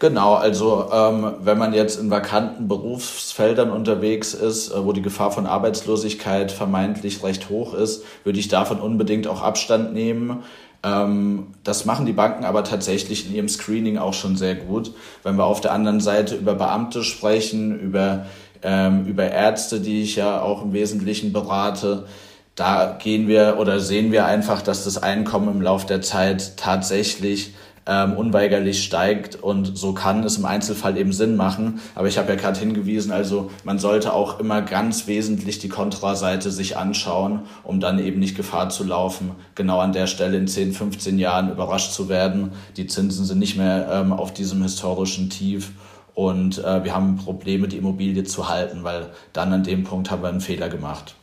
Genau, 0.00 0.32
also 0.32 0.88
ähm, 0.90 1.34
wenn 1.42 1.58
man 1.58 1.74
jetzt 1.74 2.00
in 2.00 2.10
vakanten 2.10 2.68
Berufsfeldern 2.68 3.70
unterwegs 3.70 4.32
ist, 4.32 4.70
äh, 4.70 4.82
wo 4.82 4.92
die 4.94 5.02
Gefahr 5.02 5.30
von 5.30 5.44
Arbeitslosigkeit 5.44 6.50
vermeintlich 6.50 7.22
recht 7.22 7.50
hoch 7.50 7.74
ist, 7.74 8.02
würde 8.24 8.38
ich 8.38 8.48
davon 8.48 8.80
unbedingt 8.80 9.26
auch 9.26 9.42
Abstand 9.42 9.92
nehmen. 9.92 10.42
Ähm, 10.82 11.48
das 11.64 11.84
machen 11.84 12.06
die 12.06 12.14
Banken 12.14 12.46
aber 12.46 12.64
tatsächlich 12.64 13.26
in 13.26 13.34
ihrem 13.34 13.48
Screening 13.50 13.98
auch 13.98 14.14
schon 14.14 14.38
sehr 14.38 14.54
gut. 14.54 14.94
Wenn 15.22 15.36
wir 15.36 15.44
auf 15.44 15.60
der 15.60 15.72
anderen 15.72 16.00
Seite 16.00 16.34
über 16.34 16.54
Beamte 16.54 17.04
sprechen, 17.04 17.78
über, 17.78 18.24
ähm, 18.62 19.04
über 19.04 19.30
Ärzte, 19.30 19.80
die 19.80 20.00
ich 20.00 20.16
ja 20.16 20.40
auch 20.40 20.62
im 20.62 20.72
Wesentlichen 20.72 21.34
berate, 21.34 22.06
da 22.54 22.96
gehen 22.98 23.28
wir 23.28 23.58
oder 23.60 23.80
sehen 23.80 24.12
wir 24.12 24.24
einfach, 24.24 24.62
dass 24.62 24.84
das 24.84 25.02
Einkommen 25.02 25.54
im 25.54 25.60
Laufe 25.60 25.86
der 25.86 26.00
Zeit 26.00 26.56
tatsächlich 26.56 27.52
ähm, 27.90 28.12
unweigerlich 28.12 28.84
steigt 28.84 29.34
und 29.34 29.76
so 29.76 29.92
kann 29.92 30.22
es 30.22 30.38
im 30.38 30.44
Einzelfall 30.44 30.96
eben 30.96 31.12
Sinn 31.12 31.34
machen. 31.34 31.80
Aber 31.96 32.06
ich 32.06 32.18
habe 32.18 32.28
ja 32.28 32.36
gerade 32.36 32.60
hingewiesen, 32.60 33.10
also 33.10 33.50
man 33.64 33.80
sollte 33.80 34.12
auch 34.12 34.38
immer 34.38 34.62
ganz 34.62 35.08
wesentlich 35.08 35.58
die 35.58 35.68
Kontraseite 35.68 36.52
sich 36.52 36.76
anschauen, 36.76 37.40
um 37.64 37.80
dann 37.80 37.98
eben 37.98 38.20
nicht 38.20 38.36
Gefahr 38.36 38.68
zu 38.68 38.84
laufen, 38.84 39.32
genau 39.56 39.80
an 39.80 39.92
der 39.92 40.06
Stelle 40.06 40.38
in 40.38 40.46
10, 40.46 40.72
15 40.72 41.18
Jahren 41.18 41.50
überrascht 41.50 41.92
zu 41.92 42.08
werden. 42.08 42.52
Die 42.76 42.86
Zinsen 42.86 43.24
sind 43.24 43.40
nicht 43.40 43.56
mehr 43.56 43.88
ähm, 43.90 44.12
auf 44.12 44.32
diesem 44.32 44.62
historischen 44.62 45.28
Tief 45.28 45.72
und 46.14 46.62
äh, 46.62 46.84
wir 46.84 46.94
haben 46.94 47.16
Probleme, 47.16 47.66
die 47.66 47.78
Immobilie 47.78 48.22
zu 48.22 48.48
halten, 48.48 48.84
weil 48.84 49.06
dann 49.32 49.52
an 49.52 49.64
dem 49.64 49.82
Punkt 49.82 50.12
haben 50.12 50.22
wir 50.22 50.28
einen 50.28 50.40
Fehler 50.40 50.68
gemacht. 50.68 51.16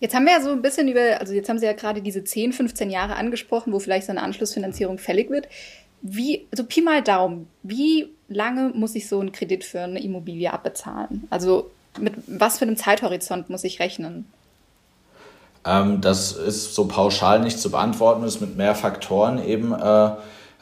Jetzt 0.00 0.14
haben 0.14 0.24
wir 0.24 0.32
ja 0.32 0.40
so 0.40 0.50
ein 0.50 0.62
bisschen 0.62 0.88
über, 0.88 1.20
also 1.20 1.32
jetzt 1.32 1.48
haben 1.48 1.58
Sie 1.58 1.66
ja 1.66 1.72
gerade 1.72 2.02
diese 2.02 2.22
10, 2.22 2.52
15 2.52 2.90
Jahre 2.90 3.16
angesprochen, 3.16 3.72
wo 3.72 3.80
vielleicht 3.80 4.06
so 4.06 4.12
eine 4.12 4.22
Anschlussfinanzierung 4.22 4.98
fällig 4.98 5.30
wird. 5.30 5.48
Wie, 6.02 6.46
also 6.52 6.64
Pi 6.64 6.80
mal 6.80 7.02
Daumen, 7.02 7.48
wie 7.64 8.08
lange 8.28 8.70
muss 8.74 8.94
ich 8.94 9.08
so 9.08 9.18
einen 9.18 9.32
Kredit 9.32 9.64
für 9.64 9.80
eine 9.80 10.00
Immobilie 10.02 10.52
abbezahlen? 10.52 11.26
Also 11.30 11.70
mit 11.98 12.14
was 12.26 12.58
für 12.58 12.64
einem 12.64 12.76
Zeithorizont 12.76 13.50
muss 13.50 13.64
ich 13.64 13.80
rechnen? 13.80 14.26
Ähm, 15.64 16.00
das 16.00 16.32
ist 16.32 16.74
so 16.74 16.86
pauschal 16.86 17.40
nicht 17.40 17.58
zu 17.58 17.70
beantworten, 17.70 18.22
ist 18.22 18.40
mit 18.40 18.56
mehr 18.56 18.76
Faktoren 18.76 19.44
eben 19.44 19.72
äh, 19.72 20.10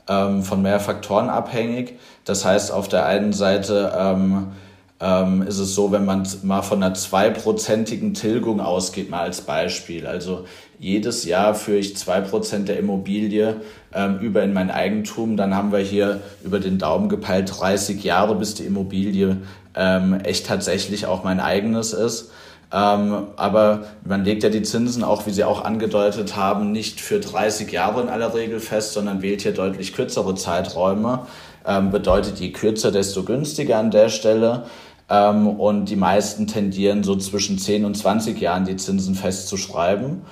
ähm, 0.09 0.43
von 0.43 0.63
mehr 0.63 0.81
Faktoren 0.81 1.29
abhängig. 1.29 1.99
Das 2.25 2.45
heißt, 2.45 2.73
auf 2.73 2.89
der 2.89 3.05
einen 3.05 3.33
Seite 3.33 3.93
ähm, 3.97 4.53
ähm, 5.01 5.43
ist 5.43 5.59
es 5.59 5.75
so, 5.75 5.93
wenn 5.93 6.05
man 6.05 6.27
mal 6.43 6.63
von 6.63 6.83
einer 6.83 6.95
zweiprozentigen 6.95 8.15
Tilgung 8.15 8.61
ausgeht, 8.61 9.11
mal 9.11 9.23
als 9.23 9.43
Beispiel. 9.43 10.07
Also 10.07 10.47
jedes 10.79 11.25
Jahr 11.25 11.55
führe 11.55 11.79
ich 11.79 11.97
zwei 11.97 12.21
Prozent 12.21 12.69
der 12.69 12.79
Immobilie 12.79 13.61
ähm, 13.93 14.19
über 14.21 14.43
in 14.43 14.53
mein 14.53 14.71
Eigentum, 14.71 15.37
dann 15.37 15.55
haben 15.55 15.73
wir 15.73 15.81
hier 15.81 16.21
über 16.45 16.61
den 16.61 16.79
Daumen 16.79 17.09
gepeilt 17.09 17.53
30 17.59 18.03
Jahre, 18.05 18.35
bis 18.35 18.55
die 18.55 18.65
Immobilie 18.65 19.39
ähm, 19.75 20.15
echt 20.21 20.47
tatsächlich 20.47 21.07
auch 21.07 21.25
mein 21.25 21.41
eigenes 21.41 21.93
ist. 21.93 22.31
Ähm, 22.73 23.29
aber 23.37 23.85
man 24.05 24.25
legt 24.25 24.43
ja 24.43 24.49
die 24.49 24.63
Zinsen 24.63 25.05
auch, 25.05 25.27
wie 25.27 25.31
Sie 25.31 25.45
auch 25.45 25.65
angedeutet 25.65 26.37
haben, 26.37 26.73
nicht 26.73 27.01
für 27.01 27.21
30 27.21 27.71
Jahre 27.71 28.03
in 28.03 28.09
aller 28.09 28.35
Regel 28.35 28.59
fest, 28.61 28.93
sondern 28.93 29.23
wählt 29.23 29.43
hier 29.43 29.53
deutlich 29.53 29.95
kürzere 29.95 30.35
Zeiträume. 30.35 31.27
Ähm, 31.65 31.91
bedeutet, 31.91 32.39
je 32.39 32.53
kürzer, 32.53 32.93
desto 32.93 33.25
günstiger 33.25 33.79
an 33.79 33.91
der 33.91 34.09
Stelle. 34.09 34.65
Ähm, 35.09 35.47
und 35.49 35.87
die 35.87 35.97
meisten 35.97 36.47
tendieren 36.47 37.05
so 37.05 37.17
zwischen 37.17 37.59
10 37.59 37.85
und 37.85 37.97
20 37.97 38.41
Jahren 38.41 38.65
die 38.65 38.77
Zinsen 38.77 39.15
festzuschreiben. 39.15 40.23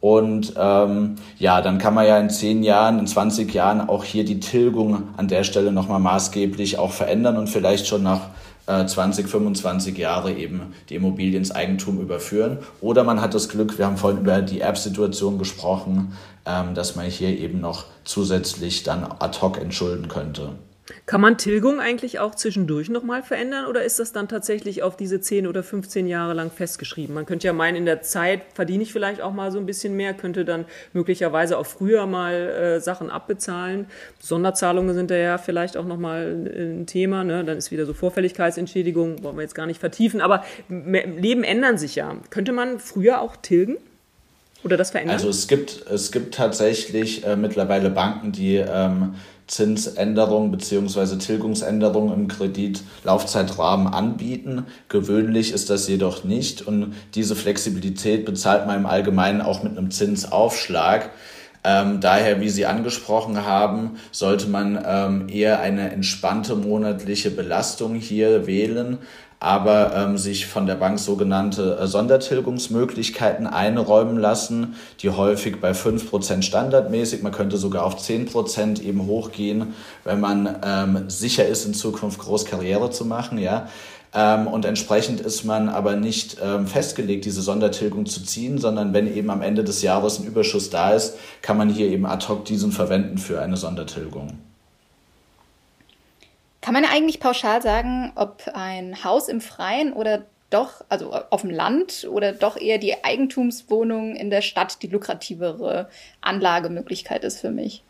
Und 0.00 0.52
ähm, 0.58 1.14
ja, 1.38 1.62
dann 1.62 1.78
kann 1.78 1.94
man 1.94 2.06
ja 2.06 2.18
in 2.18 2.28
10 2.28 2.62
Jahren, 2.62 2.98
in 2.98 3.06
20 3.06 3.54
Jahren 3.54 3.88
auch 3.88 4.04
hier 4.04 4.24
die 4.24 4.38
Tilgung 4.38 5.04
an 5.16 5.28
der 5.28 5.44
Stelle 5.44 5.72
nochmal 5.72 6.00
maßgeblich 6.00 6.78
auch 6.78 6.92
verändern 6.92 7.38
und 7.38 7.48
vielleicht 7.48 7.86
schon 7.86 8.02
nach 8.02 8.28
äh, 8.66 8.84
20, 8.84 9.28
25 9.28 9.96
Jahre 9.96 10.32
eben 10.32 10.74
die 10.90 10.96
Immobilie 10.96 11.38
ins 11.38 11.52
Eigentum 11.52 12.00
überführen. 12.00 12.58
Oder 12.80 13.04
man 13.04 13.22
hat 13.22 13.32
das 13.34 13.48
Glück, 13.48 13.78
wir 13.78 13.86
haben 13.86 13.96
vorhin 13.96 14.20
über 14.20 14.42
die 14.42 14.60
Erbsituation 14.60 15.38
gesprochen, 15.38 16.12
ähm, 16.44 16.74
dass 16.74 16.96
man 16.96 17.06
hier 17.06 17.38
eben 17.38 17.60
noch 17.60 17.84
zusätzlich 18.04 18.82
dann 18.82 19.04
ad 19.04 19.38
hoc 19.40 19.58
entschulden 19.58 20.08
könnte. 20.08 20.50
Kann 21.06 21.22
man 21.22 21.38
Tilgung 21.38 21.80
eigentlich 21.80 22.18
auch 22.18 22.34
zwischendurch 22.34 22.90
nochmal 22.90 23.22
verändern 23.22 23.64
oder 23.64 23.84
ist 23.84 23.98
das 23.98 24.12
dann 24.12 24.28
tatsächlich 24.28 24.82
auf 24.82 24.96
diese 24.96 25.18
10 25.18 25.46
oder 25.46 25.62
15 25.62 26.06
Jahre 26.06 26.34
lang 26.34 26.50
festgeschrieben? 26.50 27.14
Man 27.14 27.24
könnte 27.24 27.46
ja 27.46 27.54
meinen, 27.54 27.76
in 27.76 27.86
der 27.86 28.02
Zeit 28.02 28.42
verdiene 28.52 28.82
ich 28.82 28.92
vielleicht 28.92 29.22
auch 29.22 29.32
mal 29.32 29.50
so 29.50 29.58
ein 29.58 29.64
bisschen 29.64 29.96
mehr, 29.96 30.12
könnte 30.12 30.44
dann 30.44 30.66
möglicherweise 30.92 31.56
auch 31.56 31.64
früher 31.64 32.04
mal 32.06 32.34
äh, 32.34 32.80
Sachen 32.80 33.08
abbezahlen. 33.08 33.86
Sonderzahlungen 34.18 34.94
sind 34.94 35.10
da 35.10 35.16
ja 35.16 35.38
vielleicht 35.38 35.78
auch 35.78 35.86
nochmal 35.86 36.46
ein 36.54 36.86
Thema. 36.86 37.24
Ne? 37.24 37.44
Dann 37.44 37.56
ist 37.56 37.70
wieder 37.70 37.86
so 37.86 37.94
Vorfälligkeitsentschädigung, 37.94 39.22
wollen 39.22 39.36
wir 39.36 39.42
jetzt 39.42 39.54
gar 39.54 39.66
nicht 39.66 39.80
vertiefen. 39.80 40.20
Aber 40.20 40.44
Leben 40.68 41.44
ändern 41.44 41.78
sich 41.78 41.94
ja. 41.94 42.14
Könnte 42.28 42.52
man 42.52 42.78
früher 42.78 43.22
auch 43.22 43.36
tilgen? 43.36 43.78
Oder 44.64 44.78
das 44.78 44.92
verändern? 44.92 45.16
Also 45.16 45.28
es 45.28 45.46
gibt, 45.46 45.84
es 45.90 46.10
gibt 46.10 46.34
tatsächlich 46.34 47.24
äh, 47.24 47.36
mittlerweile 47.36 47.90
Banken, 47.90 48.32
die 48.32 48.56
ähm, 48.56 49.14
Zinsänderungen 49.46 50.50
bzw. 50.50 51.16
Tilgungsänderungen 51.18 52.14
im 52.14 52.28
Kreditlaufzeitrahmen 52.28 53.88
anbieten. 53.88 54.66
Gewöhnlich 54.88 55.52
ist 55.52 55.70
das 55.70 55.86
jedoch 55.86 56.24
nicht 56.24 56.62
und 56.62 56.94
diese 57.14 57.36
Flexibilität 57.36 58.24
bezahlt 58.24 58.66
man 58.66 58.78
im 58.78 58.86
Allgemeinen 58.86 59.42
auch 59.42 59.62
mit 59.62 59.76
einem 59.76 59.90
Zinsaufschlag. 59.90 61.10
Ähm, 61.66 62.00
daher, 62.00 62.42
wie 62.42 62.50
Sie 62.50 62.66
angesprochen 62.66 63.46
haben, 63.46 63.92
sollte 64.12 64.48
man 64.48 64.78
ähm, 64.86 65.28
eher 65.30 65.60
eine 65.60 65.90
entspannte 65.92 66.56
monatliche 66.56 67.30
Belastung 67.30 67.94
hier 67.94 68.46
wählen, 68.46 68.98
aber 69.44 69.94
ähm, 69.94 70.16
sich 70.16 70.46
von 70.46 70.66
der 70.66 70.74
Bank 70.76 70.98
sogenannte 70.98 71.76
äh, 71.78 71.86
Sondertilgungsmöglichkeiten 71.86 73.46
einräumen 73.46 74.16
lassen, 74.16 74.74
die 75.00 75.10
häufig 75.10 75.60
bei 75.60 75.72
5% 75.72 76.40
standardmäßig, 76.40 77.22
man 77.22 77.32
könnte 77.32 77.58
sogar 77.58 77.84
auf 77.84 77.98
10% 77.98 78.80
eben 78.80 79.06
hochgehen, 79.06 79.74
wenn 80.02 80.18
man 80.18 80.56
ähm, 80.64 81.10
sicher 81.10 81.46
ist, 81.46 81.66
in 81.66 81.74
Zukunft 81.74 82.20
Großkarriere 82.20 82.90
zu 82.90 83.04
machen, 83.04 83.36
ja. 83.36 83.68
Ähm, 84.14 84.46
und 84.46 84.64
entsprechend 84.64 85.20
ist 85.20 85.44
man 85.44 85.68
aber 85.68 85.96
nicht 85.96 86.38
ähm, 86.42 86.66
festgelegt, 86.66 87.26
diese 87.26 87.42
Sondertilgung 87.42 88.06
zu 88.06 88.24
ziehen, 88.24 88.56
sondern 88.56 88.94
wenn 88.94 89.14
eben 89.14 89.28
am 89.28 89.42
Ende 89.42 89.62
des 89.62 89.82
Jahres 89.82 90.20
ein 90.20 90.26
Überschuss 90.26 90.70
da 90.70 90.92
ist, 90.92 91.16
kann 91.42 91.58
man 91.58 91.68
hier 91.68 91.88
eben 91.88 92.06
ad 92.06 92.26
hoc 92.28 92.46
diesen 92.46 92.72
verwenden 92.72 93.18
für 93.18 93.42
eine 93.42 93.58
Sondertilgung. 93.58 94.38
Kann 96.64 96.72
man 96.72 96.86
eigentlich 96.86 97.20
pauschal 97.20 97.60
sagen, 97.60 98.10
ob 98.14 98.50
ein 98.54 99.04
Haus 99.04 99.28
im 99.28 99.42
Freien 99.42 99.92
oder 99.92 100.22
doch, 100.48 100.82
also 100.88 101.12
auf 101.12 101.42
dem 101.42 101.50
Land 101.50 102.08
oder 102.10 102.32
doch 102.32 102.56
eher 102.56 102.78
die 102.78 103.04
Eigentumswohnung 103.04 104.16
in 104.16 104.30
der 104.30 104.40
Stadt 104.40 104.82
die 104.82 104.86
lukrativere 104.86 105.90
Anlagemöglichkeit 106.22 107.22
ist 107.22 107.40
für 107.40 107.50
mich? 107.50 107.82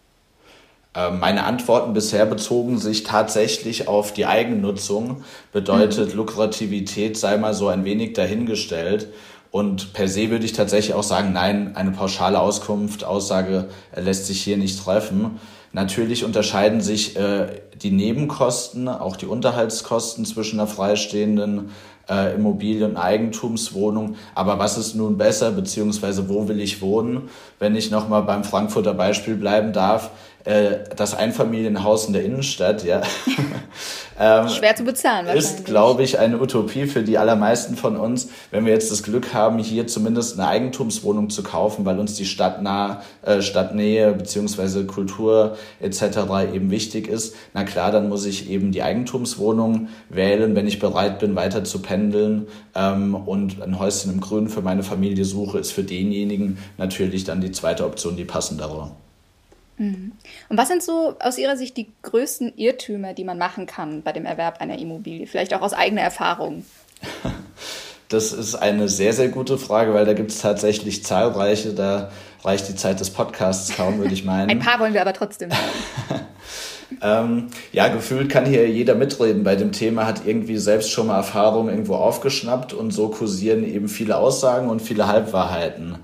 Ähm, 0.97 1.21
meine 1.21 1.45
Antworten 1.45 1.93
bisher 1.93 2.27
bezogen 2.27 2.79
sich 2.79 3.05
tatsächlich 3.05 3.87
auf 3.87 4.13
die 4.13 4.27
Eigennutzung. 4.27 5.23
Bedeutet, 5.53 6.11
mhm. 6.11 6.17
Lukrativität 6.17 7.17
sei 7.17 7.37
mal 7.37 7.55
so 7.55 7.69
ein 7.69 7.85
wenig 7.85 8.15
dahingestellt. 8.15 9.07
Und 9.53 9.93
per 9.93 10.09
se 10.09 10.31
würde 10.31 10.47
ich 10.47 10.53
tatsächlich 10.53 10.95
auch 10.95 11.05
sagen, 11.05 11.33
nein, 11.33 11.77
eine 11.77 11.93
pauschale 11.93 12.41
Auskunft, 12.41 13.05
Aussage 13.05 13.69
lässt 13.95 14.27
sich 14.27 14.43
hier 14.43 14.57
nicht 14.57 14.83
treffen. 14.83 15.39
Natürlich 15.75 16.25
unterscheiden 16.25 16.81
sich 16.81 17.17
äh, 17.17 17.49
die 17.83 17.91
Nebenkosten, 17.91 18.87
auch 18.89 19.17
die 19.17 19.27
Unterhaltskosten 19.27 20.25
zwischen 20.25 20.61
einer 20.61 20.69
freistehenden 20.69 21.71
äh, 22.09 22.37
Immobilie 22.37 22.87
und 22.87 22.97
Eigentumswohnung. 22.97 24.15
Aber 24.37 24.61
was 24.61 24.79
ist 24.79 24.95
nun 24.95 25.19
besser, 25.19 25.51
beziehungsweise 25.51 26.29
wo 26.29 26.47
will 26.47 26.61
ich 26.61 26.81
wohnen? 26.81 27.29
Wenn 27.59 27.75
ich 27.75 27.91
nochmal 27.91 28.23
beim 28.23 28.45
Frankfurter 28.45 28.95
Beispiel 28.95 29.35
bleiben 29.35 29.73
darf, 29.73 30.11
das 30.45 31.15
Einfamilienhaus 31.15 32.07
in 32.07 32.13
der 32.13 32.23
Innenstadt, 32.23 32.85
ja. 32.85 33.01
ähm, 34.21 34.49
Schwer 34.51 34.77
zu 34.77 34.85
bezahlen, 34.85 35.27
Ist, 35.35 35.65
glaube 35.65 36.03
ich, 36.03 36.19
eine 36.19 36.39
Utopie 36.39 36.87
für 36.87 37.03
die 37.03 37.17
allermeisten 37.17 37.77
von 37.77 37.97
uns, 37.97 38.29
wenn 38.51 38.67
wir 38.67 38.75
jetzt 38.75 38.91
das 38.91 39.03
Glück 39.03 39.33
haben, 39.33 39.59
hier 39.59 39.87
zumindest 39.87 40.39
eine 40.39 40.47
Eigentumswohnung 40.49 41.31
zu 41.31 41.43
kaufen, 41.43 41.87
weil 41.87 41.99
uns 41.99 42.15
die 42.15 42.27
Stadtnah, 42.27 43.03
äh, 43.23 43.41
Stadtnähe 43.41 44.13
beziehungsweise 44.13 44.85
Kultur 44.85 45.57
etc. 45.81 46.03
eben 46.53 46.71
wichtig 46.71 47.09
ist. 47.09 47.35
Na 47.55 47.65
klar, 47.65 47.91
dann 47.91 48.11
muss 48.11 48.27
ich 48.27 48.51
eben 48.51 48.71
die 48.71 48.83
Eigentumswohnung 48.83 49.89
wählen, 50.11 50.55
wenn 50.55 50.67
ich 50.67 50.79
bereit 50.79 51.21
bin, 51.21 51.37
weiter 51.37 51.65
zu 51.65 51.81
pendeln 51.81 52.49
ähm, 52.75 53.15
und 53.15 53.63
ein 53.63 53.79
Häuschen 53.79 54.13
im 54.13 54.21
Grün 54.21 54.49
für 54.49 54.61
meine 54.61 54.83
Familie 54.83 55.25
suche, 55.25 55.59
ist 55.59 55.73
für 55.73 55.85
denjenigen 55.85 56.59
natürlich 56.77 57.25
dann 57.25 57.41
die 57.41 57.53
zweite 57.53 57.87
Option 57.87 58.17
die 58.17 58.27
passendere. 58.27 58.91
Mhm. 59.77 60.13
Und 60.49 60.57
was 60.57 60.69
sind 60.69 60.83
so 60.83 61.17
aus 61.21 61.39
Ihrer 61.39 61.57
Sicht 61.57 61.77
die 61.77 61.89
größten 62.03 62.57
Irrtümer, 62.57 63.15
die 63.15 63.25
man 63.25 63.39
machen 63.39 63.67
kann 63.67 64.03
bei 64.03 64.13
dem 64.13 64.25
Erwerb 64.25 64.61
einer 64.61 64.79
Immobilie? 64.79 65.27
Vielleicht 65.27 65.55
auch 65.55 65.63
aus 65.63 65.73
eigener 65.73 66.03
Erfahrung. 66.03 66.65
Das 68.11 68.33
ist 68.33 68.55
eine 68.55 68.89
sehr, 68.89 69.13
sehr 69.13 69.29
gute 69.29 69.59
Frage, 69.59 69.95
weil 69.95 70.05
da 70.05 70.13
gibt 70.13 70.31
es 70.31 70.39
tatsächlich 70.39 71.05
zahlreiche. 71.05 71.73
Da 71.73 72.11
reicht 72.45 72.69
die 72.69 72.77
Zeit 72.77 73.01
des 73.01 73.11
Podcasts 73.11 73.75
kaum, 73.75 73.99
würde 73.99 74.15
ich 74.15 74.25
meinen. 74.25 74.51
Ein 74.51 74.61
paar 74.61 74.79
wollen 74.79 74.95
wir 74.95 75.01
aber 75.01 75.15
trotzdem. 75.15 75.49
ähm, 77.03 77.49
ja, 77.73 77.89
gefühlt 77.89 78.31
kann 78.31 78.45
hier 78.45 78.69
jeder 78.69 78.95
mitreden 78.95 79.43
bei 79.43 79.57
dem 79.57 79.73
Thema, 79.73 80.07
hat 80.07 80.27
irgendwie 80.27 80.59
selbst 80.59 80.91
schon 80.91 81.07
mal 81.07 81.17
Erfahrungen 81.17 81.71
irgendwo 81.71 81.97
aufgeschnappt 81.97 82.73
und 82.73 82.93
so 82.93 83.09
kursieren 83.09 83.65
eben 83.65 83.89
viele 83.89 84.17
Aussagen 84.19 84.69
und 84.69 84.81
viele 84.81 85.09
Halbwahrheiten 85.09 85.97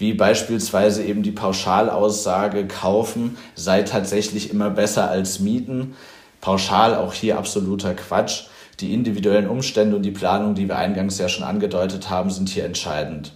wie 0.00 0.14
beispielsweise 0.14 1.04
eben 1.04 1.22
die 1.22 1.30
Pauschalaussage 1.30 2.66
kaufen 2.66 3.36
sei 3.54 3.82
tatsächlich 3.82 4.50
immer 4.50 4.70
besser 4.70 5.10
als 5.10 5.40
mieten. 5.40 5.94
Pauschal 6.40 6.94
auch 6.96 7.12
hier 7.12 7.36
absoluter 7.36 7.92
Quatsch. 7.92 8.44
Die 8.80 8.94
individuellen 8.94 9.46
Umstände 9.46 9.94
und 9.94 10.02
die 10.02 10.10
Planung, 10.10 10.54
die 10.54 10.68
wir 10.68 10.78
eingangs 10.78 11.18
ja 11.18 11.28
schon 11.28 11.44
angedeutet 11.44 12.08
haben, 12.08 12.30
sind 12.30 12.48
hier 12.48 12.64
entscheidend. 12.64 13.32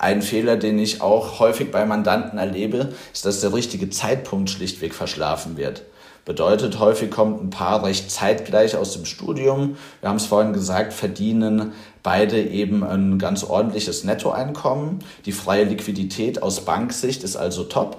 Ein 0.00 0.20
Fehler, 0.20 0.56
den 0.56 0.80
ich 0.80 1.00
auch 1.00 1.38
häufig 1.38 1.70
bei 1.70 1.86
Mandanten 1.86 2.36
erlebe, 2.36 2.92
ist, 3.12 3.24
dass 3.24 3.40
der 3.40 3.52
richtige 3.52 3.88
Zeitpunkt 3.88 4.50
schlichtweg 4.50 4.94
verschlafen 4.94 5.56
wird. 5.56 5.82
Bedeutet, 6.30 6.78
häufig 6.78 7.10
kommt 7.10 7.42
ein 7.42 7.50
Paar 7.50 7.82
recht 7.82 8.08
zeitgleich 8.08 8.76
aus 8.76 8.92
dem 8.92 9.04
Studium. 9.04 9.76
Wir 10.00 10.10
haben 10.10 10.14
es 10.14 10.26
vorhin 10.26 10.52
gesagt, 10.52 10.92
verdienen 10.92 11.72
beide 12.04 12.40
eben 12.40 12.84
ein 12.84 13.18
ganz 13.18 13.42
ordentliches 13.42 14.04
Nettoeinkommen. 14.04 15.00
Die 15.26 15.32
freie 15.32 15.64
Liquidität 15.64 16.40
aus 16.40 16.64
Banksicht 16.64 17.24
ist 17.24 17.34
also 17.34 17.64
top. 17.64 17.96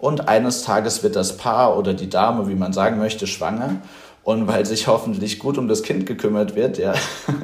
Und 0.00 0.26
eines 0.26 0.64
Tages 0.64 1.04
wird 1.04 1.14
das 1.14 1.36
Paar 1.36 1.78
oder 1.78 1.94
die 1.94 2.10
Dame, 2.10 2.48
wie 2.48 2.56
man 2.56 2.72
sagen 2.72 2.98
möchte, 2.98 3.28
schwanger. 3.28 3.76
Und 4.24 4.48
weil 4.48 4.66
sich 4.66 4.88
hoffentlich 4.88 5.38
gut 5.38 5.56
um 5.56 5.68
das 5.68 5.84
Kind 5.84 6.04
gekümmert 6.04 6.56
wird, 6.56 6.78
ja, 6.78 6.94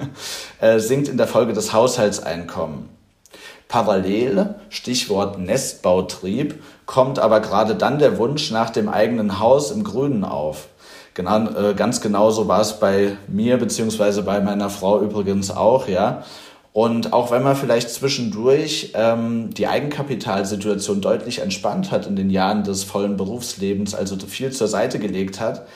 äh, 0.61 0.81
sinkt 0.81 1.07
in 1.07 1.17
der 1.17 1.29
Folge 1.29 1.53
das 1.53 1.73
Haushaltseinkommen. 1.73 2.98
Parallel, 3.69 4.55
Stichwort 4.71 5.39
Nestbautrieb, 5.39 6.63
kommt 6.87 7.19
aber 7.19 7.41
gerade 7.41 7.75
dann 7.75 7.99
der 7.99 8.17
Wunsch 8.19 8.51
nach 8.51 8.71
dem 8.71 8.89
eigenen 8.89 9.39
Haus 9.39 9.71
im 9.71 9.85
Grünen 9.85 10.25
auf. 10.25 10.69
Genau, 11.13 11.51
äh, 11.51 11.75
ganz 11.75 12.01
genauso 12.01 12.49
war 12.49 12.61
es 12.61 12.81
bei 12.81 13.17
mir 13.27 13.59
beziehungsweise 13.59 14.23
bei 14.23 14.41
meiner 14.41 14.71
Frau 14.71 15.03
übrigens 15.03 15.51
auch, 15.51 15.89
ja. 15.89 16.23
Und 16.73 17.13
auch 17.13 17.31
wenn 17.31 17.43
man 17.43 17.57
vielleicht 17.57 17.91
zwischendurch 17.91 18.93
ähm, 18.95 19.51
die 19.53 19.67
Eigenkapitalsituation 19.67 21.01
deutlich 21.01 21.41
entspannt 21.41 21.91
hat 21.91 22.07
in 22.07 22.15
den 22.15 22.31
Jahren 22.31 22.63
des 22.63 22.85
vollen 22.85 23.17
Berufslebens, 23.17 23.95
also 23.95 24.17
viel 24.17 24.53
zur 24.53 24.69
Seite 24.69 24.99
gelegt 24.99 25.41
hat, 25.41 25.67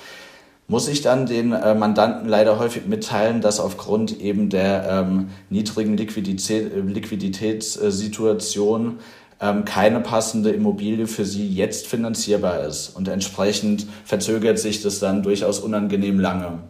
muss 0.73 0.89
ich 0.89 1.03
dann 1.03 1.27
den 1.27 1.53
äh, 1.53 1.75
Mandanten 1.75 2.27
leider 2.27 2.59
häufig 2.59 2.87
mitteilen, 2.87 3.43
dass 3.43 3.61
aufgrund 3.61 4.23
eben 4.23 4.49
der 4.49 4.89
ähm, 4.89 5.29
niedrigen 5.51 5.99
Liquidität, 5.99 6.73
Liquiditätssituation 6.75 9.01
ähm, 9.39 9.67
keine 9.67 10.01
passende 10.01 10.49
Immobilie 10.49 11.07
für 11.07 11.27
sie 11.27 11.47
jetzt 11.47 11.87
finanzierbar 11.87 12.65
ist. 12.65 12.89
Und 12.89 13.07
entsprechend 13.09 13.87
verzögert 14.07 14.59
sich 14.59 14.81
das 14.81 14.99
dann 14.99 15.23
durchaus 15.23 15.61
unangenehm 15.61 16.19
lange. 16.19 16.61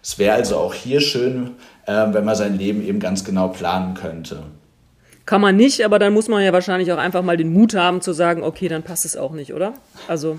Es 0.00 0.16
wäre 0.16 0.36
also 0.36 0.58
auch 0.58 0.72
hier 0.72 1.00
schön, 1.00 1.56
äh, 1.86 2.06
wenn 2.12 2.24
man 2.24 2.36
sein 2.36 2.56
Leben 2.56 2.86
eben 2.86 3.00
ganz 3.00 3.24
genau 3.24 3.48
planen 3.48 3.94
könnte. 3.94 4.44
Kann 5.26 5.40
man 5.40 5.56
nicht, 5.56 5.84
aber 5.84 5.98
dann 5.98 6.12
muss 6.12 6.28
man 6.28 6.40
ja 6.40 6.52
wahrscheinlich 6.52 6.92
auch 6.92 6.98
einfach 6.98 7.24
mal 7.24 7.36
den 7.36 7.52
Mut 7.52 7.74
haben 7.74 8.00
zu 8.00 8.12
sagen, 8.12 8.44
okay, 8.44 8.68
dann 8.68 8.84
passt 8.84 9.04
es 9.04 9.16
auch 9.16 9.32
nicht, 9.32 9.52
oder? 9.52 9.74
Also. 10.06 10.38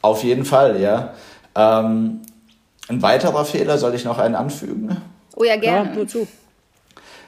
Auf 0.00 0.24
jeden 0.24 0.46
Fall, 0.46 0.80
ja. 0.80 1.12
Ähm, 1.54 2.20
ein 2.88 3.02
weiterer 3.02 3.44
Fehler, 3.44 3.78
soll 3.78 3.94
ich 3.94 4.04
noch 4.04 4.18
einen 4.18 4.34
anfügen? 4.34 4.96
Oh 5.36 5.44
ja, 5.44 5.56
gerne. 5.56 5.90
Ja, 5.90 5.94
nur 5.94 6.06
zu. 6.06 6.26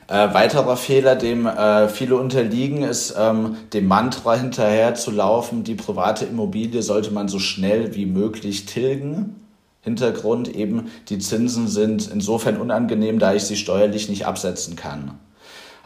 Äh, 0.08 0.32
weiterer 0.34 0.76
Fehler, 0.76 1.16
dem 1.16 1.46
äh, 1.46 1.88
viele 1.88 2.16
unterliegen, 2.16 2.84
ist 2.84 3.14
ähm, 3.18 3.56
dem 3.72 3.88
Mantra 3.88 4.36
hinterher 4.36 4.94
zu 4.94 5.10
laufen, 5.10 5.64
die 5.64 5.74
private 5.74 6.26
Immobilie 6.26 6.82
sollte 6.82 7.10
man 7.10 7.28
so 7.28 7.40
schnell 7.40 7.96
wie 7.96 8.06
möglich 8.06 8.66
tilgen. 8.66 9.40
Hintergrund 9.80 10.48
eben, 10.48 10.90
die 11.08 11.18
Zinsen 11.18 11.66
sind 11.68 12.10
insofern 12.12 12.60
unangenehm, 12.60 13.18
da 13.18 13.34
ich 13.34 13.44
sie 13.44 13.56
steuerlich 13.56 14.08
nicht 14.08 14.26
absetzen 14.26 14.76
kann. 14.76 15.12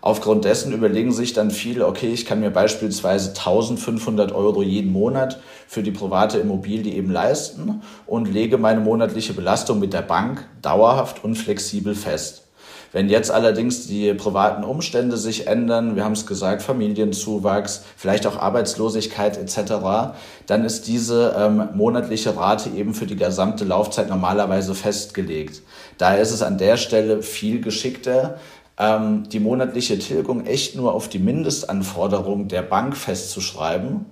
Aufgrund 0.03 0.44
dessen 0.44 0.72
überlegen 0.72 1.12
sich 1.12 1.34
dann 1.34 1.51
viele, 1.51 1.86
okay, 1.86 2.11
ich 2.12 2.24
kann 2.24 2.40
mir 2.40 2.51
beispielsweise 2.51 3.30
1500 3.30 4.32
Euro 4.32 4.62
jeden 4.62 4.92
Monat 4.92 5.40
für 5.66 5.82
die 5.82 5.90
private 5.90 6.38
Immobilie 6.38 6.94
eben 6.94 7.11
leisten 7.11 7.82
und 8.07 8.32
lege 8.32 8.57
meine 8.57 8.80
monatliche 8.80 9.34
Belastung 9.34 9.78
mit 9.78 9.92
der 9.92 10.03
Bank 10.03 10.46
dauerhaft 10.62 11.22
und 11.22 11.36
flexibel 11.36 11.94
fest. 11.94 12.44
Wenn 12.92 13.09
jetzt 13.09 13.30
allerdings 13.30 13.86
die 13.86 14.12
privaten 14.14 14.64
Umstände 14.64 15.16
sich 15.16 15.46
ändern, 15.46 15.94
wir 15.94 16.05
haben 16.05 16.14
es 16.14 16.26
gesagt, 16.26 16.61
Familienzuwachs, 16.62 17.84
vielleicht 17.96 18.26
auch 18.26 18.36
Arbeitslosigkeit 18.36 19.36
etc., 19.38 20.16
dann 20.46 20.64
ist 20.64 20.88
diese 20.88 21.36
ähm, 21.38 21.68
monatliche 21.74 22.36
Rate 22.36 22.70
eben 22.70 22.94
für 22.94 23.07
die 23.07 23.14
gesamte 23.14 23.64
Laufzeit 23.64 24.09
normalerweise 24.09 24.74
festgelegt. 24.74 25.62
Daher 25.98 26.20
ist 26.20 26.32
es 26.32 26.42
an 26.42 26.59
der 26.59 26.76
Stelle 26.76 27.22
viel 27.22 27.61
geschickter, 27.61 28.40
ähm, 28.80 29.28
die 29.28 29.40
monatliche 29.40 29.98
Tilgung 29.98 30.46
echt 30.46 30.74
nur 30.74 30.94
auf 30.94 31.08
die 31.08 31.18
Mindestanforderung 31.18 32.48
der 32.48 32.62
Bank 32.62 32.96
festzuschreiben 32.96 34.06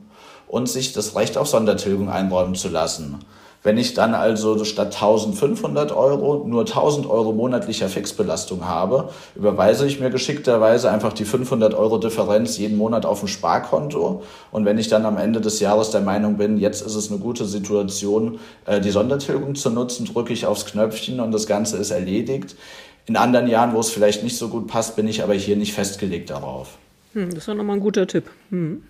und 0.46 0.68
sich 0.68 0.92
das 0.92 1.16
Recht 1.16 1.38
auf 1.38 1.48
Sondertilgung 1.48 2.10
einräumen 2.10 2.54
zu 2.54 2.68
lassen. 2.68 3.18
Wenn 3.64 3.76
ich 3.76 3.94
dann 3.94 4.14
also 4.14 4.64
statt 4.64 4.94
1500 4.94 5.90
Euro 5.90 6.44
nur 6.46 6.60
1000 6.60 7.10
Euro 7.10 7.32
monatlicher 7.32 7.88
Fixbelastung 7.88 8.66
habe, 8.66 9.08
überweise 9.34 9.84
ich 9.84 9.98
mir 9.98 10.10
geschickterweise 10.10 10.90
einfach 10.92 11.12
die 11.12 11.24
500 11.24 11.74
Euro 11.74 11.98
Differenz 11.98 12.56
jeden 12.56 12.78
Monat 12.78 13.04
auf 13.04 13.20
ein 13.22 13.28
Sparkonto. 13.28 14.22
Und 14.52 14.64
wenn 14.64 14.78
ich 14.78 14.88
dann 14.88 15.04
am 15.04 15.16
Ende 15.18 15.40
des 15.40 15.58
Jahres 15.58 15.90
der 15.90 16.02
Meinung 16.02 16.36
bin, 16.36 16.58
jetzt 16.58 16.82
ist 16.82 16.94
es 16.94 17.10
eine 17.10 17.18
gute 17.18 17.46
Situation, 17.46 18.38
äh, 18.64 18.80
die 18.80 18.90
Sondertilgung 18.90 19.56
zu 19.56 19.70
nutzen, 19.70 20.06
drücke 20.06 20.32
ich 20.32 20.46
aufs 20.46 20.64
Knöpfchen 20.66 21.18
und 21.18 21.32
das 21.32 21.48
Ganze 21.48 21.78
ist 21.78 21.90
erledigt. 21.90 22.54
In 23.08 23.16
anderen 23.16 23.46
Jahren, 23.46 23.72
wo 23.72 23.80
es 23.80 23.90
vielleicht 23.90 24.22
nicht 24.22 24.36
so 24.36 24.48
gut 24.48 24.66
passt, 24.66 24.94
bin 24.94 25.08
ich 25.08 25.22
aber 25.22 25.32
hier 25.32 25.56
nicht 25.56 25.72
festgelegt 25.72 26.28
darauf. 26.28 26.76
Hm, 27.14 27.30
das 27.30 27.48
ist 27.48 27.48
nochmal 27.48 27.76
ein 27.76 27.80
guter 27.80 28.06
Tipp. 28.06 28.30
Hm. 28.50 28.84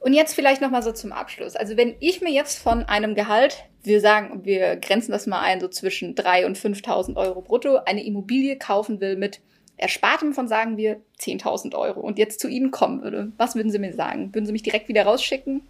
Und 0.00 0.12
jetzt 0.14 0.34
vielleicht 0.34 0.62
noch 0.62 0.70
mal 0.70 0.82
so 0.82 0.92
zum 0.92 1.12
Abschluss. 1.12 1.54
Also 1.54 1.76
wenn 1.76 1.96
ich 2.00 2.22
mir 2.22 2.32
jetzt 2.32 2.58
von 2.58 2.84
einem 2.84 3.14
Gehalt, 3.14 3.64
wir 3.82 4.00
sagen, 4.00 4.44
wir 4.44 4.76
grenzen 4.76 5.12
das 5.12 5.26
mal 5.26 5.40
ein, 5.40 5.60
so 5.60 5.68
zwischen 5.68 6.14
3.000 6.14 6.46
und 6.46 6.58
5.000 6.58 7.16
Euro 7.16 7.42
brutto, 7.42 7.80
eine 7.84 8.04
Immobilie 8.04 8.56
kaufen 8.56 9.00
will 9.00 9.16
mit 9.16 9.40
Erspartem 9.76 10.32
von, 10.32 10.48
sagen 10.48 10.78
wir, 10.78 10.96
10.000 11.20 11.74
Euro 11.74 12.00
und 12.00 12.18
jetzt 12.18 12.40
zu 12.40 12.48
Ihnen 12.48 12.70
kommen 12.70 13.02
würde, 13.02 13.32
was 13.36 13.54
würden 13.54 13.70
Sie 13.70 13.78
mir 13.78 13.92
sagen? 13.92 14.34
Würden 14.34 14.46
Sie 14.46 14.52
mich 14.52 14.62
direkt 14.62 14.88
wieder 14.88 15.04
rausschicken? 15.04 15.60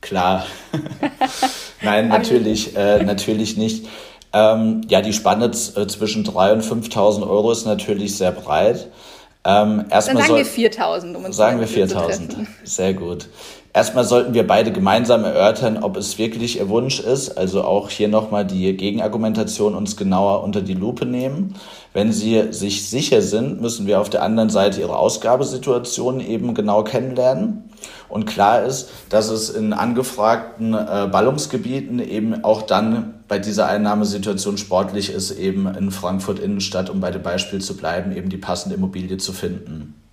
Klar. 0.00 0.46
Nein, 1.82 2.08
natürlich, 2.08 2.74
äh, 2.76 3.02
natürlich 3.02 3.56
nicht. 3.56 3.86
Ähm, 4.34 4.80
ja, 4.88 5.00
die 5.00 5.12
Spanne 5.12 5.46
äh, 5.46 5.50
zwischen 5.86 6.24
3.000 6.24 6.52
und 6.52 6.84
5.000 6.84 7.22
Euro 7.22 7.52
ist 7.52 7.66
natürlich 7.66 8.16
sehr 8.16 8.32
breit. 8.32 8.88
Ähm, 9.44 9.84
Dann 9.88 10.00
sagen 10.02 10.18
soll, 10.26 10.38
wir 10.38 10.46
4.000, 10.46 11.14
um 11.14 11.24
uns 11.26 11.36
Sagen 11.36 11.60
wir 11.60 11.68
4.000, 11.68 12.46
sehr 12.64 12.94
gut. 12.94 13.28
Erstmal 13.76 14.04
sollten 14.04 14.34
wir 14.34 14.46
beide 14.46 14.70
gemeinsam 14.70 15.24
erörtern, 15.24 15.82
ob 15.82 15.96
es 15.96 16.16
wirklich 16.16 16.58
ihr 16.58 16.68
Wunsch 16.68 17.00
ist. 17.00 17.36
Also 17.36 17.64
auch 17.64 17.90
hier 17.90 18.06
nochmal 18.06 18.46
die 18.46 18.76
Gegenargumentation 18.76 19.74
uns 19.74 19.96
genauer 19.96 20.44
unter 20.44 20.62
die 20.62 20.74
Lupe 20.74 21.06
nehmen. 21.06 21.56
Wenn 21.92 22.12
Sie 22.12 22.52
sich 22.52 22.88
sicher 22.88 23.20
sind, 23.20 23.60
müssen 23.60 23.88
wir 23.88 24.00
auf 24.00 24.08
der 24.08 24.22
anderen 24.22 24.48
Seite 24.48 24.80
Ihre 24.80 24.96
Ausgabesituation 24.96 26.20
eben 26.20 26.54
genau 26.54 26.84
kennenlernen. 26.84 27.68
Und 28.08 28.26
klar 28.26 28.62
ist, 28.62 28.90
dass 29.08 29.28
es 29.28 29.50
in 29.50 29.72
angefragten 29.72 30.72
äh, 30.74 31.08
Ballungsgebieten 31.10 31.98
eben 31.98 32.44
auch 32.44 32.62
dann 32.62 33.24
bei 33.26 33.40
dieser 33.40 33.66
Einnahmesituation 33.66 34.56
sportlich 34.56 35.10
ist, 35.10 35.32
eben 35.32 35.66
in 35.66 35.90
Frankfurt 35.90 36.38
Innenstadt, 36.38 36.90
um 36.90 37.00
bei 37.00 37.10
dem 37.10 37.24
Beispiel 37.24 37.60
zu 37.60 37.76
bleiben, 37.76 38.16
eben 38.16 38.28
die 38.28 38.36
passende 38.36 38.76
Immobilie 38.76 39.16
zu 39.16 39.32
finden. 39.32 40.03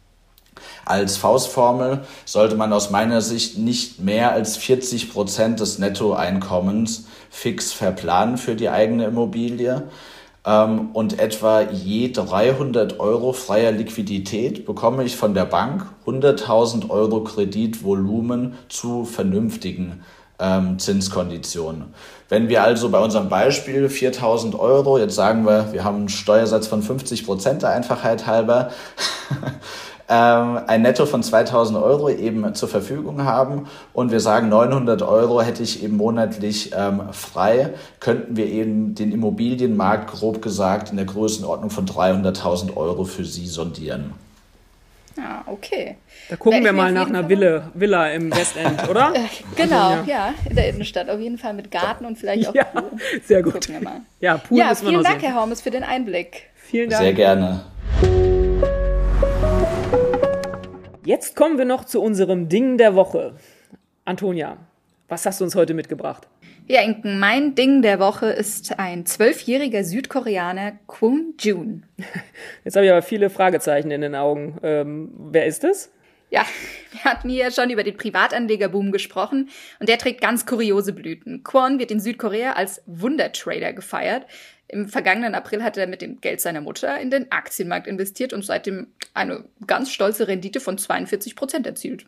Als 0.91 1.15
Faustformel 1.15 2.01
sollte 2.25 2.57
man 2.57 2.73
aus 2.73 2.89
meiner 2.89 3.21
Sicht 3.21 3.57
nicht 3.57 4.01
mehr 4.01 4.33
als 4.33 4.57
40 4.57 5.13
Prozent 5.13 5.61
des 5.61 5.79
Nettoeinkommens 5.79 7.05
fix 7.29 7.71
verplanen 7.71 8.37
für 8.37 8.55
die 8.55 8.67
eigene 8.67 9.05
Immobilie. 9.05 9.83
Ähm, 10.45 10.89
und 10.91 11.17
etwa 11.17 11.61
je 11.61 12.11
300 12.11 12.99
Euro 12.99 13.31
freier 13.31 13.71
Liquidität 13.71 14.65
bekomme 14.65 15.05
ich 15.05 15.15
von 15.15 15.33
der 15.33 15.45
Bank 15.45 15.85
100.000 16.05 16.89
Euro 16.89 17.23
Kreditvolumen 17.23 18.55
zu 18.67 19.05
vernünftigen 19.05 20.03
ähm, 20.39 20.77
Zinskonditionen. 20.77 21.93
Wenn 22.27 22.49
wir 22.49 22.63
also 22.63 22.89
bei 22.89 22.99
unserem 22.99 23.29
Beispiel 23.29 23.85
4.000 23.85 24.59
Euro, 24.59 24.97
jetzt 24.97 25.15
sagen 25.15 25.45
wir, 25.45 25.71
wir 25.71 25.85
haben 25.85 25.99
einen 25.99 26.09
Steuersatz 26.09 26.67
von 26.67 26.81
50 26.81 27.25
Prozent 27.25 27.61
der 27.61 27.69
Einfachheit 27.69 28.27
halber, 28.27 28.71
ein 30.13 30.81
Netto 30.81 31.05
von 31.05 31.23
2000 31.23 31.77
Euro 31.81 32.09
eben 32.09 32.53
zur 32.53 32.69
Verfügung 32.69 33.23
haben 33.23 33.67
und 33.93 34.11
wir 34.11 34.19
sagen 34.19 34.49
900 34.49 35.01
Euro 35.01 35.41
hätte 35.41 35.63
ich 35.63 35.83
eben 35.83 35.97
monatlich 35.97 36.71
ähm, 36.75 37.01
frei, 37.11 37.73
könnten 37.99 38.35
wir 38.35 38.47
eben 38.47 38.95
den 38.95 39.11
Immobilienmarkt 39.11 40.11
grob 40.11 40.41
gesagt 40.41 40.91
in 40.91 40.97
der 40.97 41.05
Größenordnung 41.05 41.69
von 41.69 41.85
300.000 41.85 42.75
Euro 42.75 43.05
für 43.05 43.25
Sie 43.25 43.47
sondieren. 43.47 44.13
Ah, 45.17 45.43
okay. 45.45 45.97
Da 46.29 46.35
gucken 46.35 46.63
wir 46.63 46.73
mal 46.73 46.91
nach 46.91 47.07
einer 47.07 47.27
Villa, 47.27 47.69
Villa 47.73 48.09
im 48.11 48.31
Westend, 48.31 48.87
oder? 48.89 49.13
genau, 49.55 49.89
also, 49.89 50.09
ja. 50.09 50.27
ja. 50.29 50.33
in 50.49 50.55
der 50.55 50.69
Innenstadt. 50.69 51.09
Auf 51.09 51.19
jeden 51.19 51.37
Fall 51.37 51.53
mit 51.53 51.69
Garten 51.69 52.05
und 52.05 52.17
vielleicht 52.17 52.47
auch 52.47 52.55
ja, 52.55 52.63
Pool. 52.63 52.91
Sehr 53.25 53.43
gut. 53.43 53.53
Gucken 53.53 53.75
wir 53.75 53.81
mal. 53.81 54.01
Ja, 54.19 54.37
Pool 54.37 54.57
ja, 54.57 54.73
vielen 54.73 55.03
Dank, 55.03 55.19
sehen. 55.19 55.29
Herr 55.29 55.39
Hormes, 55.39 55.61
für 55.61 55.71
den 55.71 55.83
Einblick. 55.83 56.43
Vielen 56.55 56.89
Dank. 56.89 57.03
Sehr 57.03 57.13
gerne. 57.13 57.65
Jetzt 61.11 61.35
kommen 61.35 61.57
wir 61.57 61.65
noch 61.65 61.83
zu 61.83 62.01
unserem 62.01 62.47
Ding 62.47 62.77
der 62.77 62.95
Woche. 62.95 63.35
Antonia, 64.05 64.55
was 65.09 65.25
hast 65.25 65.41
du 65.41 65.43
uns 65.43 65.55
heute 65.55 65.73
mitgebracht? 65.73 66.29
Ja, 66.67 66.83
Inken, 66.83 67.19
mein 67.19 67.53
Ding 67.53 67.81
der 67.81 67.99
Woche 67.99 68.27
ist 68.27 68.79
ein 68.79 69.05
zwölfjähriger 69.05 69.83
Südkoreaner, 69.83 70.71
Kwon 70.87 71.33
Jun. 71.37 71.83
Jetzt 72.63 72.77
habe 72.77 72.85
ich 72.85 72.91
aber 72.93 73.01
viele 73.01 73.29
Fragezeichen 73.29 73.91
in 73.91 73.99
den 73.99 74.15
Augen. 74.15 74.57
Ähm, 74.63 75.11
wer 75.31 75.47
ist 75.47 75.65
es? 75.65 75.91
Ja, 76.29 76.45
wir 76.93 77.03
hatten 77.03 77.27
hier 77.27 77.51
schon 77.51 77.71
über 77.71 77.83
den 77.83 77.97
Privatanlegerboom 77.97 78.93
gesprochen 78.93 79.49
und 79.81 79.89
der 79.89 79.97
trägt 79.97 80.21
ganz 80.21 80.45
kuriose 80.45 80.93
Blüten. 80.93 81.43
Kwon 81.43 81.77
wird 81.77 81.91
in 81.91 81.99
Südkorea 81.99 82.53
als 82.53 82.83
Wundertrader 82.85 83.73
gefeiert. 83.73 84.27
Im 84.71 84.87
vergangenen 84.87 85.35
April 85.35 85.63
hat 85.63 85.75
er 85.75 85.85
mit 85.85 86.01
dem 86.01 86.21
Geld 86.21 86.39
seiner 86.39 86.61
Mutter 86.61 86.97
in 86.97 87.11
den 87.11 87.29
Aktienmarkt 87.29 87.87
investiert 87.87 88.31
und 88.31 88.45
seitdem 88.45 88.87
eine 89.13 89.43
ganz 89.67 89.91
stolze 89.91 90.29
Rendite 90.29 90.61
von 90.61 90.77
42 90.77 91.35
Prozent 91.35 91.67
erzielt. 91.67 92.05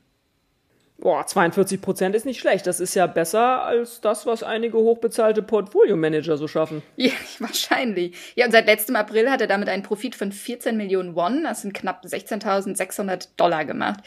Boah, 0.97 1.28
42 1.28 1.82
Prozent 1.82 2.16
ist 2.16 2.26
nicht 2.26 2.39
schlecht. 2.39 2.66
Das 2.66 2.80
ist 2.80 2.95
ja 2.95 3.07
besser 3.07 3.64
als 3.64 3.99
das, 3.99 4.26
was 4.26 4.43
einige 4.43 4.78
hochbezahlte 4.78 5.41
Portfolio-Manager 5.41 6.38
so 6.38 6.47
schaffen. 6.47 6.82
Ja, 6.95 7.11
wahrscheinlich. 7.39 8.16
Ja, 8.36 8.45
und 8.45 8.53
seit 8.53 8.68
letztem 8.68 8.95
April 8.95 9.30
hat 9.30 9.41
er 9.41 9.47
damit 9.47 9.68
einen 9.68 9.84
Profit 9.84 10.16
von 10.16 10.32
14 10.32 10.78
Millionen 10.78 11.16
Won, 11.16 11.43
das 11.43 11.64
sind 11.64 11.74
knapp 11.74 12.05
16.600 12.05 13.30
Dollar 13.36 13.66
gemacht 13.66 13.99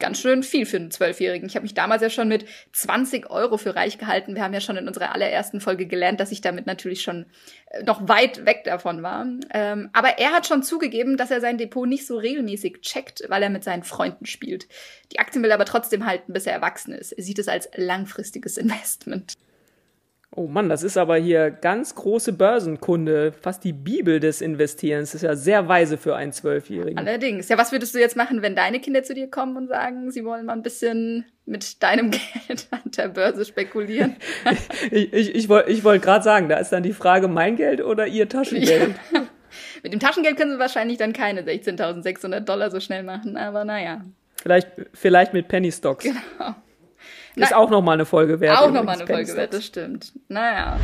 ganz 0.00 0.20
schön 0.20 0.42
viel 0.42 0.66
für 0.66 0.78
einen 0.78 0.90
Zwölfjährigen. 0.90 1.48
Ich 1.48 1.54
habe 1.54 1.62
mich 1.62 1.74
damals 1.74 2.02
ja 2.02 2.10
schon 2.10 2.28
mit 2.28 2.46
20 2.72 3.30
Euro 3.30 3.56
für 3.56 3.76
reich 3.76 3.98
gehalten. 3.98 4.34
Wir 4.34 4.42
haben 4.42 4.54
ja 4.54 4.60
schon 4.60 4.76
in 4.76 4.88
unserer 4.88 5.14
allerersten 5.14 5.60
Folge 5.60 5.86
gelernt, 5.86 6.18
dass 6.18 6.32
ich 6.32 6.40
damit 6.40 6.66
natürlich 6.66 7.02
schon 7.02 7.26
äh, 7.70 7.82
noch 7.84 8.08
weit 8.08 8.44
weg 8.46 8.64
davon 8.64 9.02
war. 9.02 9.26
Ähm, 9.52 9.90
aber 9.92 10.18
er 10.18 10.32
hat 10.32 10.46
schon 10.46 10.62
zugegeben, 10.62 11.16
dass 11.16 11.30
er 11.30 11.40
sein 11.40 11.58
Depot 11.58 11.88
nicht 11.88 12.06
so 12.06 12.16
regelmäßig 12.16 12.80
checkt, 12.80 13.22
weil 13.28 13.42
er 13.42 13.50
mit 13.50 13.62
seinen 13.62 13.84
Freunden 13.84 14.26
spielt. 14.26 14.66
Die 15.12 15.20
Aktien 15.20 15.42
will 15.42 15.50
er 15.50 15.56
aber 15.56 15.64
trotzdem 15.64 16.06
halten, 16.06 16.32
bis 16.32 16.46
er 16.46 16.54
erwachsen 16.54 16.92
ist. 16.92 17.12
Er 17.12 17.22
sieht 17.22 17.38
es 17.38 17.48
als 17.48 17.68
langfristiges 17.76 18.56
Investment. 18.56 19.34
Oh 20.36 20.46
Mann, 20.46 20.68
das 20.68 20.84
ist 20.84 20.96
aber 20.96 21.16
hier 21.16 21.50
ganz 21.50 21.96
große 21.96 22.32
Börsenkunde, 22.32 23.32
fast 23.32 23.64
die 23.64 23.72
Bibel 23.72 24.20
des 24.20 24.40
Investierens. 24.40 25.10
Das 25.10 25.22
ist 25.22 25.26
ja 25.26 25.34
sehr 25.34 25.66
weise 25.66 25.98
für 25.98 26.14
einen 26.14 26.30
Zwölfjährigen. 26.30 26.98
Allerdings. 26.98 27.48
Ja, 27.48 27.58
was 27.58 27.72
würdest 27.72 27.96
du 27.96 27.98
jetzt 27.98 28.16
machen, 28.16 28.40
wenn 28.40 28.54
deine 28.54 28.78
Kinder 28.78 29.02
zu 29.02 29.12
dir 29.12 29.28
kommen 29.28 29.56
und 29.56 29.66
sagen, 29.66 30.12
sie 30.12 30.24
wollen 30.24 30.46
mal 30.46 30.52
ein 30.52 30.62
bisschen 30.62 31.24
mit 31.46 31.82
deinem 31.82 32.10
Geld 32.46 32.68
an 32.70 32.82
der 32.84 33.08
Börse 33.08 33.44
spekulieren? 33.44 34.14
ich 34.92 35.12
ich, 35.12 35.34
ich 35.34 35.48
wollte 35.48 35.70
ich 35.70 35.82
wollt 35.82 36.02
gerade 36.02 36.22
sagen, 36.22 36.48
da 36.48 36.58
ist 36.58 36.70
dann 36.70 36.84
die 36.84 36.92
Frage, 36.92 37.26
mein 37.26 37.56
Geld 37.56 37.82
oder 37.82 38.06
ihr 38.06 38.28
Taschengeld? 38.28 38.94
Ja. 39.12 39.22
Mit 39.82 39.92
dem 39.92 39.98
Taschengeld 39.98 40.36
können 40.36 40.52
sie 40.52 40.58
wahrscheinlich 40.60 40.98
dann 40.98 41.12
keine 41.12 41.42
16.600 41.42 42.40
Dollar 42.40 42.70
so 42.70 42.78
schnell 42.78 43.02
machen, 43.02 43.36
aber 43.36 43.64
naja. 43.64 44.04
Vielleicht, 44.40 44.68
vielleicht 44.94 45.32
mit 45.32 45.48
Penny 45.48 45.72
Stocks. 45.72 46.04
Genau. 46.04 46.54
Ist 47.36 47.54
auch 47.54 47.70
nochmal 47.70 47.94
eine 47.94 48.04
Folge 48.04 48.40
wert. 48.40 48.58
Auch 48.58 48.70
nochmal 48.70 48.96
eine 48.96 49.06
Folge 49.06 49.34
wert, 49.36 49.54
das 49.54 49.64
stimmt. 49.64 50.12
Naja. 50.28 50.78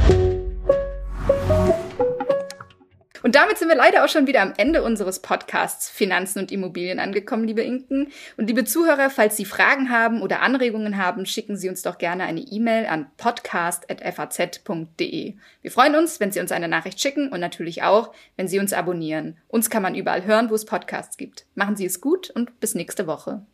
Und 3.26 3.34
damit 3.34 3.58
sind 3.58 3.68
wir 3.68 3.74
leider 3.74 4.04
auch 4.04 4.08
schon 4.08 4.28
wieder 4.28 4.40
am 4.40 4.52
Ende 4.56 4.84
unseres 4.84 5.18
Podcasts 5.18 5.90
Finanzen 5.90 6.38
und 6.38 6.52
Immobilien 6.52 7.00
angekommen, 7.00 7.42
liebe 7.42 7.62
Inken. 7.62 8.12
Und 8.36 8.46
liebe 8.46 8.64
Zuhörer, 8.64 9.10
falls 9.10 9.36
Sie 9.36 9.44
Fragen 9.44 9.90
haben 9.90 10.22
oder 10.22 10.42
Anregungen 10.42 10.96
haben, 10.96 11.26
schicken 11.26 11.56
Sie 11.56 11.68
uns 11.68 11.82
doch 11.82 11.98
gerne 11.98 12.22
eine 12.22 12.38
E-Mail 12.38 12.86
an 12.86 13.08
podcast.faz.de. 13.16 15.34
Wir 15.60 15.70
freuen 15.72 15.96
uns, 15.96 16.20
wenn 16.20 16.30
Sie 16.30 16.38
uns 16.38 16.52
eine 16.52 16.68
Nachricht 16.68 17.00
schicken 17.00 17.32
und 17.32 17.40
natürlich 17.40 17.82
auch, 17.82 18.12
wenn 18.36 18.46
Sie 18.46 18.60
uns 18.60 18.72
abonnieren. 18.72 19.36
Uns 19.48 19.70
kann 19.70 19.82
man 19.82 19.96
überall 19.96 20.24
hören, 20.24 20.48
wo 20.48 20.54
es 20.54 20.64
Podcasts 20.64 21.16
gibt. 21.16 21.46
Machen 21.56 21.74
Sie 21.74 21.86
es 21.86 22.00
gut 22.00 22.30
und 22.30 22.60
bis 22.60 22.76
nächste 22.76 23.08
Woche. 23.08 23.44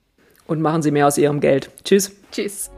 Und 0.47 0.61
machen 0.61 0.83
Sie 0.83 0.91
mehr 0.91 1.07
aus 1.07 1.17
Ihrem 1.17 1.41
Geld. 1.41 1.71
Tschüss. 1.83 2.15
Tschüss. 2.31 2.71